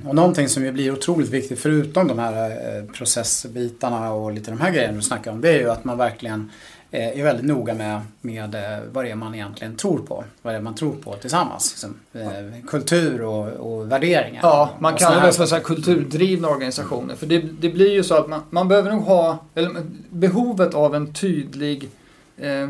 Och 0.06 0.14
någonting 0.14 0.48
som 0.48 0.64
ju 0.64 0.72
blir 0.72 0.92
otroligt 0.92 1.30
viktigt 1.30 1.58
förutom 1.58 2.08
de 2.08 2.18
här 2.18 2.50
eh, 2.50 2.84
processbitarna 2.92 4.12
och 4.12 4.32
lite 4.32 4.50
de 4.50 4.60
här 4.60 4.70
grejerna 4.70 4.94
du 4.94 5.02
snackar 5.02 5.30
om 5.30 5.40
det 5.40 5.48
är 5.48 5.58
ju 5.58 5.70
att 5.70 5.84
man 5.84 5.98
verkligen 5.98 6.50
eh, 6.90 7.20
är 7.20 7.24
väldigt 7.24 7.46
noga 7.46 7.74
med, 7.74 8.00
med 8.20 8.54
eh, 8.54 8.78
vad 8.92 9.04
det 9.04 9.10
är 9.10 9.14
man 9.14 9.34
egentligen 9.34 9.76
tror 9.76 9.98
på. 9.98 10.24
Vad 10.42 10.54
det 10.54 10.58
är 10.58 10.62
man 10.62 10.74
tror 10.74 10.92
på 10.92 11.12
tillsammans. 11.14 11.72
Liksom. 11.72 11.94
Kultur 12.66 13.22
och, 13.22 13.46
och 13.46 13.92
värderingar. 13.92 14.40
Ja, 14.42 14.70
man 14.78 14.94
kallar 14.94 15.26
det 15.26 15.32
för 15.32 15.46
så 15.46 15.60
kulturdrivna 15.60 16.48
organisationer. 16.48 17.14
För 17.14 17.26
det, 17.26 17.38
det 17.38 17.68
blir 17.68 17.92
ju 17.92 18.02
så 18.02 18.14
att 18.14 18.28
man, 18.28 18.40
man 18.50 18.68
behöver 18.68 18.90
nog 18.90 19.02
ha 19.02 19.38
eller, 19.54 19.72
behovet 20.10 20.74
av 20.74 20.94
en 20.94 21.12
tydlig, 21.12 21.88
eh, 22.36 22.68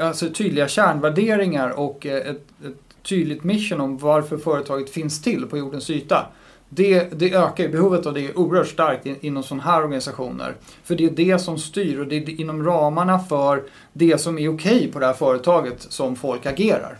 alltså 0.00 0.30
tydliga 0.30 0.68
kärnvärderingar 0.68 1.70
och 1.70 2.06
ett, 2.06 2.26
ett 2.26 2.76
tydligt 3.02 3.44
mission 3.44 3.80
om 3.80 3.98
varför 3.98 4.36
företaget 4.36 4.90
finns 4.90 5.22
till 5.22 5.46
på 5.46 5.58
jordens 5.58 5.90
yta. 5.90 6.26
Det, 6.68 7.10
det 7.12 7.34
ökar 7.34 7.64
ju, 7.64 7.70
behovet 7.70 8.06
av 8.06 8.14
det 8.14 8.20
är 8.20 8.38
oerhört 8.38 8.68
starkt 8.68 9.06
in, 9.06 9.16
inom 9.20 9.42
sådana 9.42 9.62
här 9.62 9.82
organisationer. 9.82 10.54
För 10.84 10.94
det 10.94 11.04
är 11.04 11.10
det 11.10 11.38
som 11.38 11.58
styr 11.58 12.00
och 12.00 12.06
det 12.06 12.16
är 12.16 12.40
inom 12.40 12.64
ramarna 12.64 13.18
för 13.18 13.62
det 13.92 14.20
som 14.20 14.38
är 14.38 14.54
okej 14.54 14.92
på 14.92 14.98
det 14.98 15.06
här 15.06 15.14
företaget 15.14 15.86
som 15.88 16.16
folk 16.16 16.46
agerar. 16.46 16.98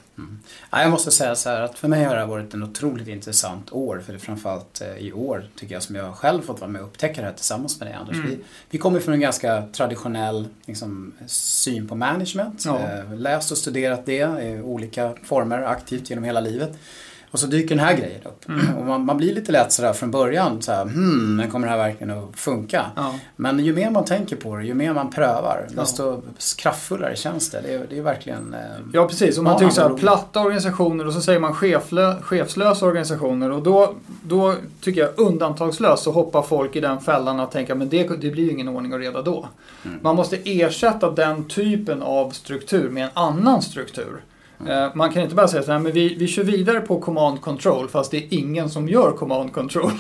Ja, 0.71 0.83
jag 0.83 0.91
måste 0.91 1.11
säga 1.11 1.35
så 1.35 1.49
här 1.49 1.61
att 1.61 1.79
för 1.79 1.89
mig 1.89 2.05
har 2.05 2.15
det 2.15 2.21
här 2.21 2.27
varit 2.27 2.55
en 2.55 2.63
otroligt 2.63 3.09
intressant 3.09 3.73
år. 3.73 4.03
För 4.07 4.13
det 4.13 4.17
är 4.17 4.21
framförallt 4.21 4.81
eh, 4.81 4.97
i 4.97 5.13
år 5.13 5.49
tycker 5.57 5.75
jag 5.75 5.83
som 5.83 5.95
jag 5.95 6.15
själv 6.15 6.43
fått 6.43 6.61
vara 6.61 6.71
med 6.71 6.81
och 6.81 6.87
upptäcka 6.87 7.21
det 7.21 7.27
här 7.27 7.35
tillsammans 7.35 7.81
med 7.81 7.89
dig 7.89 7.95
Anders. 7.95 8.17
Mm. 8.17 8.31
Vi, 8.31 8.39
vi 8.71 8.79
kommer 8.79 9.01
från 9.01 9.15
en 9.15 9.21
ganska 9.21 9.63
traditionell 9.73 10.49
liksom, 10.67 11.13
syn 11.27 11.89
på 11.89 11.95
management. 11.95 12.65
Ja. 12.65 12.79
Eh, 12.79 13.15
läst 13.15 13.53
och 13.53 13.59
studerat 13.59 14.07
det 14.07 14.45
i 14.45 14.61
olika 14.65 15.15
former 15.23 15.63
aktivt 15.63 16.11
genom 16.11 16.25
hela 16.25 16.41
livet. 16.41 16.79
Och 17.31 17.39
så 17.39 17.47
dyker 17.47 17.69
den 17.69 17.85
här 17.85 17.95
grejen 17.97 18.21
upp. 18.25 18.49
Mm. 18.49 18.77
Och 18.77 18.87
man, 18.87 19.05
man 19.05 19.17
blir 19.17 19.35
lite 19.35 19.53
lätt 19.53 19.73
sådär 19.73 19.93
från 19.93 20.11
början 20.11 20.63
så 20.63 20.73
här, 20.73 20.83
hmm, 20.85 21.37
men 21.37 21.51
kommer 21.51 21.67
det 21.67 21.71
här 21.71 21.79
verkligen 21.79 22.19
att 22.19 22.37
funka? 22.37 22.87
Ja. 22.97 23.15
Men 23.37 23.59
ju 23.65 23.75
mer 23.75 23.91
man 23.91 24.05
tänker 24.05 24.37
på 24.37 24.57
det, 24.57 24.65
ju 24.65 24.75
mer 24.75 24.93
man 24.95 25.11
prövar, 25.11 25.67
Ja. 25.75 25.81
desto 25.81 26.23
kraftfullare 26.59 27.17
känns 27.17 27.51
det. 27.51 27.61
Det 27.61 27.75
är, 27.75 27.87
det 27.91 27.99
är 27.99 28.03
verkligen... 28.03 28.55
Eh, 28.55 28.61
Ja 28.93 29.09
precis, 29.09 29.39
om 29.39 29.45
man 29.45 29.59
tycker 29.59 29.73
så 29.73 29.81
här, 29.81 29.89
men- 29.89 29.99
platta 29.99 30.41
organisationer 30.41 31.07
och 31.07 31.13
så 31.13 31.21
säger 31.21 31.39
man 31.41 31.55
cheflö, 31.55 32.15
chefslösa 32.23 32.87
organisationer 32.87 33.51
och 33.53 33.63
då, 33.63 33.95
då 34.23 34.55
tycker 34.81 35.01
jag 35.01 35.11
undantagslöst 35.17 36.03
så 36.03 36.11
hoppar 36.13 36.43
folk 36.43 36.77
i 36.77 36.81
den 36.81 37.01
fällan 37.01 37.41
att 37.41 37.53
tänka 37.53 37.75
men 37.75 37.89
det, 37.89 38.03
det 38.21 38.31
blir 38.31 38.45
ju 38.45 38.51
ingen 38.51 38.69
ordning 38.69 38.93
och 38.93 38.99
reda 38.99 39.23
då. 39.23 39.49
Mm. 39.85 39.99
Man 40.03 40.17
måste 40.17 40.37
ersätta 40.45 41.11
den 41.11 41.45
typen 41.49 42.03
av 42.03 42.31
struktur 42.31 42.91
med 42.91 43.05
en 43.05 43.11
annan 43.15 43.63
struktur. 43.63 44.21
Mm. 44.61 44.91
Man 44.95 45.13
kan 45.13 45.23
inte 45.23 45.35
bara 45.35 45.49
säga 45.49 45.63
så 45.63 45.73
här, 45.73 45.79
men 45.79 45.93
vi, 45.93 46.15
vi 46.15 46.27
kör 46.27 46.45
vidare 46.45 46.81
på 46.81 47.01
command 47.01 47.41
control 47.41 47.89
fast 47.89 48.11
det 48.11 48.17
är 48.17 48.27
ingen 48.39 48.71
som 48.71 48.89
gör 48.89 49.13
command 49.13 49.53
control. 49.53 49.91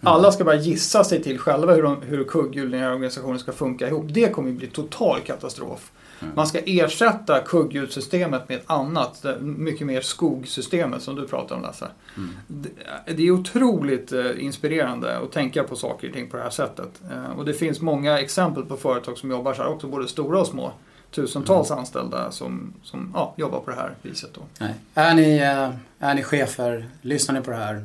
Alla 0.00 0.32
ska 0.32 0.44
bara 0.44 0.54
gissa 0.56 1.04
sig 1.04 1.22
till 1.22 1.38
själva 1.38 1.74
hur, 1.74 1.82
de, 1.82 2.02
hur 2.02 2.24
kugghjulen 2.24 2.82
i 2.82 2.86
organisationen 2.86 3.38
ska 3.38 3.52
funka 3.52 3.88
ihop. 3.88 4.04
Det 4.08 4.32
kommer 4.32 4.50
ju 4.50 4.56
bli 4.56 4.66
total 4.66 5.20
katastrof. 5.26 5.90
Mm. 6.20 6.34
Man 6.36 6.46
ska 6.46 6.58
ersätta 6.66 7.40
kugghjulssystemet 7.40 8.48
med 8.48 8.58
ett 8.58 8.64
annat, 8.70 9.24
mycket 9.40 9.86
mer 9.86 10.00
skogsystemet 10.00 11.02
som 11.02 11.14
du 11.16 11.26
pratar 11.28 11.56
om 11.56 11.62
Lasse. 11.62 11.86
Mm. 12.16 12.30
Det- 12.48 13.12
Det 13.16 13.22
är 13.26 13.30
otroligt 13.30 14.12
eh, 14.12 14.44
inspirerande 14.44 15.18
att 15.18 15.32
tänka 15.32 15.62
på 15.62 15.76
saker 15.76 16.08
och 16.08 16.14
ting 16.14 16.30
på 16.30 16.36
det 16.36 16.42
här 16.42 16.50
sättet. 16.50 17.00
Eh, 17.10 17.38
Och 17.38 17.44
det 17.44 17.52
finns 17.54 17.80
många 17.80 18.20
exempel 18.20 18.62
på 18.64 18.76
företag 18.76 19.18
som 19.18 19.30
jobbar 19.30 19.54
så 19.54 19.62
här 19.62 19.68
också, 19.70 19.86
både 19.86 20.08
stora 20.08 20.40
och 20.40 20.46
små. 20.46 20.72
Tusentals 21.14 21.70
Mm. 21.70 21.78
anställda 21.80 22.30
som, 22.30 22.72
som 22.82 23.10
ja, 23.14 23.34
jobbar 23.36 23.60
på 23.60 23.70
det 23.70 23.76
här 23.76 23.94
viset. 24.02 24.30
Då. 24.34 24.40
Nej. 24.58 24.74
Är, 24.94 25.14
ni, 25.14 25.36
eh, 25.36 25.70
är 26.08 26.14
ni 26.14 26.22
chefer, 26.22 26.88
lyssnar 27.02 27.34
ni 27.34 27.40
på 27.40 27.50
det 27.50 27.56
här, 27.56 27.84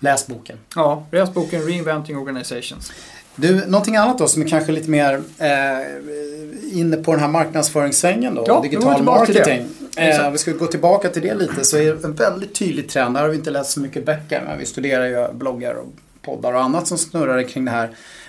läs 0.00 0.26
boken. 0.26 0.58
Ja, 0.76 1.06
läs 1.12 1.34
boken 1.34 1.62
Reinventing 1.66 2.18
Organizations. 2.18 2.92
Du, 3.36 3.66
någonting 3.66 3.96
annat 3.96 4.18
då 4.18 4.28
som 4.28 4.42
är 4.42 4.48
kanske 4.48 4.72
lite 4.72 4.90
mer 4.90 5.22
eh, 5.38 6.78
inne 6.78 6.96
på 6.96 7.12
den 7.12 7.20
här 7.20 7.28
marknadsföringssvängen 7.28 8.34
då, 8.34 8.44
Ja, 8.46 8.60
digital 8.60 9.02
marketing. 9.02 9.66
Eh, 9.96 10.30
vi 10.30 10.38
ska 10.38 10.52
gå 10.52 10.66
tillbaka 10.66 11.08
till 11.08 11.22
det 11.22 11.34
lite 11.34 11.64
så 11.64 11.76
är 11.76 11.94
det 11.94 12.04
en 12.04 12.14
väldigt 12.14 12.54
tydlig 12.54 12.88
trend, 12.88 13.14
där 13.14 13.22
har 13.22 13.28
vi 13.28 13.36
inte 13.36 13.50
läst 13.50 13.70
så 13.70 13.80
mycket 13.80 14.06
böcker 14.06 14.42
men 14.46 14.58
vi 14.58 14.66
studerar 14.66 15.06
ju 15.06 15.32
bloggar 15.32 15.74
och 15.74 15.86
poddar 16.22 16.52
och 16.52 16.62
annat 16.62 16.86
som 16.86 16.98
snurrar 16.98 17.42
kring 17.42 17.64
det 17.64 17.70
här, 17.70 17.84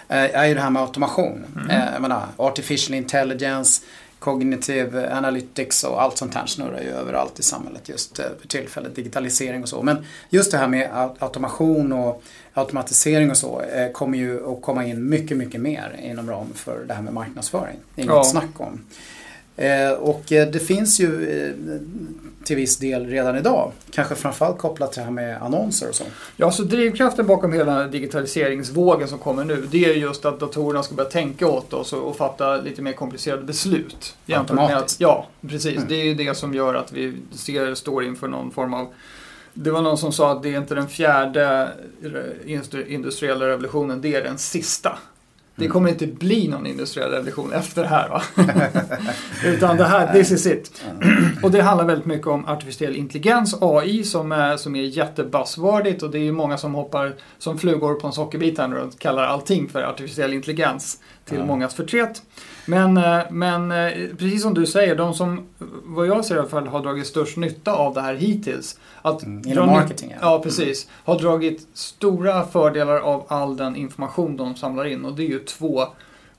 eh, 0.07 0.39
är 0.39 0.45
ju 0.45 0.53
det 0.53 0.61
här 0.61 0.69
med 0.69 0.81
automation. 0.81 1.45
Mm. 1.55 1.69
Eh, 1.69 1.99
menar, 1.99 2.27
artificial 2.37 2.93
intelligence, 2.97 3.81
cognitive 4.21 5.09
analytics 5.13 5.83
och 5.83 6.01
allt 6.01 6.17
sånt 6.17 6.35
här 6.35 6.45
snurrar 6.45 6.81
ju 6.81 6.89
överallt 6.89 7.39
i 7.39 7.43
samhället 7.43 7.89
just 7.89 8.19
eh, 8.19 8.25
för 8.41 8.47
tillfället, 8.47 8.95
digitalisering 8.95 9.63
och 9.63 9.69
så. 9.69 9.81
Men 9.83 9.97
just 10.29 10.51
det 10.51 10.57
här 10.57 10.67
med 10.67 10.89
au- 10.89 11.15
automation 11.19 11.91
och 11.91 12.23
automatisering 12.53 13.31
och 13.31 13.37
så 13.37 13.61
eh, 13.61 13.91
kommer 13.91 14.17
ju 14.17 14.51
att 14.51 14.61
komma 14.61 14.85
in 14.85 15.09
mycket, 15.09 15.37
mycket 15.37 15.61
mer 15.61 15.99
inom 16.03 16.29
ramen 16.29 16.53
för 16.53 16.85
det 16.87 16.93
här 16.93 17.01
med 17.01 17.13
marknadsföring. 17.13 17.77
Inget 17.95 18.07
Ja. 18.09 18.23
snack 18.23 18.49
om. 18.59 18.81
Eh, 19.57 19.91
och 19.91 20.23
det 20.27 20.61
finns 20.65 20.99
ju 20.99 21.25
till 22.43 22.55
viss 22.55 22.77
del 22.77 23.07
redan 23.07 23.37
idag, 23.37 23.71
kanske 23.91 24.15
framförallt 24.15 24.57
kopplat 24.57 24.91
till 24.91 24.99
det 24.99 25.05
här 25.05 25.11
med 25.11 25.41
annonser 25.41 25.89
och 25.89 25.95
så. 25.95 26.03
Ja, 26.35 26.51
så 26.51 26.63
drivkraften 26.63 27.27
bakom 27.27 27.53
hela 27.53 27.87
digitaliseringsvågen 27.87 29.07
som 29.07 29.19
kommer 29.19 29.45
nu, 29.45 29.67
det 29.71 29.85
är 29.85 29.93
just 29.93 30.25
att 30.25 30.39
datorerna 30.39 30.83
ska 30.83 30.95
börja 30.95 31.09
tänka 31.09 31.47
åt 31.47 31.73
oss 31.73 31.93
och, 31.93 32.09
och 32.09 32.15
fatta 32.15 32.57
lite 32.57 32.81
mer 32.81 32.93
komplicerade 32.93 33.43
beslut. 33.43 34.15
Med 34.25 34.37
att, 34.37 34.51
Automatiskt. 34.51 35.01
ja, 35.01 35.27
precis. 35.47 35.75
Mm. 35.75 35.87
Det 35.87 35.95
är 35.95 36.05
ju 36.05 36.13
det 36.13 36.35
som 36.35 36.53
gör 36.53 36.73
att 36.73 36.91
vi 36.91 37.13
ser, 37.31 37.75
står 37.75 38.03
inför 38.03 38.27
någon 38.27 38.51
form 38.51 38.73
av 38.73 38.87
det 39.53 39.71
var 39.71 39.81
någon 39.81 39.97
som 39.97 40.11
sa 40.11 40.31
att 40.31 40.43
det 40.43 40.53
är 40.53 40.57
inte 40.57 40.75
den 40.75 40.87
fjärde 40.87 41.71
industriella 42.87 43.47
revolutionen, 43.47 44.01
det 44.01 44.15
är 44.15 44.23
den 44.23 44.37
sista. 44.37 44.97
Det 45.61 45.65
Mm. 45.65 45.73
kommer 45.73 45.89
inte 45.89 46.07
bli 46.07 46.47
någon 46.47 46.65
industriell 46.67 47.09
revolution 47.11 47.53
efter 47.53 47.81
det 47.81 47.87
här 47.87 48.09
va? 48.09 48.21
Utan 49.45 49.77
det 49.77 49.83
här, 49.83 50.13
this 50.13 50.31
is 50.31 50.45
it. 50.45 50.81
Och 51.43 51.51
det 51.51 51.61
handlar 51.61 51.85
väldigt 51.85 52.05
mycket 52.05 52.27
om 52.27 52.45
artificiell 52.45 52.95
intelligens, 52.95 53.55
AI, 53.61 54.03
som 54.03 54.31
är, 54.31 54.57
som 54.57 54.75
är 54.75 54.81
jättebuzzwordigt 54.81 56.03
och 56.03 56.11
det 56.11 56.17
är 56.19 56.23
ju 56.23 56.31
många 56.31 56.57
som 56.57 56.73
hoppar 56.75 57.13
som 57.37 57.57
flugor 57.57 57.93
på 57.93 58.07
en 58.07 58.13
sockerbit 58.13 58.57
här 58.57 58.67
nu 58.67 58.77
och 58.77 58.99
kallar 58.99 59.23
allting 59.23 59.69
för 59.69 59.83
artificiell 59.83 60.33
intelligens 60.33 60.99
till 61.25 61.43
mångas 61.43 61.73
förtret. 61.73 62.21
Men, 62.65 62.97
eh, 62.97 63.19
men 63.31 63.71
eh, 63.71 63.91
precis 64.17 64.41
som 64.41 64.53
du 64.53 64.65
säger, 64.65 64.95
de 64.95 65.13
som, 65.13 65.47
vad 65.83 66.07
jag 66.07 66.25
ser 66.25 66.35
i 66.35 66.39
alla 66.39 66.49
fall, 66.49 66.67
har 66.67 66.81
dragit 66.81 67.07
störst 67.07 67.37
nytta 67.37 67.73
av 67.73 67.93
det 67.93 68.01
här 68.01 68.15
hittills. 68.15 68.79
Att 69.01 69.23
Mm, 69.23 69.51
inom 69.51 69.67
marketing, 69.67 70.09
ja. 70.11 70.17
Ja, 70.21 70.41
precis. 70.43 70.87
Har 71.03 71.19
dragit 71.19 71.67
stora 71.73 72.45
fördelar 72.45 72.99
av 72.99 73.25
all 73.27 73.57
den 73.57 73.75
information 73.75 74.37
de 74.37 74.55
samlar 74.55 74.85
in 74.85 75.05
och 75.05 75.15
det 75.15 75.23
är 75.23 75.29
ju 75.29 75.39
två 75.39 75.87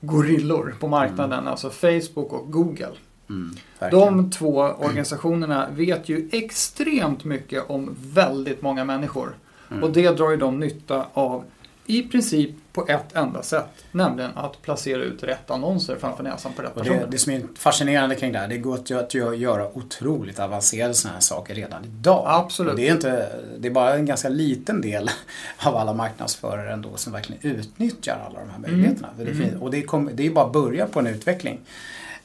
gorillor 0.01 0.75
på 0.79 0.87
marknaden, 0.87 1.47
alltså 1.47 1.69
Facebook 1.69 2.33
och 2.33 2.51
Google. 2.51 2.91
Mm. 3.29 3.55
De 3.91 4.31
två 4.31 4.57
organisationerna 4.59 5.67
vet 5.75 6.09
ju 6.09 6.29
extremt 6.31 7.23
mycket 7.23 7.69
om 7.69 7.95
väldigt 8.13 8.61
många 8.61 8.85
människor. 8.85 9.35
Mm. 9.71 9.83
Och 9.83 9.91
det 9.91 10.09
drar 10.09 10.31
ju 10.31 10.37
de 10.37 10.59
nytta 10.59 11.05
av 11.13 11.43
i 11.85 12.03
princip 12.03 12.49
på 12.73 12.85
ett 12.87 13.15
enda 13.15 13.41
sätt. 13.43 13.65
Nämligen 13.91 14.31
att 14.35 14.61
placera 14.61 15.01
ut 15.03 15.23
rätt 15.23 15.51
annonser 15.51 15.95
framför 15.99 16.23
näsan 16.23 16.51
på 16.55 16.61
rätt 16.61 16.75
personer. 16.75 16.99
det, 16.99 17.07
det 17.11 17.17
som 17.17 17.33
är 17.33 17.41
fascinerande 17.57 18.15
kring 18.15 18.31
det 18.31 18.39
här, 18.39 18.47
det 18.47 18.57
går 18.57 18.73
att, 18.75 18.91
att 18.91 19.13
gö- 19.13 19.33
göra 19.33 19.77
otroligt 19.77 20.39
avancerade 20.39 20.93
sådana 20.93 21.13
här 21.13 21.21
saker 21.21 21.55
redan 21.55 21.85
idag. 21.85 22.23
Absolut. 22.27 22.75
Det, 22.75 22.87
är 22.89 22.93
inte, 22.93 23.29
det 23.59 23.67
är 23.67 23.71
bara 23.71 23.95
en 23.95 24.05
ganska 24.05 24.29
liten 24.29 24.81
del 24.81 25.09
av 25.65 25.75
alla 25.75 25.93
marknadsförare 25.93 26.73
ändå 26.73 26.89
som 26.95 27.13
verkligen 27.13 27.41
utnyttjar 27.57 28.17
alla 28.29 28.39
de 28.39 28.49
här 28.49 28.59
möjligheterna. 28.59 29.09
För 29.17 29.25
det 29.25 29.31
Mm. 29.31 29.43
fin- 29.49 29.57
och 29.57 29.71
det, 29.71 29.81
kom, 29.81 30.09
det 30.13 30.25
är 30.27 30.31
bara 30.31 30.49
början 30.49 30.89
på 30.89 30.99
en 30.99 31.07
utveckling. 31.07 31.59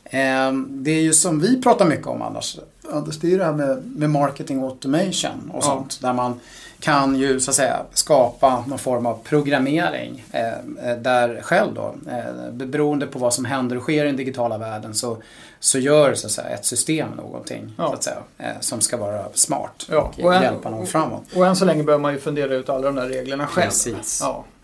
Ehm, 0.05 0.69
Det 0.85 0.91
är 0.91 1.01
ju 1.03 1.13
som 1.13 1.41
vi 1.41 1.63
pratar 1.63 1.87
mycket 1.87 2.07
om 2.07 2.23
annars, 2.23 2.59
Anders, 2.93 3.19
det 3.19 3.27
är 3.27 3.31
ju 3.31 3.39
det 3.39 3.45
här 3.45 3.53
med, 3.53 3.83
med 3.87 4.11
marketing 4.11 4.63
automation 4.63 5.51
och 5.53 5.57
Ja. 5.59 5.61
sånt. 5.63 5.99
Där 6.03 6.13
man 6.13 6.41
kan 6.81 7.16
ju 7.16 7.41
så 7.41 7.51
att 7.51 7.55
säga 7.55 7.83
skapa 7.93 8.64
någon 8.66 8.79
form 8.79 9.07
av 9.07 9.18
programmering 9.24 10.24
eh, 10.33 10.49
eh, 10.91 10.97
där 10.99 11.41
själv 11.43 11.74
då, 11.74 11.95
eh, 12.11 12.53
beroende 12.53 13.07
på 13.07 13.18
vad 13.18 13.35
som 13.35 13.45
händer 13.45 13.76
och 13.76 13.83
sker 13.83 14.05
i 14.05 14.07
den 14.07 14.16
digitala 14.16 14.59
världen 14.59 14.95
så, 14.95 15.16
så 15.61 15.79
gör 15.79 16.14
så 16.14 16.26
att 16.26 16.33
säga, 16.33 16.49
ett 16.49 16.64
system 16.64 17.09
någonting 17.16 17.74
Ja. 17.79 17.87
så 17.89 17.93
att 17.95 18.03
säga, 18.05 18.16
eh, 18.39 18.61
som 18.61 18.81
ska 18.81 18.97
vara 18.97 19.24
smart 19.35 19.87
Ja, 19.91 20.12
och, 20.18 20.24
och 20.24 20.35
hjälpa 20.35 20.70
någon 20.70 20.87
framåt. 20.87 21.22
Och 21.35 21.47
än 21.47 21.57
så 21.57 21.64
länge 21.64 21.83
behöver 21.83 22.03
man 22.03 22.12
ju 22.12 22.18
fundera 22.20 22.55
ut 22.55 22.68
alla 22.68 22.87
de 22.87 22.95
där 22.95 23.09
reglerna 23.09 23.47
själv. 23.47 23.64
Precis. 23.66 24.18
Ja, 24.22 24.45
precis. 24.49 24.58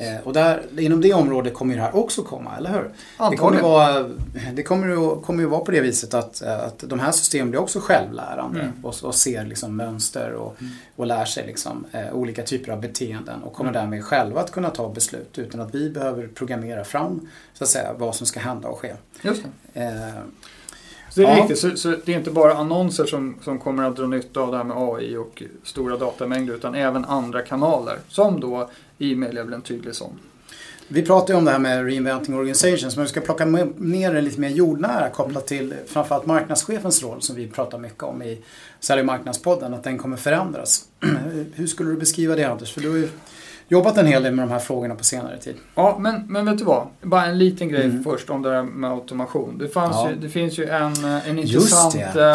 Eh, 0.00 0.16
Och 0.24 0.32
där, 0.32 0.62
inom 0.78 1.00
det 1.00 1.12
området 1.14 1.54
kommer 1.54 1.74
ju 1.74 1.80
det 1.80 1.84
här 1.86 1.96
också 1.96 2.22
komma, 2.22 2.56
eller 2.58 2.70
hur? 2.70 2.78
Det 2.82 2.90
kommer, 3.18 3.26
Antagligen. 3.58 3.64
vara, 3.64 4.08
det 4.54 4.62
kommer, 4.62 4.88
ju, 4.88 5.20
kommer 5.20 5.42
ju 5.42 5.48
vara 5.48 5.60
på 5.60 5.70
det 5.70 5.80
viset 5.80 6.14
att, 6.14 6.42
eh, 6.42 6.58
att 6.64 6.78
de 6.78 7.00
här 7.00 7.12
systemen 7.12 7.50
blir 7.50 7.60
också 7.60 7.80
självlärande 7.80 8.60
Mm. 8.60 8.84
och, 8.84 8.94
och 9.02 9.14
ser 9.14 9.44
liksom 9.44 9.76
mönster 9.76 10.32
och, 10.32 10.56
och 10.96 11.06
lär 11.06 11.24
sig 11.24 11.46
liksom, 11.46 11.86
eh, 11.92 12.12
olika 12.12 12.42
typer 12.42 12.72
av 12.72 12.80
beteenden 12.80 13.42
och 13.42 13.52
kommer 13.54 13.70
Mm. 13.70 13.82
därmed 13.82 14.04
själva 14.04 14.40
att 14.40 14.50
kunna 14.50 14.70
ta 14.70 14.88
beslut 14.88 15.38
utan 15.38 15.60
att 15.60 15.74
vi 15.74 15.90
behöver 15.90 16.26
programmera 16.26 16.84
fram 16.84 17.28
så 17.54 17.64
att 17.64 17.70
säga, 17.70 17.92
vad 17.98 18.14
som 18.14 18.26
ska 18.26 18.40
hända 18.40 18.68
och 18.68 18.78
ske. 18.78 18.92
Just 19.22 19.42
det. 19.72 19.80
Eh, 19.84 20.14
det 21.20 21.26
är 21.26 21.36
Ja. 21.36 21.40
riktigt, 21.42 21.58
så, 21.58 21.76
så 21.76 21.94
det 22.04 22.12
är 22.12 22.18
inte 22.18 22.30
bara 22.30 22.54
annonser 22.54 23.06
som, 23.06 23.34
som 23.42 23.58
kommer 23.58 23.82
att 23.82 23.96
dra 23.96 24.06
nytta 24.06 24.40
av 24.40 24.50
det 24.50 24.56
här 24.56 24.64
med 24.64 24.76
AI 24.76 25.16
och 25.16 25.42
stora 25.64 25.96
datamängder 25.96 26.54
utan 26.54 26.74
även 26.74 27.04
andra 27.04 27.42
kanaler. 27.42 27.98
Som 28.08 28.40
då 28.40 28.70
e-mail 28.98 29.38
är 29.38 29.44
väl 29.44 29.52
en 29.52 29.62
tydlig 29.62 29.94
sån. 29.94 30.18
Vi 30.88 31.02
pratar 31.02 31.34
ju 31.34 31.38
om 31.38 31.44
det 31.44 31.50
här 31.50 31.58
med 31.58 31.84
reinventing 31.84 32.34
organizations 32.34 32.96
men 32.96 33.04
vi 33.04 33.08
ska 33.08 33.20
plocka 33.20 33.44
ner 33.44 34.14
det 34.14 34.20
lite 34.20 34.40
mer 34.40 34.48
jordnära 34.48 35.10
kopplat 35.10 35.46
till 35.46 35.74
framförallt 35.86 36.26
marknadschefens 36.26 37.02
roll 37.02 37.22
som 37.22 37.36
vi 37.36 37.46
pratar 37.46 37.78
mycket 37.78 38.02
om 38.02 38.22
i 38.22 38.38
Sälj 38.80 39.02
marknadspodden, 39.02 39.74
att 39.74 39.84
den 39.84 39.98
kommer 39.98 40.16
förändras. 40.16 40.84
Hur 41.54 41.66
skulle 41.66 41.90
du 41.90 41.96
beskriva 41.96 42.36
det 42.36 42.44
Anders? 42.44 42.72
För 42.72 42.80
du 42.80 42.90
har 42.90 42.96
ju 42.96 43.08
jobbat 43.68 43.98
en 43.98 44.06
hel 44.06 44.22
del 44.22 44.34
med 44.34 44.48
de 44.48 44.52
här 44.52 44.58
frågorna 44.58 44.94
på 44.94 45.04
senare 45.04 45.38
tid. 45.38 45.54
Ja, 45.74 45.96
men, 46.00 46.22
men 46.28 46.46
vet 46.46 46.58
du 46.58 46.64
vad? 46.64 46.86
Bara 47.02 47.26
en 47.26 47.38
liten 47.38 47.68
grej 47.68 47.84
Mm. 47.84 48.04
först 48.04 48.30
om 48.30 48.42
det 48.42 48.50
här 48.50 48.62
med 48.62 48.90
automation. 48.90 49.58
Det, 49.58 49.68
Ja. 49.74 50.10
ju, 50.10 50.16
det 50.16 50.28
finns 50.28 50.58
ju 50.58 50.64
en, 50.68 51.04
eh, 51.04 51.28
en, 51.28 51.38
intressant, 51.38 51.94
det, 52.14 52.30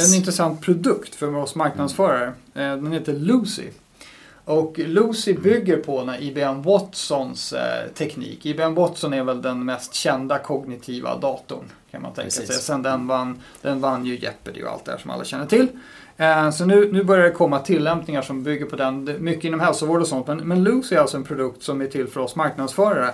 eh, 0.00 0.06
en 0.08 0.14
intressant 0.14 0.60
produkt 0.60 1.14
för 1.14 1.36
oss 1.36 1.54
marknadsförare. 1.54 2.26
Eh, 2.26 2.32
Den 2.54 2.92
heter 2.92 3.12
Lucy. 3.12 3.62
Och 4.50 4.78
Lucy 4.78 5.34
bygger 5.34 5.76
på 5.76 5.98
den 6.00 6.08
här 6.08 6.22
IBM 6.22 6.62
Watsons 6.62 7.52
eh, 7.52 7.88
teknik. 7.94 8.46
IBM 8.46 8.74
Watson 8.74 9.12
är 9.12 9.24
väl 9.24 9.42
den 9.42 9.64
mest 9.64 9.94
kända 9.94 10.38
kognitiva 10.38 11.16
datorn 11.18 11.64
kan 11.90 12.02
man 12.02 12.12
tänka 12.12 12.24
Precis. 12.26 12.46
sig. 12.46 12.56
Sen 12.56 12.82
den 12.82 13.06
vann, 13.06 13.40
den 13.62 13.80
vann 13.80 14.06
ju 14.06 14.18
Jeopardy 14.18 14.62
och 14.62 14.70
allt 14.70 14.84
det 14.84 14.90
här 14.90 14.98
som 14.98 15.10
alla 15.10 15.24
känner 15.24 15.46
till. 15.46 15.68
Eh, 16.16 16.50
Så 16.50 16.64
nu, 16.66 16.92
nu 16.92 17.04
börjar 17.04 17.24
det 17.24 17.30
komma 17.30 17.58
tillämpningar 17.58 18.22
som 18.22 18.42
bygger 18.42 18.66
på 18.66 18.76
den, 18.76 19.16
mycket 19.18 19.44
inom 19.44 19.60
hälsovård 19.60 20.00
och 20.00 20.06
sånt. 20.08 20.26
Men, 20.26 20.38
men 20.38 20.64
Lucy 20.64 20.94
är 20.94 21.00
alltså 21.00 21.16
en 21.16 21.24
produkt 21.24 21.62
som 21.62 21.80
är 21.80 21.86
till 21.86 22.06
för 22.08 22.20
oss 22.20 22.36
marknadsförare. 22.36 23.10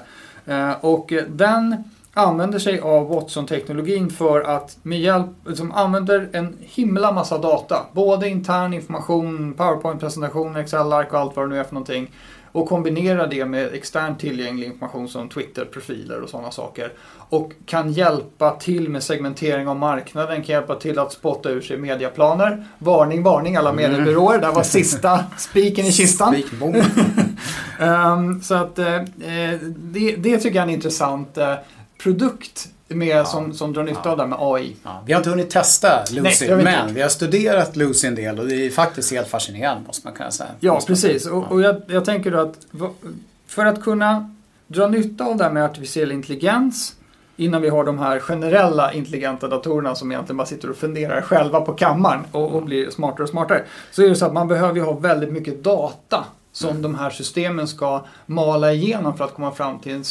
Eh, 0.46 0.72
Och 0.80 1.12
eh, 1.12 1.24
den 1.28 1.84
använder 2.16 2.58
sig 2.58 2.80
av 2.80 3.08
Watson-teknologin 3.08 4.10
för 4.10 4.40
att 4.40 4.78
med 4.82 5.00
hjälp, 5.00 5.26
som 5.54 5.72
använder 5.72 6.28
en 6.32 6.56
himla 6.60 7.12
massa 7.12 7.38
data. 7.38 7.86
Både 7.92 8.28
intern 8.28 8.74
information, 8.74 9.54
PowerPoint-presentationer, 9.54 10.60
Excel-ark 10.60 11.12
och 11.12 11.18
allt 11.18 11.36
vad 11.36 11.44
det 11.44 11.48
nu 11.48 11.60
är 11.60 11.64
för 11.64 11.74
någonting. 11.74 12.10
Och 12.52 12.68
kombinerar 12.68 13.26
det 13.26 13.44
med 13.44 13.74
externt 13.74 14.20
tillgänglig 14.20 14.66
information 14.66 15.08
som 15.08 15.28
Twitter-profiler 15.28 16.20
och 16.20 16.28
sådana 16.28 16.50
saker. 16.50 16.92
Och 17.28 17.52
kan 17.66 17.92
hjälpa 17.92 18.50
till 18.50 18.88
med 18.88 19.02
segmentering 19.02 19.68
av 19.68 19.76
marknaden, 19.76 20.36
kan 20.36 20.54
hjälpa 20.54 20.74
till 20.74 20.98
att 20.98 21.12
spotta 21.12 21.50
ur 21.50 21.60
sig 21.60 21.76
mediaplaner. 21.76 22.64
Varning, 22.78 23.22
varning 23.22 23.56
alla 23.56 23.72
mediebyråer. 23.72 24.38
Det 24.38 24.46
här 24.46 24.54
var 24.54 24.62
sista 24.62 25.24
spiken 25.38 25.86
i 25.86 25.92
kistan. 25.92 26.36
Ehm, 27.80 28.42
så 28.42 28.54
att 28.54 28.78
eh, 28.78 28.94
eh, 28.94 29.60
det, 29.76 30.16
det 30.16 30.38
tycker 30.38 30.56
jag 30.56 30.56
är 30.56 30.62
en 30.62 30.70
intressant 30.70 31.38
eh, 31.38 31.54
produkt 31.98 32.68
med, 32.88 33.26
som, 33.26 33.52
som 33.52 33.72
drar 33.72 33.82
nytta 33.82 34.00
Ja. 34.04 34.10
av 34.10 34.16
det 34.18 34.26
med 34.26 34.38
AI. 34.40 34.76
Ja, 34.82 35.02
vi 35.06 35.12
har 35.12 35.20
inte 35.20 35.30
hunnit 35.30 35.50
testa 35.50 36.04
Lucy, 36.10 36.48
Nej, 36.48 36.64
men 36.64 36.94
vi 36.94 37.02
har 37.02 37.08
studerat 37.08 37.76
Lucy 37.76 38.08
en 38.08 38.14
del 38.14 38.38
och 38.38 38.46
det 38.46 38.66
är 38.66 38.70
faktiskt 38.70 39.12
helt 39.12 39.28
fascinerande 39.28 39.86
måste 39.86 40.06
man 40.06 40.14
kunna 40.16 40.30
säga. 40.30 40.50
Ja, 40.60 40.80
precis. 40.86 41.26
Och, 41.26 41.52
och 41.52 41.60
jag, 41.62 41.82
jag 41.86 42.04
tänker 42.04 42.30
då 42.30 42.38
att 42.40 42.54
för 43.46 43.66
att 43.66 43.82
kunna 43.82 44.30
dra 44.66 44.88
nytta 44.88 45.24
av 45.24 45.36
det 45.36 45.44
här 45.44 45.50
med 45.52 45.64
artificiell 45.64 46.12
intelligens 46.12 46.92
innan 47.36 47.62
vi 47.62 47.68
har 47.68 47.84
de 47.84 47.98
här 47.98 48.20
generella 48.20 48.92
intelligenta 48.92 49.48
datorerna 49.48 49.94
som 49.94 50.12
egentligen 50.12 50.36
bara 50.36 50.46
sitter 50.46 50.70
och 50.70 50.76
funderar 50.76 51.20
själva 51.22 51.60
på 51.60 51.72
kammaren 51.72 52.20
och, 52.32 52.54
och 52.54 52.62
blir 52.62 52.90
smartare 52.90 53.22
och 53.22 53.28
smartare. 53.28 53.64
Så 53.92 54.02
är 54.02 54.08
det 54.08 54.16
så 54.16 54.26
att 54.26 54.32
man 54.32 54.48
behöver 54.48 54.74
ju 54.74 54.82
ha 54.82 54.92
väldigt 54.92 55.32
mycket 55.32 55.64
data 55.64 56.24
som 56.52 56.70
Mm. 56.70 56.82
de 56.82 56.94
här 56.94 57.10
systemen 57.10 57.68
ska 57.68 58.04
mala 58.26 58.72
igenom 58.72 59.16
för 59.16 59.24
att 59.24 59.34
komma 59.34 59.50
fram 59.50 59.78
till 59.78 59.92
en, 59.92 60.04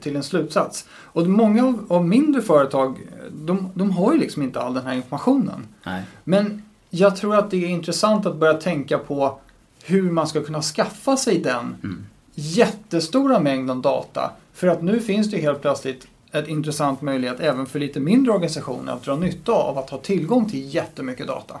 till 0.00 0.16
en 0.16 0.22
slutsats. 0.22 0.86
Och 0.92 1.26
många 1.26 1.64
av, 1.66 1.86
av 1.88 2.08
mindre 2.08 2.42
företag, 2.42 2.98
de, 3.32 3.68
de 3.74 3.90
har 3.90 4.12
ju 4.12 4.18
liksom 4.18 4.42
inte 4.42 4.60
all 4.60 4.74
den 4.74 4.86
här 4.86 4.94
informationen. 4.94 5.66
Nej. 5.86 6.02
Men 6.24 6.62
jag 6.90 7.16
tror 7.16 7.36
att 7.36 7.50
det 7.50 7.64
är 7.64 7.68
intressant 7.68 8.26
att 8.26 8.36
börja 8.36 8.54
tänka 8.54 8.98
på 8.98 9.38
hur 9.84 10.10
man 10.10 10.26
ska 10.26 10.42
kunna 10.44 10.62
skaffa 10.62 11.16
sig 11.16 11.38
den 11.38 11.76
Mm. 11.82 12.06
jättestora 12.34 13.40
mängden 13.40 13.82
data. 13.82 14.30
För 14.52 14.66
att 14.66 14.82
nu 14.82 15.00
finns 15.00 15.30
det 15.30 15.38
helt 15.38 15.60
plötsligt 15.62 16.06
en 16.30 16.48
intressant 16.48 17.02
möjlighet 17.02 17.40
även 17.40 17.66
för 17.66 17.78
lite 17.78 18.00
mindre 18.00 18.32
organisationer 18.32 18.92
att 18.92 19.02
dra 19.04 19.16
nytta 19.16 19.52
av 19.52 19.78
att 19.78 19.90
ha 19.90 19.98
tillgång 19.98 20.50
till 20.50 20.74
jättemycket 20.74 21.26
data. 21.26 21.54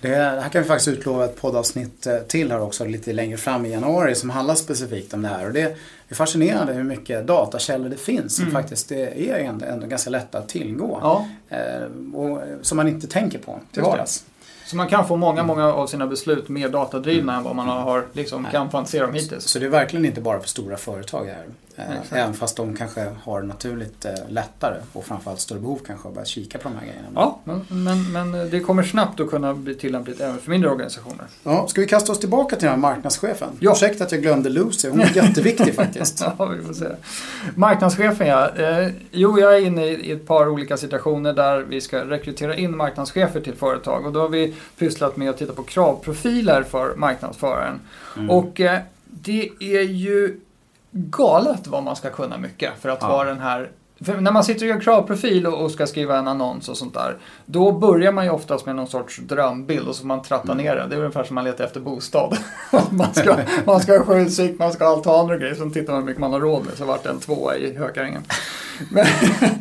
Det, 0.00 0.08
det 0.08 0.14
här 0.40 0.48
kan 0.48 0.62
vi 0.62 0.68
faktiskt 0.68 0.88
utlova 0.88 1.24
ett 1.24 1.40
poddavsnitt 1.40 2.06
eh, 2.06 2.18
till 2.18 2.50
här 2.50 2.60
också 2.60 2.84
lite 2.84 3.12
längre 3.12 3.36
fram 3.36 3.66
i 3.66 3.70
januari 3.70 4.14
som 4.14 4.30
handlar 4.30 4.54
specifikt 4.54 5.14
om 5.14 5.22
det 5.22 5.28
här. 5.28 5.46
Och 5.46 5.52
det 5.52 5.76
är 6.08 6.14
fascinerande 6.14 6.72
hur 6.72 6.82
mycket 6.84 7.26
datakällor 7.26 7.88
det 7.88 7.96
finns 7.96 8.36
som 8.36 8.44
Mm. 8.44 8.54
faktiskt 8.62 8.92
är 8.92 9.34
ändå, 9.38 9.66
ändå 9.66 9.86
ganska 9.86 10.10
lätta 10.10 10.38
att 10.38 10.48
tillgå. 10.48 10.98
Ja, 11.02 11.26
Eh, 11.50 12.14
och, 12.14 12.40
som 12.62 12.76
man 12.76 12.88
inte 12.88 13.06
tänker 13.06 13.38
på 13.38 13.60
till 13.72 13.82
det. 13.82 13.88
vardags. 13.88 14.24
så 14.66 14.76
man 14.76 14.88
kan 14.88 15.08
få 15.08 15.16
många, 15.16 15.42
många 15.42 15.72
av 15.72 15.86
sina 15.86 16.06
beslut 16.06 16.48
mer 16.48 16.68
datadrivna 16.68 17.36
än 17.36 17.42
vad 17.42 17.56
man 17.56 17.68
har 17.68 18.06
liksom, 18.12 18.42
Nej. 18.42 18.52
kan 18.52 18.70
fantisera 18.70 19.06
om 19.06 19.14
hittills. 19.14 19.44
Så 19.44 19.58
det 19.58 19.64
är 19.66 19.70
verkligen 19.70 20.04
inte 20.04 20.20
bara 20.20 20.40
för 20.40 20.48
stora 20.48 20.76
företag 20.76 21.24
här. 21.26 21.44
Eh, 21.78 21.90
Exakt. 21.90 22.12
även 22.12 22.34
fast 22.34 22.56
de 22.56 22.76
kanske 22.76 23.06
har 23.22 23.42
naturligt 23.42 24.04
eh, 24.04 24.12
lättare 24.28 24.76
och 24.92 25.04
framförallt 25.04 25.40
större 25.40 25.58
behov 25.58 25.80
kanske 25.86 26.08
att 26.08 26.14
börja 26.14 26.24
kika 26.26 26.58
på 26.58 26.68
de 26.68 26.74
här 26.74 26.86
grejerna. 26.86 27.08
Ja, 27.14 27.40
men, 27.44 27.64
men, 27.68 28.12
men 28.12 28.50
det 28.50 28.60
kommer 28.60 28.82
snabbt 28.82 29.20
att 29.20 29.30
kunna 29.30 29.54
bli 29.54 29.74
tillämpligt 29.74 30.20
även 30.20 30.38
för 30.38 30.50
mindre 30.50 30.70
organisationer. 30.70 31.26
Ja, 31.44 31.66
ska 31.68 31.80
vi 31.80 31.86
kasta 31.86 32.12
oss 32.12 32.20
tillbaka 32.20 32.56
till 32.56 32.64
den 32.64 32.70
här 32.70 32.76
marknadschefen? 32.76 33.48
Ja. 33.60 33.72
Ursäkta 33.72 34.04
att 34.04 34.12
jag 34.12 34.22
glömde 34.22 34.48
Lucy, 34.48 34.88
hon 34.88 35.00
är 35.00 35.16
jätteviktig 35.16 35.74
faktiskt. 35.74 36.24
Ja, 36.38 36.44
vi 36.46 36.64
får 36.64 36.74
se. 36.74 36.86
Marknadschefen 37.54 38.26
ja. 38.26 38.56
Eh, 38.56 38.90
jo, 39.10 39.40
jag 39.40 39.56
är 39.56 39.60
inne 39.60 39.86
i, 39.86 39.94
i 39.94 40.12
ett 40.12 40.26
par 40.26 40.48
olika 40.48 40.76
situationer 40.76 41.32
där 41.32 41.58
vi 41.58 41.80
ska 41.80 42.04
rekrytera 42.04 42.56
in 42.56 42.76
marknadschefer 42.76 43.40
till 43.40 43.54
företag. 43.54 44.06
Och 44.06 44.12
då 44.12 44.20
har 44.20 44.28
vi 44.28 44.54
pysslat 44.78 45.16
med 45.16 45.30
att 45.30 45.38
titta 45.38 45.52
på 45.52 45.62
kravprofiler 45.62 46.62
för 46.62 46.96
marknadsföraren. 46.96 47.80
Mm. 48.16 48.30
Och 48.30 48.60
eh, 48.60 48.80
det 49.04 49.50
är 49.60 49.82
ju 49.82 50.40
galet 50.90 51.66
vad 51.66 51.82
man 51.82 51.96
ska 51.96 52.10
kunna 52.10 52.38
mycket 52.38 52.72
för 52.80 52.88
att 52.88 52.98
Ja. 53.02 53.08
vara 53.08 53.28
den 53.28 53.40
här 53.40 53.70
för 54.04 54.16
när 54.20 54.32
man 54.32 54.44
sitter 54.44 54.66
och 54.66 54.70
gör 54.70 54.80
kravprofil 54.80 55.46
och 55.46 55.70
ska 55.70 55.86
skriva 55.86 56.18
en 56.18 56.28
annons 56.28 56.68
och 56.68 56.76
sånt 56.76 56.94
där, 56.94 57.16
då 57.46 57.72
börjar 57.72 58.12
man 58.12 58.24
ju 58.24 58.30
oftast 58.30 58.66
med 58.66 58.76
någon 58.76 58.88
sorts 58.88 59.18
drömbild 59.18 59.88
och 59.88 59.94
så 59.94 60.00
får 60.00 60.06
man 60.06 60.22
tratta 60.22 60.54
ner 60.54 60.76
det. 60.76 60.86
Det 60.90 60.94
är 60.94 60.98
ungefär 60.98 61.24
som 61.24 61.34
man 61.34 61.44
letar 61.44 61.64
efter 61.64 61.80
bostad. 61.80 62.36
man, 62.90 63.14
ska, 63.14 63.36
man 63.64 63.80
ska 63.80 63.98
ha 63.98 64.04
sjöutsikt, 64.04 64.58
man 64.58 64.72
ska 64.72 64.84
ha 64.84 64.92
altaner 64.96 65.34
och 65.34 65.40
grejer, 65.40 65.54
sen 65.54 65.70
tittar 65.72 65.92
man 65.92 66.02
hur 66.02 66.06
mycket 66.06 66.20
man 66.20 66.32
har 66.32 66.40
råd 66.40 66.64
med, 66.64 66.74
så 66.76 66.84
vart 66.84 67.02
det 67.02 67.10
en 67.10 67.20
tvåa 67.20 67.56
i 67.56 67.76
Hökarängen. 67.76 68.22
Men, 68.90 69.04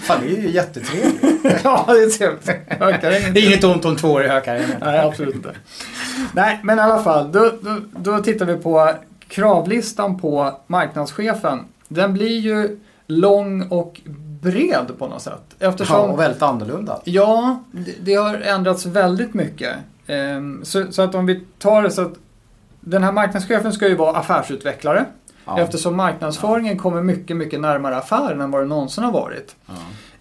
Fan, 0.01 0.17
det 0.21 0.27
är 0.37 0.41
ju 0.41 0.49
jättetrevligt. 0.49 1.23
ja, 1.63 1.85
det 1.87 2.03
är 2.03 2.09
trevligt. 2.09 2.49
Hökarängen. 2.79 3.33
Det 3.33 3.39
är 3.39 3.47
inget 3.47 3.63
ont 3.63 3.85
om 3.85 3.95
två 3.95 4.07
år 4.11 4.23
i 4.23 4.27
Hökarängen. 4.27 4.69
Nej, 4.81 4.99
absolut 4.99 5.35
inte. 5.35 5.55
Nej, 6.33 6.59
men 6.63 6.77
i 6.77 6.81
alla 6.81 7.03
fall, 7.03 7.31
då, 7.31 7.51
då, 7.61 7.77
då 7.95 8.19
tittar 8.19 8.45
vi 8.45 8.55
på 8.55 8.91
kravlistan 9.27 10.19
på 10.19 10.53
marknadschefen. 10.67 11.59
Den 11.87 12.13
blir 12.13 12.39
ju 12.39 12.79
lång 13.07 13.67
och 13.69 14.01
bred 14.41 14.91
på 14.99 15.07
något 15.07 15.21
sätt. 15.21 15.55
Ja, 15.59 15.69
Eftersom, 15.69 16.09
och 16.09 16.19
väldigt 16.19 16.41
annorlunda. 16.41 17.01
ja, 17.03 17.63
det, 17.71 17.95
det 18.01 18.13
har 18.13 18.35
ändrats 18.35 18.85
väldigt 18.85 19.33
mycket. 19.33 19.75
Ehm, 20.07 20.65
så, 20.65 20.91
så 20.91 21.01
att 21.01 21.15
om 21.15 21.25
vi 21.25 21.43
tar 21.59 21.83
det 21.83 21.91
så 21.91 22.01
att 22.01 22.13
den 22.79 23.03
här 23.03 23.11
marknadschefen 23.11 23.73
ska 23.73 23.87
ju 23.87 23.95
vara 23.95 24.17
affärsutvecklare. 24.17 25.05
Ja. 25.45 25.59
Eftersom 25.59 25.95
marknadsföringen 25.95 26.77
kommer 26.77 27.01
mycket, 27.01 27.37
mycket 27.37 27.61
närmare 27.61 27.97
affären 27.97 28.41
än 28.41 28.51
vad 28.51 28.61
det 28.61 28.65
någonsin 28.67 29.03
har 29.03 29.11
varit. 29.11 29.55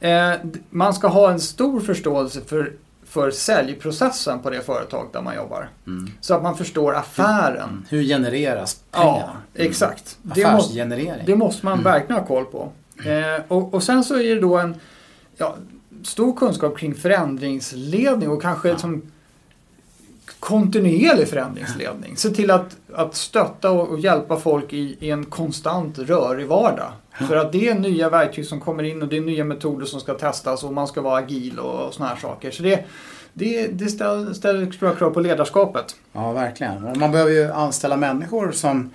Eh, 0.01 0.33
man 0.71 0.95
ska 0.95 1.09
ha 1.09 1.31
en 1.31 1.41
stor 1.41 1.81
förståelse 1.81 2.41
för 2.47 2.73
för 3.17 3.31
säljprocessen 3.31 4.41
på 4.41 4.51
det 4.51 4.61
företag 4.61 5.09
där 5.13 5.23
man 5.23 5.37
jobbar. 5.37 5.69
Mm. 5.87 6.11
Så 6.21 6.35
att 6.35 6.43
man 6.43 6.57
förstår 6.57 6.95
affären. 6.95 7.69
Mm. 7.69 7.85
Hur 7.89 8.03
genereras 8.03 8.81
pengarna? 8.91 9.37
Ja, 9.53 9.65
exakt. 9.65 10.19
Mm. 10.25 10.33
Affärsgenerering. 10.33 11.07
Det 11.07 11.13
måste, 11.13 11.33
det 11.33 11.37
måste 11.37 11.65
man 11.65 11.73
mm. 11.73 11.85
verkligen 11.85 12.21
ha 12.21 12.27
koll 12.27 12.45
på. 12.45 12.73
Eh, 13.05 13.43
och, 13.49 13.75
och, 13.75 13.83
sen 13.83 14.05
så 14.05 14.15
är 14.15 14.35
det 14.35 14.41
då 14.41 14.59
en 14.59 14.75
ja, 15.37 15.57
stor 16.03 16.37
kunskap 16.37 16.79
kring 16.79 16.95
förändringsledning 16.95 18.29
och 18.29 18.43
kanske 18.43 18.69
ja. 18.69 18.79
som 18.79 19.03
kontinuerlig 20.47 21.29
förändringsledning. 21.29 22.17
Se 22.17 22.31
till 22.31 22.51
att, 22.51 22.77
att 22.95 23.15
stötta 23.15 23.71
och 23.71 24.01
hjälpa 24.01 24.37
folk 24.37 24.73
i, 24.73 24.97
i 25.01 25.11
en 25.11 25.25
konstant 25.25 25.99
rörig 25.99 26.47
vardag. 26.47 26.93
För 27.29 27.37
att 27.37 27.53
det 27.53 27.69
är 27.69 27.75
nya 27.75 28.11
verktyg 28.11 28.47
som 28.47 28.61
kommer 28.61 28.83
in 28.83 29.03
och 29.03 29.09
det 29.09 29.17
är 29.17 29.21
nya 29.21 29.45
metoder 29.45 29.87
som 29.87 30.01
ska 30.01 30.15
testas 30.15 30.65
och 30.65 30.73
man 30.73 30.89
ska 30.89 31.01
vara 31.01 31.19
agil 31.19 31.59
och, 31.59 31.87
och 31.87 31.95
såna 31.95 32.09
här 32.09 32.17
saker. 32.17 32.51
Så 32.51 32.63
det, 32.63 32.85
det, 33.33 33.67
det 33.67 33.89
ställer, 33.89 34.33
ställer 34.33 34.71
stora 34.71 34.95
krav 34.95 35.11
på 35.11 35.21
ledarskapet. 35.21 35.97
Ja, 36.13 36.33
verkligen. 36.33 36.99
Man 36.99 37.13
behöver 37.13 37.33
ju 37.33 37.53
anställa 37.53 37.97
människor 37.97 38.53
som 38.53 38.91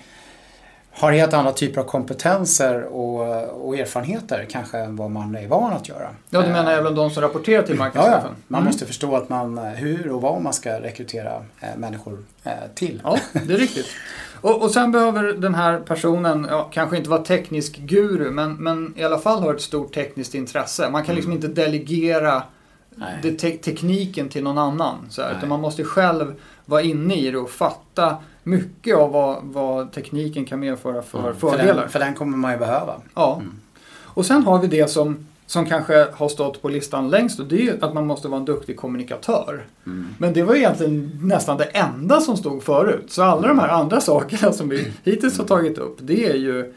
har 0.94 1.12
helt 1.12 1.34
andra 1.34 1.52
typer 1.52 1.82
av 1.82 1.86
kompetenser 1.86 2.84
och, 2.84 3.44
och 3.68 3.78
erfarenheter 3.78 4.46
kanske 4.50 4.78
än 4.78 4.96
vad 4.96 5.12
man 5.12 5.36
är 5.36 5.48
van 5.48 5.74
att 5.74 5.90
göra. 5.90 6.10
Ja, 6.30 6.42
du 6.42 6.48
menar 6.48 6.72
även 6.72 6.96
de 6.96 7.10
som 7.10 7.24
rapporterar 7.24 7.64
till 7.64 7.76
marknadschefen? 7.76 8.22
Ja, 8.24 8.30
ja. 8.30 8.36
man 8.48 8.62
mm. 8.62 8.72
måste 8.72 8.86
förstå 8.86 9.16
att 9.16 9.30
man, 9.30 9.58
hur 9.58 10.12
och 10.12 10.22
vad 10.22 10.42
man 10.42 10.54
ska 10.54 10.82
rekrytera 10.82 11.46
eh, 11.60 11.70
människor 11.78 12.24
eh, 12.44 12.52
till. 12.76 13.02
Ja, 13.04 13.18
det 13.34 13.54
är 13.54 13.58
riktigt. 13.58 13.88
Och, 14.42 14.62
och 14.62 14.72
sen 14.72 14.92
behöver 14.92 15.24
den 15.24 15.56
här 15.56 15.80
personen, 15.80 16.48
ja, 16.50 16.70
kanske 16.74 16.98
inte 16.98 17.10
vara 17.10 17.24
teknisk 17.24 17.78
guru, 17.78 18.32
men, 18.32 18.56
men 18.56 18.94
i 18.98 19.04
alla 19.04 19.20
fall 19.20 19.44
ha 19.44 19.54
ett 19.54 19.62
stort 19.62 19.94
tekniskt 19.94 20.36
intresse. 20.36 20.90
Man 20.90 21.04
kan 21.04 21.16
liksom 21.16 21.32
mm. 21.32 21.46
inte 21.46 21.62
delegera 21.62 22.44
te 23.22 23.52
tekniken 23.52 24.30
till 24.30 24.44
någon 24.44 24.58
annan. 24.58 24.96
Så 25.10 25.22
här, 25.22 25.38
utan 25.38 25.50
man 25.50 25.62
måste 25.62 25.84
själv 25.84 26.36
vara 26.66 26.82
inne 26.82 27.16
i 27.16 27.32
det 27.32 27.38
och 27.38 27.50
fatta 27.50 28.18
mycket 28.44 28.96
av 28.96 29.12
vad, 29.12 29.44
vad 29.44 29.92
tekniken 29.92 30.46
kan 30.46 30.60
medföra 30.60 31.02
för 31.02 31.20
mm. 31.20 31.36
fördelar. 31.36 31.74
För 31.74 31.82
den, 31.82 31.90
för 31.90 32.00
den, 32.00 32.14
kommer 32.14 32.38
man 32.38 32.52
ju 32.52 32.58
behöva. 32.58 33.02
Ja. 33.14 33.36
Mm. 33.36 33.54
Och 34.14 34.26
sen 34.26 34.44
har 34.44 34.60
vi 34.62 34.68
det 34.68 34.88
som, 34.88 35.26
som 35.46 35.66
kanske 35.66 36.08
har 36.14 36.30
stått 36.30 36.62
på 36.62 36.70
listan 36.70 37.10
längst 37.10 37.40
och 37.40 37.46
det 37.46 37.68
är 37.68 37.84
att 37.84 37.94
man 37.94 38.08
måste 38.08 38.28
vara 38.28 38.40
en 38.40 38.46
duktig 38.46 38.78
kommunikatör. 38.78 39.66
Mm. 39.86 40.08
Men 40.18 40.34
det 40.34 40.44
var 40.44 40.56
egentligen 40.56 41.20
nästan 41.24 41.58
det 41.58 41.64
enda 41.64 42.22
som 42.22 42.38
stod 42.38 42.64
förut. 42.64 43.06
Så 43.08 43.24
alla 43.24 43.48
de 43.48 43.60
här 43.60 43.70
andra 43.70 44.02
sakerna 44.02 44.54
som 44.54 44.70
vi 44.70 44.94
hittills 45.04 45.38
har 45.38 45.46
tagit 45.46 45.78
upp, 45.78 45.98
det 46.02 46.30
är 46.30 46.36
ju, 46.36 46.74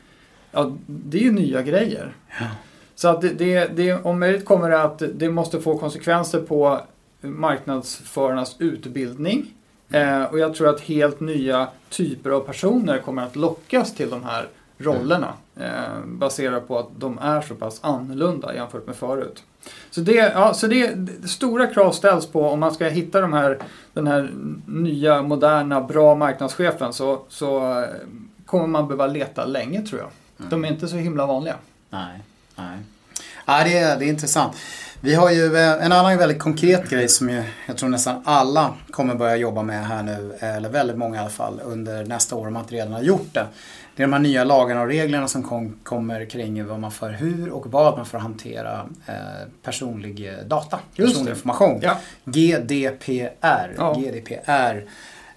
ja, 0.51 0.73
det 0.87 1.19
är 1.19 1.23
ju 1.23 1.33
nya 1.33 1.62
grejer. 1.62 2.17
Ja. 2.41 2.47
Så 2.95 3.09
att 3.09 3.21
det, 3.21 3.29
det, 3.29 3.77
det, 3.77 3.93
om 3.93 4.21
möjligt 4.21 4.45
kommer 4.45 4.71
det 4.71 4.83
att 4.83 5.03
det 5.15 5.29
måste 5.29 5.61
få 5.61 5.79
konsekvenser 5.79 6.41
på 6.41 6.81
marknadsförarnas 7.21 8.57
utbildning. 8.59 9.55
Eh, 9.91 10.22
och 10.22 10.39
jag 10.39 10.55
tror 10.55 10.68
att 10.68 10.80
helt 10.80 11.20
nya 11.20 11.68
typer 11.91 12.30
av 12.30 12.41
personer 12.41 12.99
kommer 12.99 13.22
att 13.22 13.37
lockas 13.37 13.95
till 13.95 14.11
de 14.11 14.24
här 14.24 14.49
rollerna. 14.78 15.32
Eh, 15.57 16.05
baserat 16.07 16.68
på 16.68 16.78
att 16.78 16.89
de 16.97 17.18
är 17.18 17.41
så 17.41 17.55
pass 17.55 17.78
annorlunda 17.82 18.55
jämfört 18.55 18.87
med 18.87 18.97
förut. 18.97 19.43
Så 19.91 20.01
det, 20.01 20.14
ja, 20.14 20.55
så 20.55 20.66
det, 20.66 20.97
stora 21.28 21.66
krav 21.66 21.93
ställs 21.93 22.26
på 22.26 22.49
om 22.49 22.61
man 22.61 22.74
ska 22.74 22.85
hitta 22.85 23.20
de 23.20 23.32
här, 23.32 23.59
den 23.93 24.07
här 24.07 24.30
nya, 24.66 25.22
moderna, 25.22 25.80
bra 25.80 26.14
marknadschefen 26.14 26.93
så, 26.93 27.22
så 27.28 27.80
eh, 27.80 27.89
kommer 28.47 28.66
man 28.66 28.89
behöva 28.89 29.07
leta 29.07 29.45
länge 29.45 29.82
tror 29.82 30.01
jag. 30.01 30.11
Mm. 30.39 30.51
De 30.51 30.64
är 30.64 30.68
inte 30.68 30.89
så 30.89 30.97
himla 30.97 31.26
vanliga. 31.26 31.57
Nej, 31.91 32.20
nej. 32.57 32.78
Ja, 33.47 33.64
det, 33.64 33.78
är, 33.78 33.99
det 33.99 34.05
är 34.05 34.09
intressant. 34.09 34.57
Vi 35.05 35.15
har 35.15 35.31
ju 35.31 35.57
eh, 35.57 35.85
en 35.85 35.93
annan 35.93 36.19
väldigt 36.19 36.39
konkret 36.39 36.91
grej 36.91 37.09
som 37.09 37.31
ju, 37.31 37.43
jag 37.67 37.77
tror 37.77 37.89
nästan 37.89 38.23
alla 38.25 38.75
kommer 38.91 39.15
börja 39.15 39.37
jobba 39.37 39.63
med 39.63 39.87
här 39.87 40.03
nu, 40.03 40.35
eller 40.41 40.69
väldigt 40.69 40.97
många 40.97 41.17
i 41.17 41.21
alla 41.21 41.31
fall, 41.31 41.61
under 41.65 42.05
nästa 42.05 42.37
år 42.37 42.47
om 42.47 42.53
man 42.53 42.63
inte 42.63 42.75
redan 42.75 42.93
har 42.93 43.03
gjort 43.03 43.35
det. 43.35 43.47
Det 43.97 44.03
är 44.03 44.07
de 44.07 44.13
här 44.13 44.21
nya 44.21 44.45
lagarna 44.45 44.81
och 44.81 44.87
reglerna 44.87 45.29
som 45.29 45.43
kom, 45.43 45.79
kommer 45.83 46.25
kring 46.25 46.67
vad 46.67 46.81
man 46.81 46.91
får, 46.91 47.09
hur 47.09 47.51
och 47.51 47.67
vad 47.73 47.97
man 47.97 48.07
får 48.07 48.19
hantera 48.19 48.87
eh, 49.07 49.15
personlig 49.63 50.29
eh, 50.29 50.47
data, 50.47 50.79
personlig 50.97 51.31
information. 51.31 51.81
Ja. 51.83 51.99
GDPR. 52.25 53.75
Ja. 53.77 53.95
GDPR. 53.95 54.85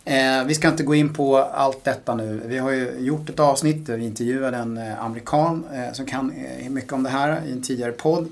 Eh, 0.05 0.43
vi 0.45 0.55
ska 0.55 0.67
inte 0.67 0.83
gå 0.83 0.95
in 0.95 1.13
på 1.13 1.37
allt 1.37 1.83
detta 1.83 2.15
nu. 2.15 2.41
Vi 2.45 2.57
har 2.57 2.71
ju 2.71 2.91
gjort 2.99 3.29
ett 3.29 3.39
avsnitt 3.39 3.87
där 3.87 3.97
vi 3.97 4.05
intervjuade 4.05 4.57
en 4.57 4.77
eh, 4.77 5.03
amerikan 5.03 5.65
eh, 5.73 5.93
som 5.93 6.05
kan 6.05 6.31
eh, 6.31 6.69
mycket 6.69 6.93
om 6.93 7.03
det 7.03 7.09
här 7.09 7.41
i 7.47 7.51
en 7.51 7.61
tidigare 7.61 7.91
podd. 7.91 8.27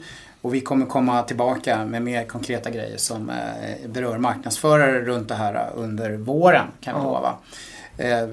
Och 0.45 0.53
vi 0.53 0.61
kommer 0.61 0.85
komma 0.85 1.23
tillbaka 1.23 1.85
med 1.85 2.01
mer 2.01 2.25
konkreta 2.25 2.69
grejer 2.69 2.97
som 2.97 3.29
eh, 3.29 3.89
berör 3.89 4.17
marknadsförare 4.17 5.01
runt 5.01 5.27
det 5.27 5.35
här 5.35 5.69
under 5.75 6.17
våren 6.17 6.67
kan 6.81 6.95
vi 6.95 7.01
ja. 7.01 7.13
lova. 7.13 7.35
Eh, 7.97 8.27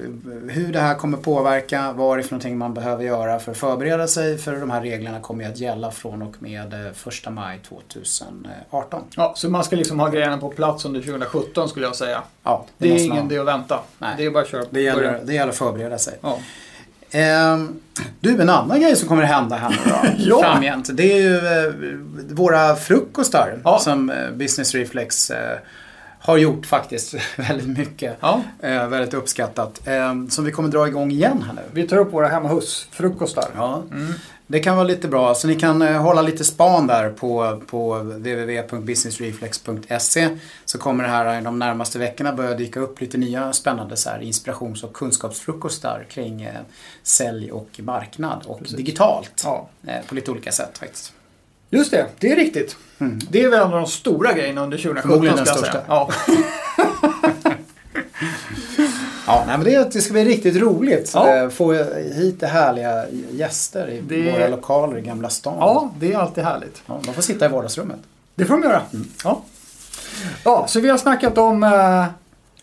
hur 0.51 0.73
det 0.73 0.81
här 0.81 0.95
kommer 0.95 1.19
påverka, 1.19 1.93
vad 1.93 2.19
det 2.19 2.21
är 2.21 2.23
för 2.23 2.33
någonting 2.33 2.59
man 2.59 2.75
behöver 2.75 3.05
göra 3.05 3.39
för 3.39 3.51
att 3.51 3.59
förbereda 3.59 4.09
sig 4.09 4.39
för 4.39 4.57
de 4.57 4.71
här 4.71 4.81
reglerna 4.81 5.21
kommer 5.21 5.49
att 5.49 5.59
gälla 5.59 5.91
från 5.91 6.23
och 6.23 6.35
med 6.39 6.75
1 7.07 7.27
eh, 7.27 7.33
maj 7.33 7.61
2018. 7.69 9.05
Ja, 9.17 9.33
så 9.37 9.51
man 9.51 9.65
ska 9.65 9.77
liksom 9.77 10.01
ha 10.01 10.09
grejerna 10.09 10.39
på 10.39 10.49
plats 10.49 10.85
under 10.85 11.01
2017 11.01 11.69
skulle 11.69 11.87
jag 11.87 11.97
säga. 11.97 12.23
Ja, 12.43 12.67
det, 12.79 12.89
det 12.89 12.95
är 12.95 13.05
ingen 13.05 13.27
idé 13.27 13.39
att 13.39 13.47
vänta. 13.47 13.81
Nej. 13.99 14.15
Det 14.17 14.25
är 14.25 14.31
bara 14.31 14.43
att 14.43 14.51
köra. 14.51 14.65
Det 14.71 14.81
gäller, 14.81 15.21
det 15.25 15.35
gäller 15.35 15.53
att 15.53 15.59
förbereda 15.59 15.99
sig. 15.99 16.19
Ja. 16.21 16.39
Ehm, 17.13 17.81
du, 18.21 18.41
en 18.41 18.51
annan 18.51 18.81
grej 18.81 18.97
som 18.97 19.09
kommer 19.09 19.23
att 19.23 19.29
hända 19.29 19.57
här 19.57 19.71
nu 19.71 19.77
då, 19.85 19.97
ja. 20.19 20.43
framgent. 20.43 20.97
Det 20.97 21.13
är 21.13 21.23
ju 21.23 21.37
eh, 21.37 21.73
våra 22.35 22.77
frukostar 22.77 23.59
ja. 23.65 23.79
som 23.79 24.11
eh, 24.11 24.31
Business 24.31 24.75
Reflex 24.75 25.31
eh, 25.31 25.59
har 26.19 26.37
gjort 26.37 26.67
faktiskt 26.67 27.15
väldigt 27.37 27.79
mycket. 27.79 28.17
Ja. 28.21 28.43
Eh, 28.61 28.89
väldigt 28.89 29.15
uppskattat. 29.15 29.81
Eh, 29.89 30.27
som 30.29 30.45
vi 30.45 30.53
kommer 30.53 30.69
dra 30.69 30.89
igång 30.89 31.11
igen 31.11 31.45
här 31.47 31.55
nu. 31.55 31.63
Vi 31.73 31.89
tar 31.89 31.97
upp 31.97 32.13
våra 32.13 32.29
hemma 32.29 32.49
hos-frukostar. 32.49 33.49
Ja. 33.57 33.83
Mm. 33.93 34.15
Det 34.53 34.61
kan 34.61 34.77
vara 34.77 34.87
lite 34.87 35.09
bra. 35.09 35.35
Så 35.35 35.49
ni 35.49 35.55
kan 35.55 35.83
eh, 35.83 36.03
hålla 36.03 36.23
lite 36.23 36.45
span 36.45 36.87
där 36.87 37.11
på, 37.11 37.63
på 37.67 37.95
www.businessreflex.se. 37.99 40.29
Så 40.65 40.79
kommer 40.79 41.05
det 41.05 41.11
här 41.11 41.43
de 41.43 41.59
närmaste 41.59 41.99
veckorna 41.99 42.33
börja 42.33 42.55
dyka 42.55 42.81
upp 42.81 43.01
lite 43.01 43.19
nya 43.19 43.53
spännande 43.53 43.97
så 43.97 44.11
här, 44.11 44.21
inspirations 44.21 44.85
och 44.85 44.93
kunskapsfrukostar 44.93 46.07
kring 46.11 46.43
eh, 46.43 46.55
sälj 47.03 47.53
och 47.53 47.81
marknad 47.83 48.43
och 48.47 48.59
Precis. 48.59 48.77
digitalt. 48.77 49.43
Ja. 49.45 49.69
Eh, 49.87 49.97
på 50.09 50.15
lite 50.15 50.31
olika 50.31 50.53
sätt 50.53 50.79
faktiskt. 50.79 51.13
Just 51.71 51.91
det, 51.91 52.07
det 52.19 52.33
är 52.33 52.37
riktigt. 52.37 52.77
Mm. 52.99 53.21
Det 53.31 53.43
är 53.43 53.49
väl 53.49 53.61
en 53.61 53.67
av 53.67 53.71
de 53.71 53.87
stora 53.87 54.33
grejerna 54.33 54.63
under 54.63 54.79
2017 54.79 55.23
ska 55.23 55.27
jag 55.37 55.49
största. 55.49 55.73
säga. 55.73 55.85
Ja. 55.89 56.11
ja, 59.33 59.45
nej, 59.47 59.59
men 59.59 59.65
det, 59.65 59.93
det 59.93 60.01
ska 60.01 60.13
bli 60.13 60.25
riktigt 60.25 60.57
roligt. 60.57 61.11
Ja. 61.15 61.37
Eh, 61.37 61.49
få 61.49 61.73
hit 62.15 62.43
härliga 62.43 63.05
gäster 63.31 63.89
i 63.89 64.01
det... 64.01 64.33
våra 64.33 64.49
lokaler 64.49 64.99
i 64.99 65.01
Gamla 65.01 65.29
stan. 65.29 65.57
Ja, 65.59 65.91
det 65.99 66.13
är 66.13 66.19
alltid 66.19 66.45
härligt. 66.45 66.83
Ja, 66.87 67.01
de 67.05 67.15
får 67.15 67.23
sitta 67.23 67.45
i 67.45 67.49
vardagsrummet. 67.49 67.99
Det 68.35 68.45
får 68.45 68.55
de 68.55 68.63
göra. 68.63 68.83
Mm. 68.93 69.09
Ja. 69.25 69.43
ja, 70.45 70.67
så 70.69 70.81
vi 70.81 70.89
har 70.89 70.99
snackat 70.99 71.39
om 71.39 71.63
uh, 71.63 72.05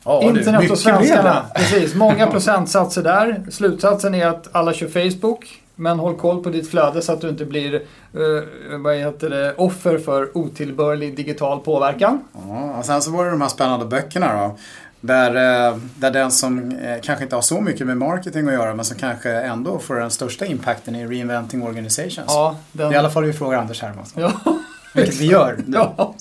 Ja, 0.03 0.21
Internet 0.23 0.61
du, 0.61 0.69
och 0.69 0.79
svenskarna. 0.79 1.45
Precis, 1.55 1.95
många 1.95 2.27
procentsatser 2.27 3.03
där. 3.03 3.43
Slutsatsen 3.51 4.15
är 4.15 4.27
att 4.27 4.47
alla 4.51 4.73
kör 4.73 4.87
Facebook. 4.87 5.61
Men 5.75 5.99
håll 5.99 6.15
koll 6.15 6.43
på 6.43 6.49
ditt 6.49 6.69
flöde 6.69 7.01
så 7.01 7.11
att 7.11 7.21
du 7.21 7.29
inte 7.29 7.45
blir 7.45 7.73
uh, 7.73 8.79
vad 8.79 8.95
heter 8.95 9.29
det, 9.29 9.53
offer 9.57 9.97
för 9.97 10.37
otillbörlig 10.37 11.15
digital 11.15 11.59
påverkan. 11.59 12.23
Ja, 12.47 12.75
och 12.79 12.85
sen 12.85 13.01
så 13.01 13.11
var 13.11 13.25
det 13.25 13.31
de 13.31 13.41
här 13.41 13.49
spännande 13.49 13.85
böckerna 13.85 14.47
då. 14.47 14.57
Där, 15.01 15.35
eh, 15.69 15.77
där 15.95 16.11
den 16.11 16.31
som 16.31 16.71
eh, 16.71 17.01
kanske 17.01 17.23
inte 17.23 17.35
har 17.35 17.41
så 17.41 17.61
mycket 17.61 17.87
med 17.87 17.97
marketing 17.97 18.47
att 18.47 18.53
göra 18.53 18.75
men 18.75 18.85
som 18.85 18.97
kanske 18.97 19.31
ändå 19.31 19.79
får 19.79 19.95
den 19.95 20.11
största 20.11 20.45
impacten 20.45 20.95
i 20.95 21.07
Reinventing 21.07 21.63
Organizations. 21.63 22.27
Ja, 22.27 22.55
den... 22.71 22.87
Det 22.87 22.93
är 22.93 22.95
i 22.95 22.99
alla 22.99 23.09
fall 23.09 23.25
vi 23.25 23.33
frågar 23.33 23.57
Anders 23.57 23.81
Hermansson. 23.81 24.21
Ja. 24.23 24.33
Vilket 24.93 25.15
vi 25.15 25.25
gör 25.25 25.59
nu. 25.65 25.77
Ja, 25.77 26.15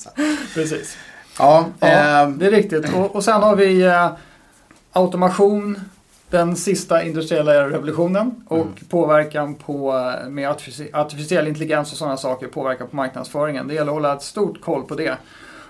precis. 0.54 0.96
Ja, 1.38 1.66
ja 1.80 1.86
eh, 1.88 2.28
det 2.28 2.46
är 2.46 2.50
riktigt. 2.50 2.94
Och, 2.94 3.16
och 3.16 3.24
sen 3.24 3.42
har 3.42 3.56
vi 3.56 3.82
eh, 3.82 4.10
automation, 4.92 5.80
den 6.30 6.56
sista 6.56 7.02
industriella 7.02 7.70
revolutionen 7.70 8.44
och 8.48 8.56
mm. 8.56 8.74
påverkan 8.88 9.54
på, 9.54 10.12
med 10.28 10.50
artificiell 10.92 11.48
intelligens 11.48 11.92
och 11.92 11.98
sådana 11.98 12.16
saker, 12.16 12.46
påverkan 12.46 12.88
på 12.88 12.96
marknadsföringen. 12.96 13.68
Det 13.68 13.74
gäller 13.74 13.90
att 13.90 13.94
hålla 13.94 14.14
ett 14.14 14.22
stort 14.22 14.60
koll 14.60 14.82
på 14.82 14.94
det. 14.94 15.16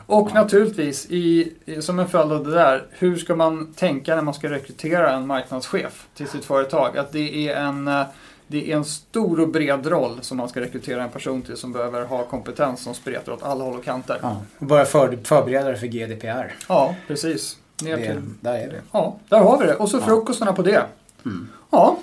Och 0.09 0.29
ja. 0.31 0.35
naturligtvis, 0.35 1.07
i, 1.11 1.53
som 1.81 1.99
en 1.99 2.09
följd 2.09 2.33
av 2.33 2.45
det 2.45 2.55
där, 2.55 2.87
hur 2.91 3.17
ska 3.17 3.37
man 3.37 3.73
tänka 3.75 4.15
när 4.15 4.23
man 4.23 4.35
ska 4.35 4.51
rekrytera 4.51 5.13
en 5.13 5.27
marknadschef 5.27 6.07
till 6.15 6.29
sitt 6.29 6.45
företag? 6.45 6.99
Att 6.99 7.13
det 7.13 7.49
är 7.49 7.57
en, 7.57 7.89
eh, 7.89 8.03
det 8.47 8.73
är 8.73 8.77
en 8.77 8.85
stor 8.85 9.41
och 9.41 9.49
bred 9.49 9.87
roll 9.87 10.19
som 10.21 10.37
man 10.37 10.49
ska 10.49 10.61
rekrytera 10.61 11.03
en 11.03 11.09
person 11.09 11.43
till 11.43 11.57
som 11.57 11.73
behöver 11.73 12.05
ha 12.05 12.25
kompetens 12.25 12.83
som 12.83 12.95
spretar 12.95 13.33
åt 13.33 13.43
alla 13.43 13.65
håll 13.65 13.79
och 13.79 13.85
kanter. 13.85 14.19
Ja, 14.23 14.43
och 14.59 14.67
börja 14.67 14.85
för, 14.85 15.19
förbereda 15.25 15.69
dig 15.69 15.77
för 15.77 15.87
GDPR. 15.87 16.55
Ja, 16.69 16.95
precis. 17.07 17.57
Ner 17.83 17.97
till, 17.97 18.07
det, 18.07 18.51
där 18.51 18.55
är 18.55 18.69
det. 18.69 18.81
Ja, 18.93 19.17
där 19.29 19.39
har 19.41 19.59
vi 19.59 19.67
det. 19.67 19.75
Och 19.75 19.89
så 19.89 20.01
frukostarna 20.01 20.53
på 20.53 20.63
det. 20.63 20.85
Mm. 21.25 21.49
Ja. 21.71 21.99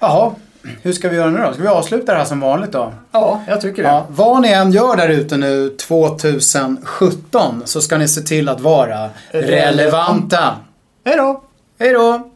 Jaha, 0.00 0.34
hur 0.82 0.92
ska 0.92 1.08
vi 1.08 1.16
göra 1.16 1.30
nu 1.30 1.38
då? 1.38 1.52
Ska 1.52 1.62
vi 1.62 1.68
avsluta 1.68 2.12
det 2.12 2.18
här 2.18 2.24
som 2.24 2.40
vanligt 2.40 2.72
då? 2.72 2.92
Ja, 3.12 3.40
jag 3.48 3.60
tycker 3.60 3.82
det. 3.82 3.88
Ja, 3.88 4.06
vad 4.08 4.42
ni 4.42 4.48
än 4.48 4.72
gör 4.72 4.96
där 4.96 5.08
ute 5.08 5.36
nu 5.36 5.70
2017 5.70 7.62
så 7.64 7.80
ska 7.80 7.98
ni 7.98 8.08
se 8.08 8.20
till 8.20 8.48
att 8.48 8.60
vara 8.60 9.08
relevanta. 9.32 10.56
Hej 11.04 11.16
då! 11.16 11.42
Hej 11.78 11.92
då! 11.92 12.30